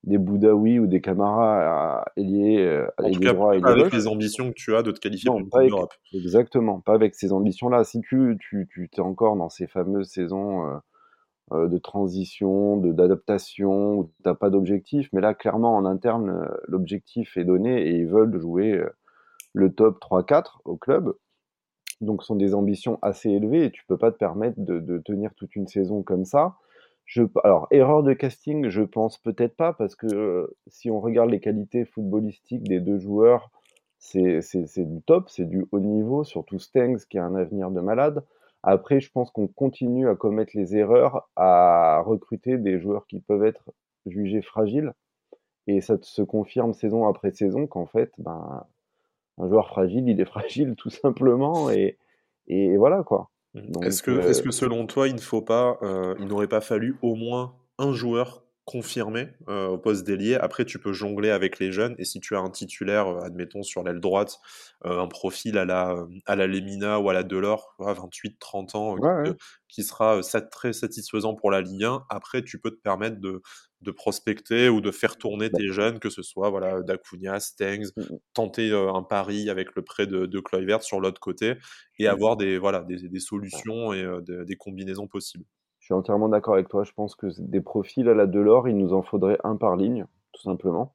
des 0.06 0.18
Boudaoui 0.18 0.78
ou 0.78 0.86
des 0.86 1.00
Camara 1.00 2.04
ailier 2.16 2.58
euh, 2.58 2.86
en 2.98 3.10
tout 3.10 3.20
cas, 3.20 3.32
droit 3.32 3.58
pas 3.58 3.70
avec 3.70 3.92
les 3.92 4.06
ambitions 4.06 4.50
que 4.50 4.54
tu 4.54 4.76
as 4.76 4.82
de 4.82 4.90
te 4.90 5.00
qualifier 5.00 5.30
pour 5.30 5.60
une 5.60 5.70
Coupe 5.70 5.94
Exactement, 6.12 6.80
pas 6.80 6.94
avec 6.94 7.14
ces 7.14 7.32
ambitions-là. 7.32 7.84
Si 7.84 8.00
tu, 8.00 8.36
tu, 8.38 8.68
tu 8.70 8.88
es 8.94 9.00
encore 9.00 9.36
dans 9.36 9.48
ces 9.48 9.66
fameuses 9.66 10.08
saisons 10.08 10.66
euh, 10.66 10.74
euh, 10.74 10.78
de 11.52 11.78
transition, 11.78 12.78
d'adaptation, 12.78 13.98
où 13.98 14.04
tu 14.04 14.12
n'as 14.24 14.34
pas 14.34 14.50
d'objectif, 14.50 15.08
mais 15.12 15.20
là, 15.20 15.34
clairement, 15.34 15.76
en 15.76 15.84
interne, 15.84 16.48
l'objectif 16.66 17.36
est 17.36 17.44
donné 17.44 17.82
et 17.88 17.96
ils 17.96 18.06
veulent 18.06 18.38
jouer 18.40 18.82
le 19.52 19.72
top 19.72 20.00
3-4 20.00 20.60
au 20.64 20.76
club. 20.76 21.14
Donc, 22.00 22.22
ce 22.22 22.28
sont 22.28 22.36
des 22.36 22.54
ambitions 22.54 22.98
assez 23.02 23.30
élevées 23.30 23.66
et 23.66 23.70
tu 23.70 23.84
peux 23.86 23.98
pas 23.98 24.10
te 24.10 24.18
permettre 24.18 24.58
de, 24.58 24.80
de 24.80 24.98
tenir 24.98 25.34
toute 25.34 25.54
une 25.56 25.66
saison 25.66 26.02
comme 26.02 26.24
ça. 26.24 26.56
Je, 27.06 27.22
alors, 27.44 27.66
erreur 27.70 28.02
de 28.02 28.14
casting, 28.14 28.68
je 28.68 28.82
pense 28.82 29.18
peut-être 29.18 29.56
pas, 29.56 29.72
parce 29.74 29.94
que 29.94 30.06
euh, 30.06 30.56
si 30.68 30.90
on 30.90 31.00
regarde 31.00 31.30
les 31.30 31.40
qualités 31.40 31.84
footballistiques 31.84 32.64
des 32.64 32.80
deux 32.80 32.98
joueurs, 32.98 33.50
c'est 33.98 34.40
du 34.76 35.02
top, 35.02 35.28
c'est 35.30 35.44
du 35.48 35.66
haut 35.72 35.80
niveau, 35.80 36.24
surtout 36.24 36.58
Stengs 36.58 36.98
qui 37.08 37.18
a 37.18 37.24
un 37.24 37.34
avenir 37.34 37.70
de 37.70 37.80
malade. 37.80 38.24
Après, 38.66 39.00
je 39.00 39.10
pense 39.10 39.30
qu'on 39.30 39.46
continue 39.46 40.08
à 40.08 40.14
commettre 40.14 40.52
les 40.54 40.74
erreurs, 40.74 41.28
à 41.36 42.02
recruter 42.04 42.56
des 42.56 42.80
joueurs 42.80 43.06
qui 43.06 43.20
peuvent 43.20 43.44
être 43.44 43.70
jugés 44.06 44.40
fragiles. 44.40 44.94
Et 45.66 45.82
ça 45.82 45.96
se 46.00 46.22
confirme 46.22 46.72
saison 46.72 47.06
après 47.06 47.30
saison 47.30 47.66
qu'en 47.66 47.84
fait, 47.84 48.10
ben, 48.16 48.64
un 49.38 49.48
joueur 49.48 49.68
fragile, 49.68 50.08
il 50.08 50.18
est 50.18 50.24
fragile 50.24 50.76
tout 50.76 50.90
simplement. 50.90 51.70
Et, 51.70 51.98
et 52.46 52.76
voilà 52.78 53.02
quoi. 53.02 53.30
Mmh. 53.52 53.84
Est-ce 53.84 54.02
que, 54.02 54.10
est 54.10 54.42
que, 54.42 54.50
selon 54.50 54.86
toi, 54.86 55.08
il 55.08 55.14
ne 55.14 55.20
faut 55.20 55.42
pas, 55.42 55.78
euh, 55.82 56.14
il 56.18 56.26
n'aurait 56.26 56.48
pas 56.48 56.62
fallu 56.62 56.96
au 57.02 57.14
moins 57.14 57.54
un 57.78 57.92
joueur 57.92 58.43
confirmé 58.64 59.28
euh, 59.48 59.66
au 59.66 59.78
poste 59.78 60.06
d'ailier 60.06 60.36
Après, 60.36 60.64
tu 60.64 60.78
peux 60.78 60.92
jongler 60.92 61.30
avec 61.30 61.58
les 61.58 61.70
jeunes 61.70 61.94
et 61.98 62.04
si 62.04 62.20
tu 62.20 62.34
as 62.34 62.40
un 62.40 62.50
titulaire, 62.50 63.08
euh, 63.08 63.20
admettons 63.20 63.62
sur 63.62 63.82
l'aile 63.82 64.00
droite, 64.00 64.38
un 64.84 65.06
profil 65.06 65.58
à 65.58 65.64
la 65.64 65.96
à 66.26 66.36
la 66.36 66.46
Lemina 66.46 67.00
ou 67.00 67.08
à 67.08 67.14
la 67.14 67.22
Delors, 67.22 67.74
28-30 67.78 68.76
ans, 68.76 68.96
qui, 69.68 69.82
sera 69.82 70.20
très 70.50 70.72
satisfaisant 70.72 71.34
pour 71.34 71.50
la 71.50 71.60
Ligue 71.62 71.84
1. 71.84 72.04
Après, 72.10 72.42
tu 72.42 72.58
peux 72.58 72.70
te 72.70 72.80
permettre 72.80 73.20
de 73.20 73.42
de 73.80 73.90
prospecter 73.90 74.70
ou 74.70 74.80
de 74.80 74.90
faire 74.90 75.18
tourner 75.18 75.50
tes 75.50 75.68
jeunes, 75.68 75.98
que 75.98 76.08
ce 76.08 76.22
soit 76.22 76.48
voilà, 76.48 76.82
Dacunia, 76.82 77.38
Stengs, 77.38 77.90
mmh 77.96 78.02
tenter 78.32 78.72
un 78.72 79.02
pari 79.02 79.50
avec 79.50 79.74
le 79.76 79.82
prêt 79.82 80.06
de, 80.06 80.26
de 80.26 80.40
Kluivert 80.40 80.82
sur 80.82 81.00
l'autre 81.00 81.20
côté 81.20 81.54
et 81.98 82.06
mmh. 82.06 82.10
avoir 82.10 82.36
des, 82.36 82.58
voilà, 82.58 82.82
des, 82.82 83.08
des 83.08 83.20
solutions 83.20 83.92
et 83.92 84.04
des, 84.22 84.56
combinaisons 84.56 85.06
possibles. 85.06 85.44
Je 85.84 85.88
suis 85.88 85.94
entièrement 85.94 86.30
d'accord 86.30 86.54
avec 86.54 86.68
toi. 86.68 86.82
Je 86.82 86.92
pense 86.92 87.14
que 87.14 87.26
des 87.38 87.60
profils 87.60 88.08
à 88.08 88.14
la 88.14 88.24
Delors, 88.26 88.70
il 88.70 88.78
nous 88.78 88.94
en 88.94 89.02
faudrait 89.02 89.36
un 89.44 89.56
par 89.56 89.76
ligne, 89.76 90.06
tout 90.32 90.40
simplement. 90.40 90.94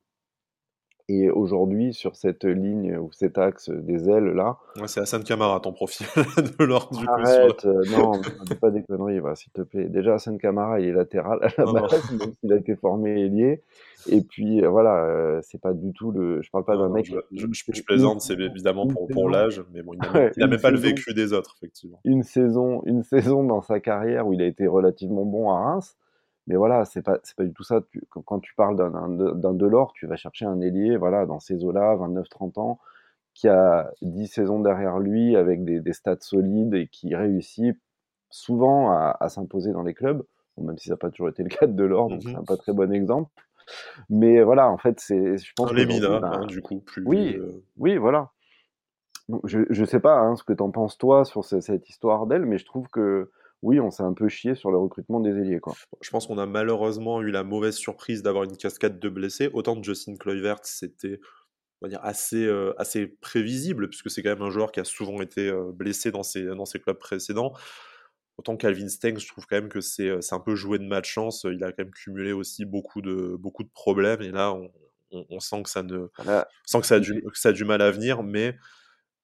Et 1.11 1.31
aujourd'hui, 1.31 1.91
sur 1.95 2.15
cette 2.15 2.45
ligne 2.45 2.95
ou 2.95 3.11
cet 3.11 3.39
axe 3.39 3.71
des 3.71 4.09
ailes 4.11 4.31
là. 4.35 4.59
Ouais, 4.75 4.87
c'est 4.87 4.99
Hassan 4.99 5.23
Kamara 5.23 5.59
ton 5.59 5.73
profil 5.73 6.05
de 6.59 6.63
l'ordre 6.63 6.95
du 6.95 7.07
Arrête, 7.07 7.65
euh, 7.65 7.81
non, 7.97 8.11
pas 8.61 8.69
des 8.69 8.83
conneries, 8.83 9.19
va, 9.19 9.33
s'il 9.33 9.51
te 9.51 9.63
plaît. 9.63 9.85
Déjà, 9.85 10.13
Hassan 10.13 10.37
Kamara, 10.37 10.79
il 10.79 10.89
est 10.89 10.93
latéral 10.93 11.39
à 11.41 11.49
la 11.57 11.65
base, 11.65 12.11
même 12.11 12.33
s'il 12.39 12.53
a 12.53 12.57
été 12.57 12.75
formé 12.75 13.25
ailier. 13.25 13.63
Et 14.07 14.21
puis 14.21 14.63
euh, 14.63 14.69
voilà, 14.69 15.03
euh, 15.03 15.39
c'est 15.41 15.59
pas 15.59 15.73
du 15.73 15.93
tout 15.93 16.11
le. 16.11 16.43
Je 16.43 16.51
parle 16.51 16.63
pas 16.63 16.77
d'un 16.77 16.89
mec. 16.89 17.11
Je, 17.31 17.47
je, 17.51 17.81
plaisante, 17.81 18.21
c'est 18.21 18.39
évidemment 18.39 18.85
pour, 18.85 19.07
pour 19.07 19.29
l'âge, 19.31 19.63
mais 19.73 19.81
bon, 19.81 19.93
il 19.93 20.39
n'a 20.39 20.47
même 20.47 20.61
pas 20.61 20.69
le 20.69 20.77
vécu 20.77 21.15
des 21.15 21.33
autres, 21.33 21.55
effectivement. 21.57 21.99
Une 22.05 22.21
saison, 22.21 22.83
une 22.85 23.01
saison 23.01 23.43
dans 23.43 23.63
sa 23.63 23.79
carrière 23.79 24.27
où 24.27 24.33
il 24.33 24.43
a 24.43 24.45
été 24.45 24.67
relativement 24.67 25.25
bon 25.25 25.49
à 25.49 25.59
Reims. 25.59 25.97
Mais 26.49 26.55
voilà, 26.55 26.83
c'est 26.83 27.03
pas, 27.03 27.19
pas 27.37 27.43
du 27.43 27.53
tout 27.53 27.63
ça. 27.63 27.81
quand 28.09 28.39
tu 28.39 28.55
parles 28.55 28.75
d'un 28.75 29.53
Delors, 29.53 29.93
tu 29.93 30.07
vas 30.07 30.15
chercher 30.15 30.45
un 30.45 30.59
ailier, 30.61 30.97
voilà, 30.97 31.27
dans 31.27 31.39
ces 31.39 31.63
eaux-là, 31.63 31.95
29-30 31.95 32.59
ans, 32.59 32.79
qui 33.35 33.47
a 33.47 33.91
10 34.01 34.27
saisons 34.27 34.59
derrière 34.59 34.97
lui 34.97 35.35
avec 35.35 35.63
des, 35.63 35.93
stats 35.93 36.17
solides 36.21 36.73
et 36.73 36.87
qui 36.87 37.15
réussit 37.15 37.77
souvent 38.31 38.91
à, 38.91 39.29
s'imposer 39.29 39.71
dans 39.71 39.83
les 39.83 39.93
clubs, 39.93 40.25
même 40.57 40.77
si 40.79 40.87
ça 40.87 40.95
n'a 40.95 40.97
pas 40.97 41.11
toujours 41.11 41.29
été 41.29 41.43
le 41.43 41.49
cas 41.49 41.67
de 41.67 41.73
Delors, 41.73 42.09
donc 42.09 42.23
c'est 42.23 42.33
mmh 42.33 42.37
un 42.37 42.43
pas 42.43 42.57
très 42.57 42.73
bon 42.73 42.91
exemple. 42.91 43.29
Mais 44.09 44.41
voilà, 44.41 44.71
en 44.71 44.79
fait, 44.79 44.99
c'est, 44.99 45.37
je 45.37 45.53
pense. 45.55 45.71
Les 45.73 45.85
ben, 45.85 46.23
hein, 46.23 46.45
du 46.47 46.63
coup, 46.63 46.79
plus. 46.79 47.03
Oui, 47.05 47.35
euh, 47.37 47.63
oui, 47.77 47.97
voilà. 47.97 48.31
je 49.43 49.59
ne 49.79 49.85
sais 49.85 49.99
pas 49.99 50.17
hein, 50.17 50.35
ce 50.35 50.43
que 50.43 50.53
tu 50.53 50.63
en 50.63 50.71
penses 50.71 50.97
toi 50.97 51.25
sur 51.25 51.45
cette 51.45 51.87
histoire 51.89 52.25
d'elle, 52.25 52.47
mais 52.47 52.57
je 52.57 52.65
trouve 52.65 52.87
que 52.87 53.29
oui, 53.61 53.79
on 53.79 53.91
s'est 53.91 54.03
un 54.03 54.13
peu 54.13 54.29
chié 54.29 54.55
sur 54.55 54.71
le 54.71 54.77
recrutement 54.77 55.19
des 55.19 55.31
ailiers. 55.31 55.59
Quoi. 55.59 55.75
Je 56.01 56.09
pense 56.09 56.27
qu'on 56.27 56.37
a 56.37 56.45
malheureusement 56.45 57.21
eu 57.21 57.31
la 57.31 57.43
mauvaise 57.43 57.75
surprise 57.75 58.23
d'avoir 58.23 58.45
une 58.45 58.55
cascade 58.55 58.99
de 58.99 59.09
blessés. 59.09 59.49
Autant 59.53 59.75
de 59.75 59.83
Justin 59.83 60.15
Kluivert, 60.15 60.59
c'était 60.63 61.19
on 61.81 61.85
va 61.85 61.89
dire 61.89 61.99
assez, 62.03 62.45
euh, 62.45 62.73
assez 62.77 63.07
prévisible, 63.07 63.89
puisque 63.89 64.09
c'est 64.09 64.21
quand 64.21 64.29
même 64.29 64.41
un 64.41 64.49
joueur 64.49 64.71
qui 64.71 64.79
a 64.79 64.83
souvent 64.83 65.21
été 65.21 65.47
euh, 65.49 65.71
blessé 65.73 66.11
dans 66.11 66.23
ses, 66.23 66.45
dans 66.45 66.65
ses 66.65 66.79
clubs 66.79 66.97
précédents. 66.97 67.53
Autant 68.37 68.57
Calvin 68.57 68.87
Stengs, 68.87 69.19
je 69.19 69.27
trouve 69.27 69.45
quand 69.45 69.55
même 69.57 69.69
que 69.69 69.81
c'est, 69.81 70.09
euh, 70.09 70.21
c'est 70.21 70.35
un 70.35 70.39
peu 70.39 70.55
joué 70.55 70.77
de 70.79 70.85
malchance. 70.85 71.45
Il 71.49 71.63
a 71.63 71.71
quand 71.71 71.83
même 71.83 71.91
cumulé 71.91 72.31
aussi 72.31 72.65
beaucoup 72.65 73.01
de, 73.01 73.35
beaucoup 73.37 73.63
de 73.63 73.69
problèmes. 73.69 74.21
Et 74.21 74.31
là, 74.31 74.53
on, 74.53 74.71
on, 75.29 75.39
sent 75.39 75.63
que 75.63 75.69
ça 75.69 75.83
ne, 75.83 76.07
sent 76.65 76.81
que 76.81 76.87
ça 76.87 76.95
a 76.95 76.99
du, 76.99 77.21
que 77.21 77.39
ça 77.39 77.49
a 77.49 77.51
du 77.51 77.65
mal 77.65 77.81
à 77.81 77.91
venir, 77.91 78.23
mais 78.23 78.55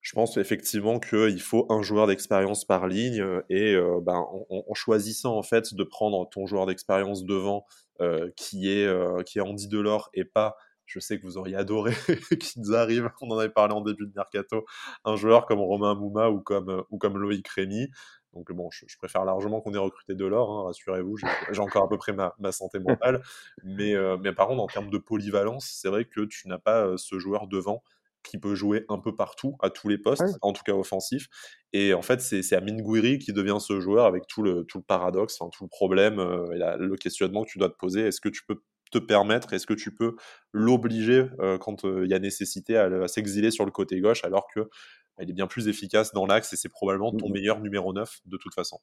je 0.05 0.13
pense 0.13 0.37
effectivement 0.37 0.99
qu'il 0.99 1.41
faut 1.41 1.65
un 1.71 1.81
joueur 1.81 2.05
d'expérience 2.05 2.63
par 2.63 2.85
ligne 2.85 3.21
euh, 3.21 3.41
et 3.49 3.73
euh, 3.73 3.99
ben, 4.03 4.23
en, 4.51 4.73
choisissant 4.75 5.35
en 5.35 5.41
fait 5.41 5.73
de 5.73 5.83
prendre 5.83 6.29
ton 6.29 6.45
joueur 6.45 6.67
d'expérience 6.67 7.25
devant 7.25 7.65
euh, 8.01 8.29
qui, 8.37 8.69
est, 8.69 8.87
qui 9.25 9.39
est 9.39 9.41
Andy 9.41 9.67
Delors 9.67 10.11
et 10.13 10.23
pas, 10.23 10.57
je 10.85 10.99
sais 10.99 11.17
que 11.17 11.23
vous 11.23 11.39
auriez 11.39 11.55
adoré 11.55 11.91
qu'ils 12.39 12.75
arrivent, 12.75 13.09
on 13.19 13.31
en 13.31 13.39
avait 13.39 13.49
parlé 13.49 13.73
en 13.73 13.81
début 13.81 14.05
de 14.05 14.13
mercato, 14.15 14.63
un 15.05 15.15
joueur 15.15 15.47
comme 15.47 15.59
Romain 15.59 15.95
Mouma 15.95 16.29
ou 16.29 16.39
comme, 16.39 16.83
ou 16.91 16.99
comme 16.99 17.17
Loïc 17.17 17.47
Rémy. 17.47 17.87
Donc 18.33 18.51
bon, 18.51 18.69
je, 18.69 18.97
préfère 18.99 19.25
largement 19.25 19.59
qu'on 19.61 19.73
ait 19.73 19.79
recruté 19.79 20.13
Delors, 20.13 20.51
hein, 20.51 20.65
rassurez-vous, 20.65 21.17
j'ai 21.51 21.61
encore 21.61 21.85
à 21.85 21.89
peu 21.89 21.97
près 21.97 22.13
ma, 22.13 22.35
ma 22.37 22.51
santé 22.51 22.77
mentale. 22.77 23.23
Mais, 23.63 23.95
mais 24.19 24.33
par 24.33 24.49
contre, 24.49 24.61
en 24.61 24.67
termes 24.67 24.91
de 24.91 24.99
polyvalence, 24.99 25.65
c'est 25.65 25.87
vrai 25.87 26.05
que 26.05 26.21
tu 26.25 26.47
n'as 26.47 26.59
pas 26.59 26.95
ce 26.97 27.17
joueur 27.17 27.47
devant 27.47 27.81
qui 28.25 28.37
peut 28.37 28.55
jouer 28.55 28.85
un 28.89 28.99
peu 28.99 29.15
partout, 29.15 29.55
à 29.61 29.69
tous 29.69 29.87
les 29.87 29.97
postes, 29.97 30.37
en 30.41 30.53
tout 30.53 30.63
cas 30.63 30.73
offensif. 30.73 31.27
Et 31.73 31.93
en 31.93 32.01
fait, 32.01 32.21
c'est 32.21 32.53
Amin 32.53 32.77
Gouiri 32.77 33.19
qui 33.19 33.33
devient 33.33 33.57
ce 33.59 33.79
joueur 33.79 34.05
avec 34.05 34.27
tout 34.27 34.43
le, 34.43 34.63
tout 34.65 34.77
le 34.77 34.83
paradoxe, 34.83 35.37
tout 35.37 35.63
le 35.63 35.69
problème, 35.69 36.19
euh, 36.19 36.51
et 36.53 36.77
le 36.77 36.95
questionnement 36.95 37.43
que 37.43 37.49
tu 37.49 37.57
dois 37.57 37.69
te 37.69 37.77
poser. 37.77 38.01
Est-ce 38.01 38.21
que 38.21 38.29
tu 38.29 38.43
peux 38.47 38.61
te 38.91 38.97
permettre, 38.97 39.53
est-ce 39.53 39.67
que 39.67 39.73
tu 39.73 39.93
peux 39.93 40.15
l'obliger 40.51 41.25
euh, 41.39 41.57
quand 41.57 41.85
euh, 41.85 42.05
il 42.05 42.11
y 42.11 42.13
a 42.13 42.19
nécessité 42.19 42.77
à, 42.77 43.07
s'exiler 43.07 43.51
sur 43.51 43.65
le 43.65 43.71
côté 43.71 43.99
gauche 43.99 44.23
alors 44.23 44.47
que 44.53 44.61
bah, 44.61 45.23
il 45.23 45.29
est 45.29 45.33
bien 45.33 45.47
plus 45.47 45.67
efficace 45.67 46.13
dans 46.13 46.25
l'axe 46.25 46.53
et 46.53 46.55
c'est 46.55 46.69
probablement 46.69 47.11
ton 47.11 47.29
mmh 47.29 47.33
meilleur 47.33 47.59
numéro 47.59 47.93
9 47.93 48.21
de 48.25 48.37
toute 48.37 48.53
façon? 48.53 48.79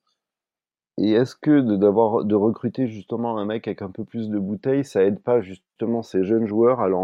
Et 0.99 1.12
est-ce 1.12 1.36
que 1.36 1.61
de 1.61 1.76
d'avoir 1.76 2.24
de 2.24 2.34
recruter 2.34 2.86
justement 2.86 3.38
un 3.38 3.45
mec 3.45 3.66
avec 3.66 3.82
un 3.82 3.90
peu 3.90 4.05
plus 4.05 4.28
de 4.30 4.38
bouteilles, 4.38 4.84
ça 4.84 5.03
aide 5.05 5.20
pas 5.20 5.40
justement 5.40 6.03
ces 6.03 6.24
jeunes 6.24 6.47
joueurs 6.47 6.80
à 6.80 6.88
leur 6.88 7.01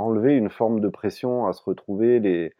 enlever 0.00 0.34
une 0.34 0.50
forme 0.50 0.80
de 0.80 0.88
pression, 0.88 1.46
à 1.46 1.52
se 1.52 1.62
retrouver 1.62 2.20
les 2.20 2.52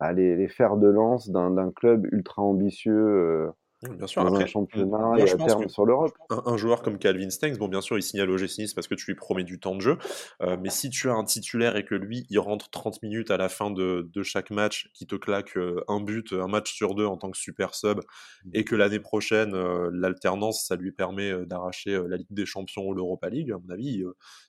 à 0.00 0.12
les 0.12 0.36
les 0.36 0.48
fers 0.48 0.76
de 0.76 0.88
lance 0.88 1.30
d'un 1.30 1.50
d'un 1.50 1.70
club 1.70 2.06
ultra 2.12 2.42
ambitieux, 2.42 2.92
euh, 2.94 3.50
bien 3.90 4.06
sûr, 4.06 4.24
dans 4.24 4.34
un 4.34 4.46
championnat 4.46 5.14
et 5.18 5.30
à 5.30 5.36
terme 5.36 5.68
sur 5.68 5.84
l'Europe. 5.84 6.12
Un, 6.30 6.56
joueur 6.56 6.82
comme 6.82 6.98
Calvin 6.98 7.30
Stengs, 7.30 7.56
bon, 7.56 7.68
bien 7.68 7.80
sûr, 7.80 7.98
il 7.98 8.02
signale 8.02 8.30
au 8.30 8.36
Nice 8.38 8.74
parce 8.74 8.86
que 8.86 8.94
tu 8.94 9.06
lui 9.06 9.14
promets 9.14 9.44
du 9.44 9.58
temps 9.58 9.74
de 9.74 9.80
jeu. 9.80 9.98
Euh, 10.40 10.56
mais 10.60 10.70
si 10.70 10.90
tu 10.90 11.08
as 11.08 11.14
un 11.14 11.24
titulaire 11.24 11.76
et 11.76 11.84
que 11.84 11.94
lui, 11.94 12.26
il 12.30 12.38
rentre 12.38 12.70
30 12.70 13.02
minutes 13.02 13.30
à 13.30 13.36
la 13.36 13.48
fin 13.48 13.70
de, 13.70 14.08
de 14.12 14.22
chaque 14.22 14.50
match, 14.50 14.90
qui 14.94 15.06
te 15.06 15.16
claque 15.16 15.56
euh, 15.56 15.82
un 15.88 16.00
but, 16.00 16.32
un 16.32 16.48
match 16.48 16.72
sur 16.72 16.94
deux 16.94 17.06
en 17.06 17.16
tant 17.16 17.30
que 17.30 17.38
super 17.38 17.74
sub, 17.74 17.98
mmh. 17.98 18.50
et 18.54 18.64
que 18.64 18.76
l'année 18.76 19.00
prochaine, 19.00 19.54
euh, 19.54 19.90
l'alternance, 19.92 20.64
ça 20.66 20.76
lui 20.76 20.92
permet 20.92 21.44
d'arracher 21.46 22.00
la 22.06 22.16
Ligue 22.16 22.32
des 22.32 22.46
Champions 22.46 22.86
ou 22.86 22.94
l'Europa 22.94 23.28
League, 23.28 23.50
à 23.52 23.58
mon 23.58 23.72
avis, 23.72 24.04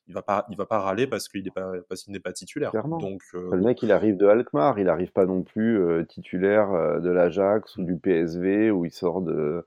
il 0.08 0.14
va 0.14 0.22
pas, 0.22 0.46
il 0.50 0.58
va 0.58 0.66
pas 0.66 0.80
râler 0.80 1.08
parce 1.08 1.28
qu'il 1.28 1.44
n'est 1.44 1.52
pas, 1.52 1.72
parce 1.90 2.04
qu'il 2.04 2.14
n'est 2.14 2.20
pas 2.20 2.34
titulaire. 2.34 2.72
Donc, 3.00 3.22
le 3.34 3.62
mec, 3.62 3.82
il 3.82 3.92
arrive 3.92 4.18
de 4.18 4.28
Alkmaar, 4.28 4.80
il 4.80 4.90
arrive 4.90 5.12
pas 5.12 5.26
non 5.26 5.42
plus 5.42 5.82
titulaire 6.08 7.02
de 7.02 7.10
l'Ajax 7.10 7.78
ou 7.78 7.84
du 7.84 7.98
PSV 7.98 8.72
où 8.72 8.86
il 8.86 8.92
sort 8.92 9.23
de, 9.24 9.66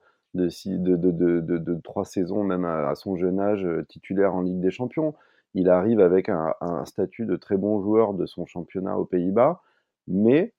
trois 1.83 2.05
saisons, 2.05 2.45
même 2.45 2.65
à, 2.65 2.95
son 2.95 3.17
jeune 3.17 3.41
âge, 3.41 3.65
euh, 3.65 3.85
titulaire 3.89 4.35
en 4.35 4.43
Ligue 4.43 4.61
des 4.61 4.71
Champions. 4.71 5.15
Il 5.55 5.69
arrive 5.71 6.01
avec 6.01 6.29
un, 6.29 6.55
statut 6.85 7.27
de 7.27 7.37
très 7.37 7.57
bon 7.57 7.81
joueur 7.81 8.15
de 8.15 8.27
son 8.27 8.47
championnat 8.47 8.99
aux 8.99 9.07
Pays-Bas, 9.07 9.63
mais 10.07 10.53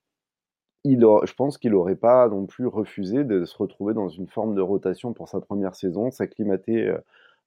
il 0.83 1.01
je 1.01 1.33
pense 1.33 1.57
qu'il 1.57 1.71
n'aurait 1.71 1.95
pas 1.95 2.27
non 2.29 2.45
plus 2.45 2.67
refusé 2.67 3.23
de 3.23 3.45
se 3.45 3.57
retrouver 3.57 3.93
dans 3.93 4.09
une 4.09 4.27
forme 4.27 4.55
de 4.55 4.61
rotation 4.61 5.13
pour 5.13 5.29
sa 5.29 5.41
première 5.41 5.75
saison, 5.75 6.11
s'acclimater 6.11 6.87
euh, 6.87 6.97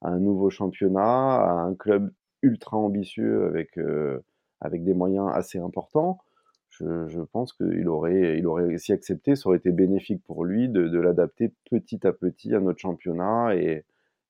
à 0.02 0.10
un 0.10 0.20
nouveau 0.20 0.50
championnat, 0.50 1.36
à 1.36 1.50
un 1.50 1.74
club 1.74 2.12
ultra 2.42 2.76
ambitieux 2.76 3.46
avec, 3.46 3.78
euh, 3.78 4.20
avec 4.60 4.84
des 4.84 4.94
moyens 4.94 5.30
assez 5.34 5.58
importants 5.58 6.20
je, 6.80 7.20
pense 7.20 7.52
qu'il 7.52 7.88
aurait, 7.88 8.38
il 8.38 8.46
aurait 8.46 8.74
accepté, 8.90 9.36
ça 9.36 9.48
aurait 9.48 9.58
été 9.58 9.70
bénéfique 9.70 10.22
pour 10.24 10.44
lui 10.44 10.68
de, 10.68 10.98
l'adapter 10.98 11.52
petit 11.70 12.06
à 12.06 12.12
petit 12.12 12.54
à 12.54 12.60
notre 12.60 12.78
championnat 12.80 13.54
et, 13.56 13.84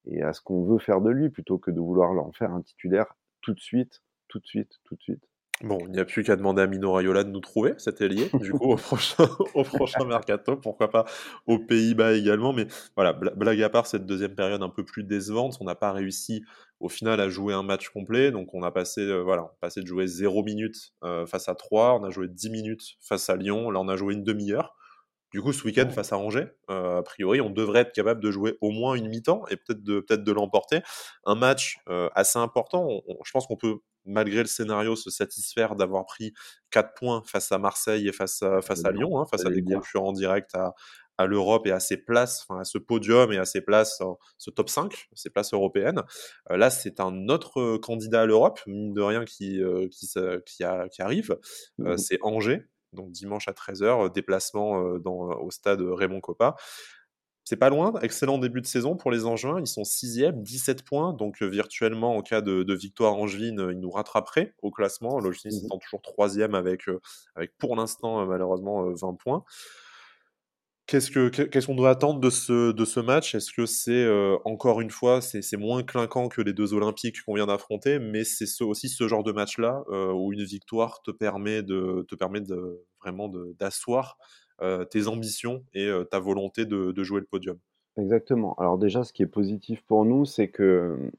et 0.07 0.23
à 0.23 0.33
ce 0.33 0.41
qu'on 0.41 0.65
veut 0.65 0.79
faire 0.79 1.01
de 1.01 1.11
lui, 1.11 1.31
plutôt 1.31 1.59
que 1.59 1.71
de 1.71 1.81
vouloir 1.81 2.11
en 2.11 2.33
faire 2.33 2.53
un 2.53 2.63
titulaire 2.63 3.17
tout 3.41 3.55
de 3.55 3.61
suite, 3.61 4.03
tout 4.29 4.39
de 4.39 4.47
suite, 4.47 4.81
tout 4.85 4.97
de 4.97 5.03
suite. 5.03 5.30
Bon, 5.63 5.79
il 5.85 5.93
n'y 5.93 6.01
a 6.01 6.07
plus 6.07 6.23
qu'à 6.23 6.37
demander 6.37 6.63
à 6.63 6.67
Mino 6.67 6.91
Raiola 6.93 7.23
de 7.23 7.29
nous 7.29 7.41
trouver, 7.41 7.75
cet 7.77 8.01
ailier, 8.01 8.31
du 8.33 8.53
coup, 8.53 8.73
au 8.73 8.77
prochain, 8.77 9.29
au 9.53 9.63
prochain 9.63 10.07
mercato, 10.07 10.57
pourquoi 10.57 10.89
pas 10.91 11.05
aux 11.47 11.59
Pays-Bas 11.59 12.15
également. 12.15 12.55
Mais 12.55 12.67
voilà, 12.97 13.13
blague 13.13 13.61
à 13.63 13.69
part, 13.69 13.87
cette 13.87 14.07
deuxième 14.07 14.35
période 14.35 14.63
un 14.63 14.71
peu 14.71 14.85
plus 14.85 15.05
décevante, 15.05 15.59
on 15.61 15.65
n'a 15.65 15.75
pas 15.75 15.93
réussi 15.93 16.43
au 16.81 16.89
final 16.89 17.21
à 17.21 17.29
jouer 17.29 17.53
un 17.53 17.63
match 17.63 17.91
complet. 17.91 18.31
Donc 18.31 18.55
on 18.55 18.63
a 18.63 18.71
passé, 18.71 19.03
euh, 19.03 19.21
voilà, 19.21 19.45
on 19.45 19.51
passé 19.61 19.83
de 19.83 19.87
jouer 19.87 20.07
0 20.07 20.43
minutes 20.43 20.95
euh, 21.05 21.27
face 21.27 21.49
à 21.51 21.55
3, 21.55 22.01
on 22.01 22.05
a 22.05 22.11
joué 22.11 22.27
10 22.27 22.49
minutes 22.49 22.97
face 23.01 23.29
à 23.29 23.37
Lyon, 23.37 23.71
là 23.71 23.81
on 23.81 23.89
a 23.89 23.97
joué 23.97 24.15
une 24.15 24.25
demi-heure. 24.25 24.75
Du 25.31 25.43
coup, 25.43 25.53
ce 25.53 25.63
week-end 25.65 25.89
face 25.91 26.13
à 26.13 26.19
Angers, 26.19 26.49
euh, 26.71 26.99
a 26.99 27.03
priori, 27.03 27.41
on 27.41 27.51
devrait 27.51 27.81
être 27.81 27.93
capable 27.93 28.21
de 28.21 28.31
jouer 28.31 28.57
au 28.63 28.71
moins 28.71 28.95
une 28.95 29.09
mi-temps 29.09 29.45
et 29.49 29.57
peut-être 29.57 29.85
de, 29.85 30.01
peut 30.01 30.17
de 30.17 30.33
l'emporter. 30.33 30.81
Un 31.25 31.37
match 31.37 31.79
assez 32.15 32.39
important. 32.39 32.89
je 33.25 33.31
pense 33.31 33.47
qu'on 33.47 33.57
peut 33.57 33.77
malgré 34.05 34.41
le 34.41 34.47
scénario, 34.47 34.97
se 34.97 35.11
satisfaire 35.11 35.77
d'avoir 35.77 36.07
pris 36.07 36.33
4 36.71 36.95
points 36.95 37.23
face 37.27 37.53
à 37.53 37.59
Marseille 37.59 38.09
et 38.09 38.13
face 38.13 38.43
à, 38.43 38.61
face 38.61 38.85
à 38.85 38.93
Lyon, 38.93 39.21
hein, 39.21 39.27
face 39.31 39.45
à 39.47 39.51
des 39.51 39.63
concurrents 39.63 40.13
directs 40.13 40.55
à, 40.55 40.75
à 41.21 41.27
l'Europe 41.27 41.67
et 41.67 41.71
à 41.71 41.81
ses 41.81 41.99
places, 41.99 42.47
à 42.49 42.65
ce 42.65 42.79
podium 42.79 43.31
et 43.31 43.37
à 43.37 43.45
ses 43.45 43.61
places, 43.61 44.03
ce 44.39 44.51
top 44.51 44.71
5, 44.71 45.09
ses 45.13 45.29
places 45.29 45.53
européennes. 45.53 46.03
Euh, 46.51 46.57
là, 46.57 46.71
c'est 46.71 46.99
un 46.99 47.29
autre 47.29 47.61
euh, 47.61 47.79
candidat 47.79 48.23
à 48.23 48.27
l'Europe, 48.27 48.61
mine 48.67 48.95
de 48.95 49.03
rien, 49.03 49.27
qui, 49.27 49.63
euh, 49.63 49.87
qui, 49.89 50.09
qui, 50.47 50.65
a, 50.65 50.89
qui 50.89 51.03
arrive. 51.03 51.39
Mmh 51.79 51.99
c'est 51.99 52.19
Angers, 52.23 52.63
donc 52.95 53.13
dimanche 53.13 53.49
à 53.49 53.53
13h, 53.53 54.11
déplacement 54.13 54.99
dans, 54.99 55.29
au 55.41 55.51
stade 55.51 55.83
Raymond 55.83 56.21
Coppa. 56.21 56.57
C'est 57.51 57.57
pas 57.57 57.69
loin, 57.69 57.93
excellent 58.01 58.39
début 58.39 58.61
de 58.61 58.67
saison 58.67 58.95
pour 58.95 59.11
les 59.11 59.27
Angevins, 59.27 59.59
ils 59.59 59.67
sont 59.67 59.83
6e, 59.83 60.41
17 60.41 60.85
points, 60.85 61.13
donc 61.13 61.43
euh, 61.43 61.47
virtuellement 61.47 62.17
en 62.17 62.23
cas 62.23 62.43
de, 62.43 62.75
victoire 62.75 63.17
angevine, 63.17 63.59
euh, 63.59 63.73
ils 63.73 63.81
nous 63.81 63.91
rattraperaient 63.91 64.55
au 64.63 64.71
classement, 64.71 65.19
Logis 65.19 65.49
mmh 65.49 65.65
étant 65.65 65.79
toujours 65.79 66.01
3e 66.01 66.55
avec, 66.55 66.89
euh, 66.89 67.01
avec 67.35 67.59
pour 67.59 67.75
l'instant 67.75 68.25
malheureusement 68.25 68.89
20 68.93 69.15
points. 69.15 69.43
Qu'est-ce 70.87 71.67
qu'on 71.67 71.75
doit 71.75 71.91
attendre 71.91 72.21
de 72.21 72.31
ce, 72.31 72.71
de 72.71 72.85
ce 72.85 73.01
match? 73.01 73.35
Est-ce 73.35 73.53
que 73.53 73.67
c'est, 73.67 74.09
encore 74.45 74.81
une 74.81 74.91
fois, 74.91 75.21
c'est 75.21 75.57
moins 75.57 75.83
clinquant 75.83 76.29
que 76.29 76.43
les 76.43 76.53
deux 76.53 76.73
Olympiques 76.73 77.23
qu'on 77.25 77.35
vient 77.35 77.47
d'affronter, 77.47 77.99
mais 77.99 78.23
c'est 78.23 78.47
aussi 78.63 78.89
ce 78.89 79.09
genre 79.09 79.25
de 79.25 79.33
match-là 79.33 79.83
où 79.89 80.33
une 80.33 80.45
victoire 80.45 81.03
te 81.03 81.11
permet, 81.11 81.63
de, 81.65 82.05
te 82.09 82.15
permet 82.15 82.41
de, 82.41 82.85
vraiment 83.01 83.29
d'asseoir 83.59 84.19
tes 84.91 85.07
ambitions 85.07 85.65
et 85.75 85.87
euh, 85.87 86.05
ta 86.05 86.19
volonté 86.19 86.67
de, 86.67 87.03
jouer 87.03 87.21
le 87.21 87.27
podium. 87.27 87.59
Exactement. 87.97 88.55
Alors 88.55 88.79
déjà, 88.79 89.05
ce 89.05 89.13
qui 89.13 89.23
est 89.23 89.27
positif 89.27 89.83
pour 89.83 90.05
nous, 90.05 90.25
c'est 90.25 90.49
que 90.49 91.11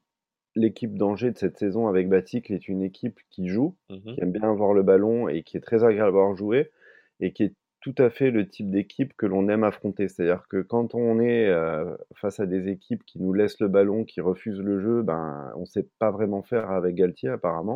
l'équipe 0.56 0.98
d'Angers 0.98 1.32
de 1.32 1.38
cette 1.38 1.58
saison 1.58 1.88
avec 1.88 2.10
Baticle 2.10 2.54
est 2.54 2.68
une 2.68 2.82
équipe 2.82 3.20
qui 3.30 3.48
joue, 3.48 3.76
Mmh 3.90 4.14
qui 4.14 4.22
aime 4.22 4.32
bien 4.32 4.50
avoir 4.50 4.74
le 4.74 4.84
ballon 4.84 5.28
et 5.28 5.44
qui 5.44 5.58
est 5.58 5.62
très 5.62 5.84
agréable 5.84 6.10
à 6.10 6.12
voir 6.12 6.36
jouer 6.36 6.72
et 7.20 7.34
qui 7.34 7.44
est 7.44 7.54
tout 7.82 7.96
à 7.98 8.10
fait 8.10 8.30
le 8.30 8.48
type 8.48 8.70
d'équipe 8.70 9.14
que 9.18 9.26
l'on 9.26 9.50
aime 9.50 9.64
affronter. 9.64 10.08
C'est-à-dire 10.08 10.48
que 10.48 10.62
quand 10.62 10.94
on 10.94 11.20
est, 11.20 11.48
heu, 11.50 11.98
face 12.16 12.40
à 12.40 12.46
des 12.46 12.70
équipes 12.70 13.04
qui 13.06 13.20
nous 13.20 13.34
laissent 13.34 13.60
le 13.60 13.68
ballon, 13.68 14.06
qui 14.06 14.22
refusent 14.22 14.62
le 14.62 14.80
jeu, 14.80 15.02
ben, 15.02 15.52
on 15.56 15.66
sait 15.66 15.88
pas 16.00 16.12
vraiment 16.12 16.44
faire 16.44 16.70
avec 16.72 16.96
Galtier 16.96 17.30
apparemment. 17.30 17.76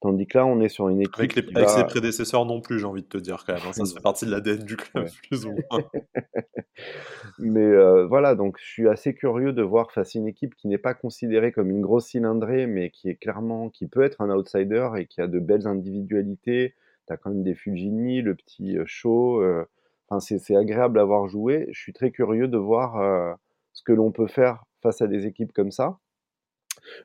Tandis 0.00 0.26
que 0.26 0.38
là, 0.38 0.46
on 0.46 0.60
est 0.60 0.68
sur 0.68 0.88
une 0.88 1.00
Avec 1.12 1.34
équipe 1.34 1.34
les 1.34 1.42
avec 1.54 1.70
ses 1.70 1.84
prédécesseurs 1.84 2.44
non 2.46 2.60
plus, 2.60 2.78
j'ai 2.78 2.84
envie 2.84 3.02
de 3.02 3.06
te 3.08 3.18
dire 3.18 3.44
quand 3.46 3.54
même, 3.54 3.66
hein, 3.66 3.72
ça, 3.72 3.84
fait 3.84 4.00
partie 4.00 4.26
de 4.26 4.30
l'ADN 4.30 4.64
du 4.64 4.76
club 4.76 5.04
Ouais. 5.04 5.12
plus 5.28 5.44
ou 5.44 5.64
moins. 5.70 5.82
Mais, 7.38 7.60
heu, 7.62 8.04
voilà, 8.06 8.34
donc 8.34 8.58
je 8.58 8.64
suis 8.64 8.88
assez 8.88 9.14
curieux 9.14 9.52
de 9.52 9.62
voir 9.62 9.92
face 9.92 10.16
à 10.16 10.18
une 10.18 10.28
équipe 10.28 10.54
qui 10.56 10.68
n'est 10.68 10.78
pas 10.78 10.94
considérée 10.94 11.52
comme 11.52 11.70
une 11.70 11.80
grosse 11.80 12.06
cylindrée, 12.08 12.66
mais 12.66 12.90
qui 12.90 13.08
est 13.08 13.16
clairement 13.16 13.70
qui 13.70 13.88
peut 13.88 14.02
être 14.02 14.20
un 14.20 14.30
outsider 14.30 14.90
et 14.98 15.06
qui 15.06 15.20
a 15.20 15.26
de 15.28 15.38
belles 15.40 15.66
individualités. 15.66 16.74
Tu 17.06 17.12
as 17.12 17.16
quand 17.16 17.30
même 17.30 17.42
des 17.42 17.54
Fulgini, 17.54 18.22
le 18.22 18.34
petit, 18.34 18.76
heu, 18.78 18.84
Shaw, 18.86 19.40
heu, 19.42 19.66
enfin 20.08 20.20
c'est 20.20 20.38
c'est 20.38 20.56
agréable 20.56 20.98
à 21.00 21.04
voir 21.04 21.28
jouer. 21.28 21.68
Je 21.72 21.80
suis 21.80 21.92
très 21.92 22.10
curieux 22.10 22.48
de 22.48 22.58
voir, 22.58 23.36
ce 23.72 23.82
que 23.82 23.92
l'on 23.92 24.12
peut 24.12 24.26
faire 24.28 24.64
face 24.82 25.00
à 25.02 25.06
des 25.06 25.26
équipes 25.26 25.52
comme 25.52 25.70
ça. 25.70 25.98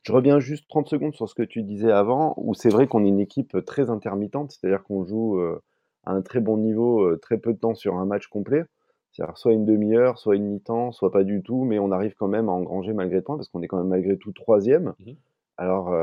Je 0.03 0.11
reviens 0.11 0.39
juste 0.39 0.67
30 0.69 0.87
secondes 0.89 1.13
sur 1.15 1.27
ce 1.29 1.35
que 1.35 1.43
tu 1.43 1.63
disais 1.63 1.91
avant, 1.91 2.33
où 2.37 2.53
c'est 2.53 2.69
vrai 2.69 2.87
qu'on 2.87 3.05
est 3.05 3.09
une 3.09 3.19
équipe, 3.19 3.57
très 3.65 3.89
intermittente, 3.89 4.51
c'est-à-dire 4.51 4.83
qu'on 4.83 5.03
joue, 5.05 5.39
heu, 5.39 5.59
à 6.05 6.11
un 6.13 6.21
très 6.21 6.39
bon 6.39 6.57
niveau, 6.57 7.01
heu, 7.07 7.17
très 7.19 7.37
peu 7.37 7.53
de 7.53 7.59
temps 7.59 7.75
sur 7.75 7.95
un 7.97 8.05
match 8.05 8.27
complet. 8.27 8.63
C'est-à-dire 9.11 9.37
soit 9.37 9.53
une 9.53 9.65
demi-heure, 9.65 10.17
soit 10.19 10.35
une 10.35 10.45
mi-temps, 10.47 10.91
soit 10.91 11.11
pas 11.11 11.23
du 11.23 11.41
tout, 11.41 11.63
mais 11.63 11.79
on 11.79 11.91
arrive 11.91 12.15
quand 12.15 12.27
même 12.27 12.49
à 12.49 12.51
engranger 12.51 12.93
malgré 12.93 13.21
tout, 13.23 13.35
parce 13.35 13.49
qu'on 13.49 13.61
est 13.61 13.67
quand 13.67 13.77
même 13.77 13.87
malgré 13.87 14.17
tout 14.17 14.31
3e. 14.33 14.93
Mmh 14.99 15.11
mh. 15.11 15.15
Alors, 15.57 15.93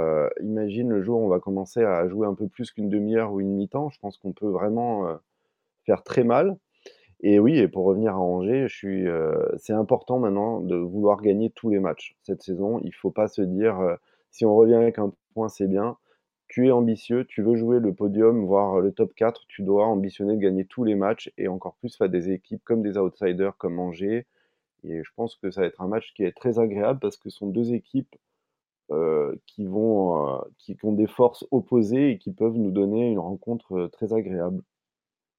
imagine 0.43 0.91
le 0.91 1.03
jour 1.03 1.21
où 1.21 1.27
on 1.27 1.29
va 1.29 1.41
commencer 1.41 1.83
à 1.85 2.09
jouer 2.09 2.27
un 2.27 2.35
peu 2.35 2.49
plus 2.49 2.71
qu'une 2.73 2.89
demi-heure 2.91 3.33
ou 3.33 3.41
une 3.41 3.55
mi-temps, 3.55 3.91
je 3.91 3.99
pense 4.01 4.19
qu'on 4.19 4.33
peut 4.33 4.49
vraiment, 4.49 5.07
faire 5.87 6.03
très 6.05 6.25
mal. 6.25 6.57
Et 7.23 7.39
oui 7.39 7.59
et 7.59 7.69
pour 7.69 7.85
revenir 7.85 8.15
à 8.15 8.19
Angers, 8.21 8.67
je 8.69 8.75
suis, 8.75 9.07
heu, 9.07 9.33
c'est 9.57 9.73
important 9.73 10.19
maintenant 10.19 10.61
de 10.61 10.75
vouloir 10.77 11.21
gagner 11.23 11.51
tous 11.51 11.71
les 11.71 11.79
matchs. 11.79 12.17
Cette 12.23 12.43
saison, 12.43 12.81
il 12.83 12.93
faut 12.95 13.11
pas 13.13 13.29
se 13.29 13.43
dire, 13.43 13.81
heu: 13.81 13.97
«Si 14.31 14.45
on 14.45 14.55
revient 14.57 14.75
avec 14.75 14.99
un 14.99 15.13
point, 15.35 15.49
c'est 15.49 15.69
bien». 15.69 15.97
Tu 16.49 16.67
es 16.67 16.71
ambitieux, 16.73 17.25
tu 17.25 17.43
veux 17.43 17.55
jouer 17.57 17.79
le 17.81 17.95
podium, 17.95 18.45
voire 18.45 18.81
le 18.81 18.93
top 18.93 19.15
4, 19.15 19.47
tu 19.49 19.63
dois 19.63 19.87
ambitionner 19.87 20.35
de 20.37 20.41
gagner 20.41 20.65
tous 20.67 20.85
les 20.85 20.95
matchs 20.97 21.33
et 21.39 21.49
encore 21.49 21.75
plus 21.77 21.97
face 21.97 22.11
des 22.11 22.31
équipes 22.31 22.63
comme 22.65 22.83
des 22.83 22.99
outsiders 22.99 23.57
comme 23.57 23.79
Angers 23.79 24.27
et 24.85 25.03
je 25.05 25.11
pense 25.17 25.37
que 25.37 25.51
ça 25.51 25.63
va 25.63 25.69
être 25.69 25.81
un 25.83 25.89
match 25.89 26.13
qui 26.15 26.25
est 26.25 26.37
très 26.37 26.59
agréable 26.61 27.01
parce 27.01 27.17
que 27.19 27.31
ce 27.31 27.39
sont 27.39 27.49
2 27.49 27.75
équipes, 27.75 28.17
heu, 28.93 29.41
qui 29.47 29.67
vont, 29.67 30.39
heu, 30.39 30.41
qui 30.59 30.77
ont 30.85 30.93
des 30.95 31.07
forces 31.09 31.47
opposées 31.53 32.13
et 32.13 32.19
qui 32.19 32.33
peuvent 32.33 32.57
nous 32.59 32.73
donner 32.73 33.11
une 33.13 33.19
rencontre, 33.21 33.77
heu, 33.79 33.89
très 33.91 34.13
agréable. 34.15 34.63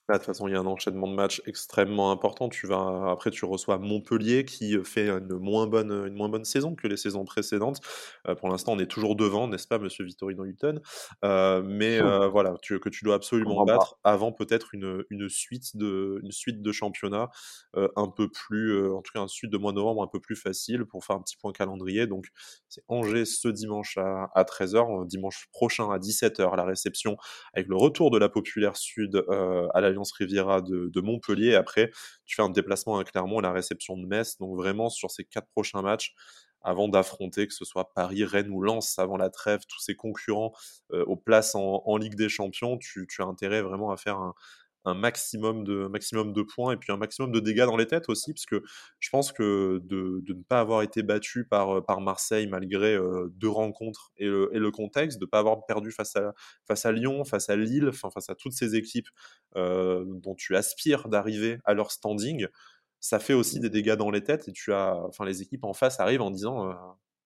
De 0.10 0.16
toute 0.18 0.26
façon, 0.26 0.50
il 0.50 0.52
y 0.52 0.56
a 0.56 0.60
un 0.60 0.66
enchaînement 0.66 1.08
de 1.08 1.14
matchs 1.14 1.42
extrêmement 1.46 2.12
important. 2.12 2.50
Tu 2.50 2.68
vas 2.68 3.10
après 3.10 3.32
tu 3.32 3.46
reçois 3.46 3.78
Montpellier 3.78 4.44
qui, 4.44 4.76
heu, 4.76 4.84
fait 4.84 5.08
une 5.08 5.38
moins 5.40 5.66
bonne, 5.66 5.92
heu, 5.94 6.08
une 6.08 6.14
moins 6.16 6.28
bonne 6.28 6.44
saison 6.44 6.76
que 6.76 6.88
les 6.90 6.98
saisons 6.98 7.24
précédentes. 7.24 7.80
Heu, 8.28 8.36
pour 8.36 8.50
l'instant, 8.50 8.74
on 8.74 8.80
est 8.80 8.88
toujours 8.92 9.16
devant, 9.16 9.48
n'est-ce 9.48 9.66
pas, 9.66 9.80
monsieur 9.80 10.04
Victorino 10.04 10.44
Hutten? 10.44 10.82
Heu, 11.24 11.64
mais 11.64 12.02
voilà, 12.30 12.56
tu 12.62 12.80
que 12.82 12.90
tu 12.90 13.06
dois 13.06 13.16
absolument 13.16 13.62
pas. 13.72 13.84
battre 13.84 13.98
avant 14.04 14.34
peut-être 14.34 14.74
une, 14.76 15.06
une 15.10 15.30
suite 15.30 15.78
de 15.78 16.20
une 16.22 16.32
suite 16.32 16.62
de 16.62 16.72
championnats, 16.74 17.30
heu, 17.78 17.90
un 17.96 18.10
peu 18.10 18.30
plus, 18.30 18.86
en 18.92 19.02
tout 19.02 19.12
cas, 19.14 19.22
une 19.22 19.28
suite 19.30 19.52
de 19.52 19.58
mois 19.58 19.72
de 19.72 19.78
novembre 19.78 20.04
un 20.04 20.08
peu 20.08 20.20
plus 20.20 20.36
facile 20.36 20.86
pour 20.86 21.06
faire 21.06 21.16
un 21.16 21.22
petit 21.22 21.38
point 21.38 21.54
calendrier. 21.54 22.08
Donc 22.08 22.26
c'est 22.68 22.84
Angers 22.90 23.26
ce 23.26 23.48
dimanche 23.48 23.98
à 23.98 24.30
à 24.36 24.44
13:00, 24.46 24.90
heu, 25.04 25.06
dimanche 25.06 25.48
prochain 25.52 25.90
à 25.92 26.00
17:00, 26.00 26.56
la 26.58 26.66
réception 26.66 27.16
avec 27.54 27.68
le 27.68 27.76
retour 27.78 28.12
de 28.12 28.18
la 28.18 28.30
Populaire 28.30 28.76
Sud, 28.78 29.24
à 29.74 29.82
Riviera 30.14 30.62
de 30.62 31.02
Montpellier. 31.02 31.56
Après, 31.56 31.92
tu 32.26 32.36
fais 32.36 32.42
un 32.42 32.50
déplacement 32.50 32.98
à 32.98 33.04
Clermont 33.04 33.40
et 33.40 33.44
la 33.44 33.52
réception 33.52 33.98
de 33.98 34.06
Metz. 34.06 34.38
Donc 34.40 34.56
vraiment 34.58 34.90
sur 34.90 35.12
ces 35.12 35.24
4 35.26 35.48
prochains 35.50 35.82
matchs, 35.82 36.14
avant 36.62 36.88
d'affronter 36.88 37.48
que 37.48 37.54
ce 37.54 37.66
soit 37.66 37.94
Paris, 37.94 38.24
Rennes 38.24 38.50
ou 38.50 38.62
Lens 38.62 38.98
avant 39.00 39.18
la 39.18 39.30
trêve, 39.30 39.62
tous 39.68 39.80
ces 39.80 39.96
concurrents, 39.96 40.54
heu, 40.94 41.04
aux 41.08 41.18
places 41.18 41.56
en 41.56 41.84
en 41.86 41.98
Ligue 41.98 42.16
des 42.16 42.30
Champions, 42.30 42.78
tu 42.78 43.06
tu 43.10 43.22
as 43.22 43.26
intérêt 43.26 43.62
vraiment 43.62 43.92
à 43.92 43.98
faire 43.98 44.18
un 44.18 44.34
un 44.86 44.94
maximum 44.96 45.64
de 45.64 45.88
maximum 45.88 46.34
de 46.34 46.42
points 46.44 46.74
et 46.74 46.78
puis 46.78 46.92
un 46.92 46.98
maximum 46.98 47.32
de 47.32 47.40
dégâts 47.40 47.66
dans 47.66 47.78
les 47.78 47.88
têtes 47.88 48.10
aussi. 48.10 48.34
Parce 48.34 48.46
que 48.46 48.64
je 49.00 49.10
pense 49.10 49.32
que 49.32 49.80
de 49.84 50.22
de 50.24 50.34
ne 50.34 50.44
pas 50.44 50.60
avoir 50.60 50.82
été 50.84 51.04
battu 51.04 51.46
par, 51.48 51.78
heu, 51.78 51.82
par 51.84 52.02
Marseille 52.02 52.48
malgré, 52.48 52.96
heu, 52.96 53.30
2 53.36 53.50
rencontres 53.50 54.12
et 54.18 54.26
le 54.28 54.50
et 54.54 54.60
le 54.60 54.72
contexte, 54.72 55.20
de 55.20 55.26
pas 55.26 55.40
avoir 55.40 55.66
perdu 55.66 55.92
face 55.92 56.16
à 56.16 56.34
face 56.68 56.86
à 56.86 56.92
Lyon, 56.92 57.24
face 57.26 57.50
à 57.50 57.56
Lille, 57.56 57.88
enfin 57.90 58.10
face 58.12 58.30
à 58.30 58.36
toutes 58.36 58.54
ces 58.54 58.76
équipes, 58.76 59.08
heu, 59.56 60.04
dont 60.08 60.36
tu 60.36 60.56
aspires 60.56 61.10
d'arriver 61.10 61.60
à 61.66 61.74
leur 61.74 61.92
standing, 61.92 62.48
ça 63.00 63.20
fait 63.20 63.34
aussi 63.34 63.60
Mmh. 63.60 63.62
des 63.62 63.70
dégâts 63.70 63.96
dans 63.96 64.12
les 64.12 64.24
têtes 64.24 64.48
et 64.48 64.54
tu 64.54 64.74
as 64.74 64.96
enfin 65.08 65.26
les 65.26 65.42
équipes 65.42 65.66
en 65.66 65.74
face 65.74 66.00
arrivent 66.00 66.22
en 66.22 66.32
disant, 66.32 66.70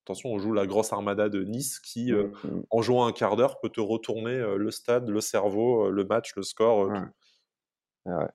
«Attention, 0.06 0.30
on 0.32 0.40
joue 0.40 0.54
la 0.54 0.66
grosse 0.68 0.94
armada 0.94 1.30
de 1.30 1.44
Nice 1.44 1.80
qui, 1.80 2.12
Mmh 2.12 2.32
mh. 2.44 2.68
en 2.72 2.82
jouant 2.82 3.06
un 3.08 3.12
1/4 3.14 3.36
d'heure 3.38 3.60
peut 3.60 3.70
te 3.70 3.82
retourner, 3.82 4.38
le 4.58 4.72
stade, 4.72 5.10
le 5.10 5.22
cerveau, 5.22 5.92
le 5.92 6.04
match, 6.06 6.34
le 6.36 6.44
score, 6.44 6.90
Ouais. 6.90 7.08
Tout». 8.08 8.12
Ouais, 8.12 8.18
ouais. 8.26 8.30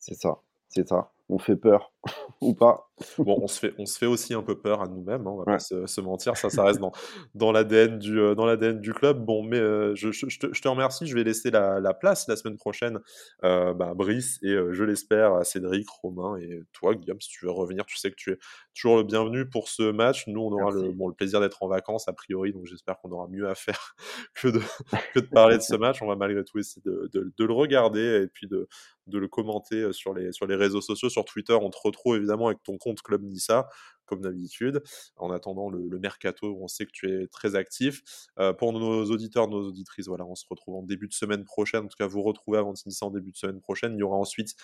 C'est 0.00 0.14
ça, 0.16 0.40
c'est 0.70 0.88
ça. 0.88 1.12
On 1.32 1.38
fait 1.38 1.54
peur 1.54 1.92
ou 2.40 2.54
pas. 2.54 2.90
Bon, 3.18 3.38
on 3.40 3.46
se 3.46 3.58
fait 3.60 3.72
on 3.78 3.86
se 3.86 3.96
fait 3.96 4.06
aussi 4.06 4.34
un 4.34 4.42
peu 4.42 4.58
peur 4.60 4.82
à 4.82 4.86
nous-mêmes, 4.88 5.26
hein, 5.26 5.30
on 5.30 5.38
va 5.38 5.46
pas 5.46 5.58
se 5.58 5.86
se 5.86 6.00
mentir, 6.00 6.36
ça, 6.36 6.50
ça 6.50 6.64
reste 6.64 6.80
dans 6.80 6.92
dans 7.34 7.52
l'ADN 7.52 7.98
du, 7.98 8.18
heu, 8.18 8.34
dans 8.34 8.44
l'ADN 8.44 8.80
du 8.80 8.92
club. 8.92 9.24
Bon, 9.24 9.42
mais 9.42 9.58
heu, 9.58 9.94
je 9.94 10.10
je 10.10 10.28
je 10.28 10.38
te 10.38 10.52
je 10.52 10.60
te 10.60 10.68
remercie, 10.68 11.06
je 11.06 11.14
vais 11.14 11.24
laisser 11.24 11.50
la 11.50 11.80
la 11.80 11.94
place 11.94 12.26
la 12.28 12.36
semaine 12.36 12.56
prochaine, 12.56 12.98
heu, 13.44 13.72
bah, 13.74 13.90
à 13.90 13.94
Brice 13.94 14.38
et 14.42 14.54
je 14.72 14.84
l'espère 14.84 15.34
à 15.34 15.44
Cédric, 15.44 15.88
Romain 16.02 16.36
et 16.38 16.62
toi, 16.72 16.94
Guillaume, 16.94 17.20
si 17.20 17.28
tu 17.30 17.44
veux 17.46 17.52
revenir, 17.52 17.86
tu 17.86 17.96
sais 17.96 18.10
que 18.10 18.16
tu 18.16 18.32
es 18.32 18.38
toujours 18.74 18.96
le 18.96 19.04
bienvenu 19.04 19.48
pour 19.48 19.68
ce 19.68 19.90
match. 19.92 20.26
Nous, 20.26 20.40
on 20.40 20.52
aura 20.52 20.70
le 20.72 20.92
bon, 20.92 21.08
le 21.08 21.14
plaisir 21.14 21.40
d'être 21.40 21.62
en 21.62 21.68
vacances 21.68 22.08
a 22.08 22.12
priori, 22.12 22.52
donc 22.52 22.66
j'espère 22.66 22.98
qu'on 22.98 23.10
aura 23.12 23.28
mieux 23.28 23.48
à 23.48 23.54
faire 23.54 23.94
que 24.34 24.48
de 24.48 24.60
que 25.14 25.20
de 25.20 25.26
parler 25.26 25.56
de 25.56 25.62
ce 25.62 25.76
match. 25.76 26.02
On 26.02 26.06
va 26.06 26.16
malgré 26.16 26.44
tout 26.44 26.58
essayer 26.58 26.82
de 26.84 27.08
de 27.12 27.32
de 27.36 27.44
le 27.44 27.52
regarder 27.52 28.22
et 28.24 28.26
puis 28.26 28.46
de 28.46 28.68
de 29.06 29.18
le 29.18 29.28
commenter, 29.28 29.92
sur 29.92 30.14
les 30.14 30.32
sur 30.32 30.46
les 30.46 30.54
réseaux 30.56 30.80
sociaux. 30.80 31.08
Sur 31.08 31.19
Twitter, 31.24 31.54
on 31.54 31.70
te 31.70 31.78
retrouve 31.82 32.16
évidemment 32.16 32.46
avec 32.48 32.62
ton 32.62 32.78
compte 32.78 33.02
Club 33.02 33.22
Nissa, 33.22 33.68
comme 34.06 34.22
d'habitude, 34.22 34.82
en 35.16 35.30
attendant 35.30 35.70
le 35.70 35.98
mercato 35.98 36.56
on 36.60 36.66
sait 36.68 36.84
que 36.84 36.90
tu 36.92 37.22
es 37.22 37.28
très 37.28 37.54
actif. 37.54 38.02
Heu, 38.38 38.54
pour 38.56 38.72
nos 38.72 39.04
auditeurs, 39.04 39.48
nos 39.48 39.68
auditrices, 39.68 40.08
voilà, 40.08 40.24
on 40.26 40.34
se 40.34 40.44
retrouve 40.50 40.76
en 40.76 40.82
début 40.82 41.06
de 41.06 41.12
semaine 41.12 41.44
prochaine. 41.44 41.84
En 41.84 41.88
tout 41.88 41.96
cas, 41.96 42.06
vous 42.06 42.22
retrouvez 42.22 42.58
Avante 42.58 42.84
Nice 42.86 43.02
en 43.02 43.10
début 43.10 43.30
de 43.30 43.36
semaine 43.36 43.60
prochaine. 43.60 43.94
Il 43.94 44.00
y 44.00 44.02
aura 44.02 44.16
ensuite 44.16 44.54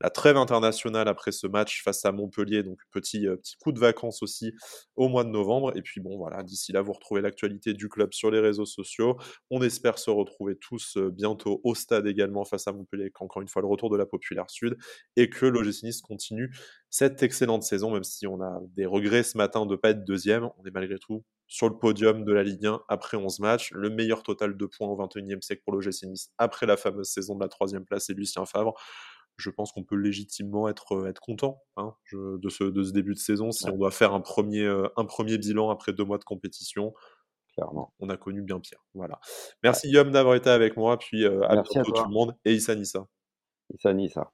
la 0.00 0.10
trêve 0.10 0.36
internationale 0.36 1.08
après 1.08 1.32
ce 1.32 1.46
match 1.46 1.82
face 1.82 2.04
à 2.04 2.12
Montpellier, 2.12 2.62
donc 2.62 2.78
petit, 2.90 3.26
heu, 3.26 3.36
petit 3.38 3.56
coup 3.58 3.72
de 3.72 3.78
vacances 3.78 4.22
aussi 4.22 4.52
au 4.96 5.08
mois 5.08 5.24
de 5.24 5.30
novembre 5.30 5.72
et 5.76 5.82
puis 5.82 6.00
bon, 6.00 6.16
voilà, 6.18 6.42
d'ici 6.42 6.72
là, 6.72 6.82
vous 6.82 6.92
retrouvez 6.92 7.20
l'actualité 7.22 7.72
du 7.74 7.88
club 7.88 8.12
sur 8.12 8.30
les 8.30 8.40
réseaux 8.40 8.66
sociaux. 8.66 9.16
On 9.50 9.62
espère 9.62 9.98
se 9.98 10.10
retrouver 10.10 10.56
tous, 10.56 10.96
heu, 10.96 11.10
bientôt 11.10 11.60
au 11.64 11.74
stade 11.74 12.06
également 12.06 12.44
face 12.44 12.68
à 12.68 12.72
Montpellier, 12.72 13.10
encore 13.20 13.42
une 13.42 13.48
fois 13.48 13.62
le 13.62 13.68
retour 13.68 13.90
de 13.90 13.96
la 13.96 14.06
Populaire 14.06 14.50
Sud 14.50 14.76
et 15.16 15.30
que 15.30 15.46
l'OGC 15.46 16.00
continue 16.02 16.54
cette 16.90 17.22
excellente 17.22 17.62
saison, 17.62 17.90
même 17.92 18.04
si 18.04 18.26
on 18.26 18.40
a 18.40 18.60
des 18.76 18.86
regrets 18.86 19.22
ce 19.22 19.36
matin 19.36 19.66
de 19.66 19.76
pas 19.76 19.90
être 19.90 20.04
2e. 20.04 20.50
On 20.58 20.64
est 20.64 20.70
malgré 20.70 20.98
tout 20.98 21.24
sur 21.48 21.68
le 21.68 21.78
podium 21.78 22.24
de 22.24 22.32
la 22.32 22.42
Ligue 22.42 22.66
1 22.66 22.80
après 22.88 23.16
11 23.16 23.38
matchs. 23.40 23.70
Le 23.72 23.90
meilleur 23.90 24.22
total 24.22 24.56
de 24.56 24.66
points 24.66 24.88
au 24.88 24.96
21e 24.96 25.42
siècle 25.42 25.62
pour 25.64 25.74
l'OGC 25.74 26.06
après 26.38 26.66
la 26.66 26.76
fameuse 26.76 27.08
saison 27.08 27.34
de 27.36 27.40
la 27.42 27.48
3e 27.48 27.84
place 27.84 28.08
et 28.10 28.14
Lucien 28.14 28.44
Favre. 28.46 28.74
Je 29.38 29.50
pense 29.50 29.72
qu'on 29.72 29.84
peut 29.84 29.96
légitimement 29.96 30.68
être, 30.68 31.06
être 31.08 31.20
content, 31.20 31.62
hein, 31.76 31.94
je 32.04 32.38
de 32.38 32.48
ce 32.48 32.64
de 32.64 32.82
ce 32.82 32.92
début 32.92 33.14
de 33.14 33.18
saison. 33.18 33.52
Si 33.52 33.68
Ouais. 33.68 33.70
on 33.70 33.76
doit 33.76 33.90
faire 33.90 34.14
un 34.14 34.20
1er, 34.22 34.62
heu, 34.64 34.88
un 34.96 35.04
1er 35.04 35.38
bilan 35.38 35.70
après 35.70 35.92
2 35.92 36.04
mois 36.04 36.18
de 36.18 36.24
compétition, 36.24 36.94
on 36.94 36.94
Clairement. 37.54 37.92
on 38.00 38.10
a 38.10 38.16
connu 38.18 38.42
bien 38.42 38.60
pire. 38.60 38.84
Voilà. 38.94 39.20
Ouais. 39.68 39.78
Merci 39.78 39.88
Guillaume 39.88 40.12
d'avoir 40.12 40.36
été 40.36 40.50
avec 40.50 40.76
moi, 40.78 40.98
puis, 40.98 41.24
heu, 41.24 41.44
à 41.44 41.56
Merci 41.56 41.78
à 41.78 41.84
bientôt 41.84 41.92
tout 41.92 42.04
toi. 42.04 42.08
le 42.08 42.12
monde 42.14 42.36
et 42.46 42.54
Issa 42.54 42.74
Nissa. 42.76 43.08
Issa 43.74 43.92
Nissa. 43.92 44.30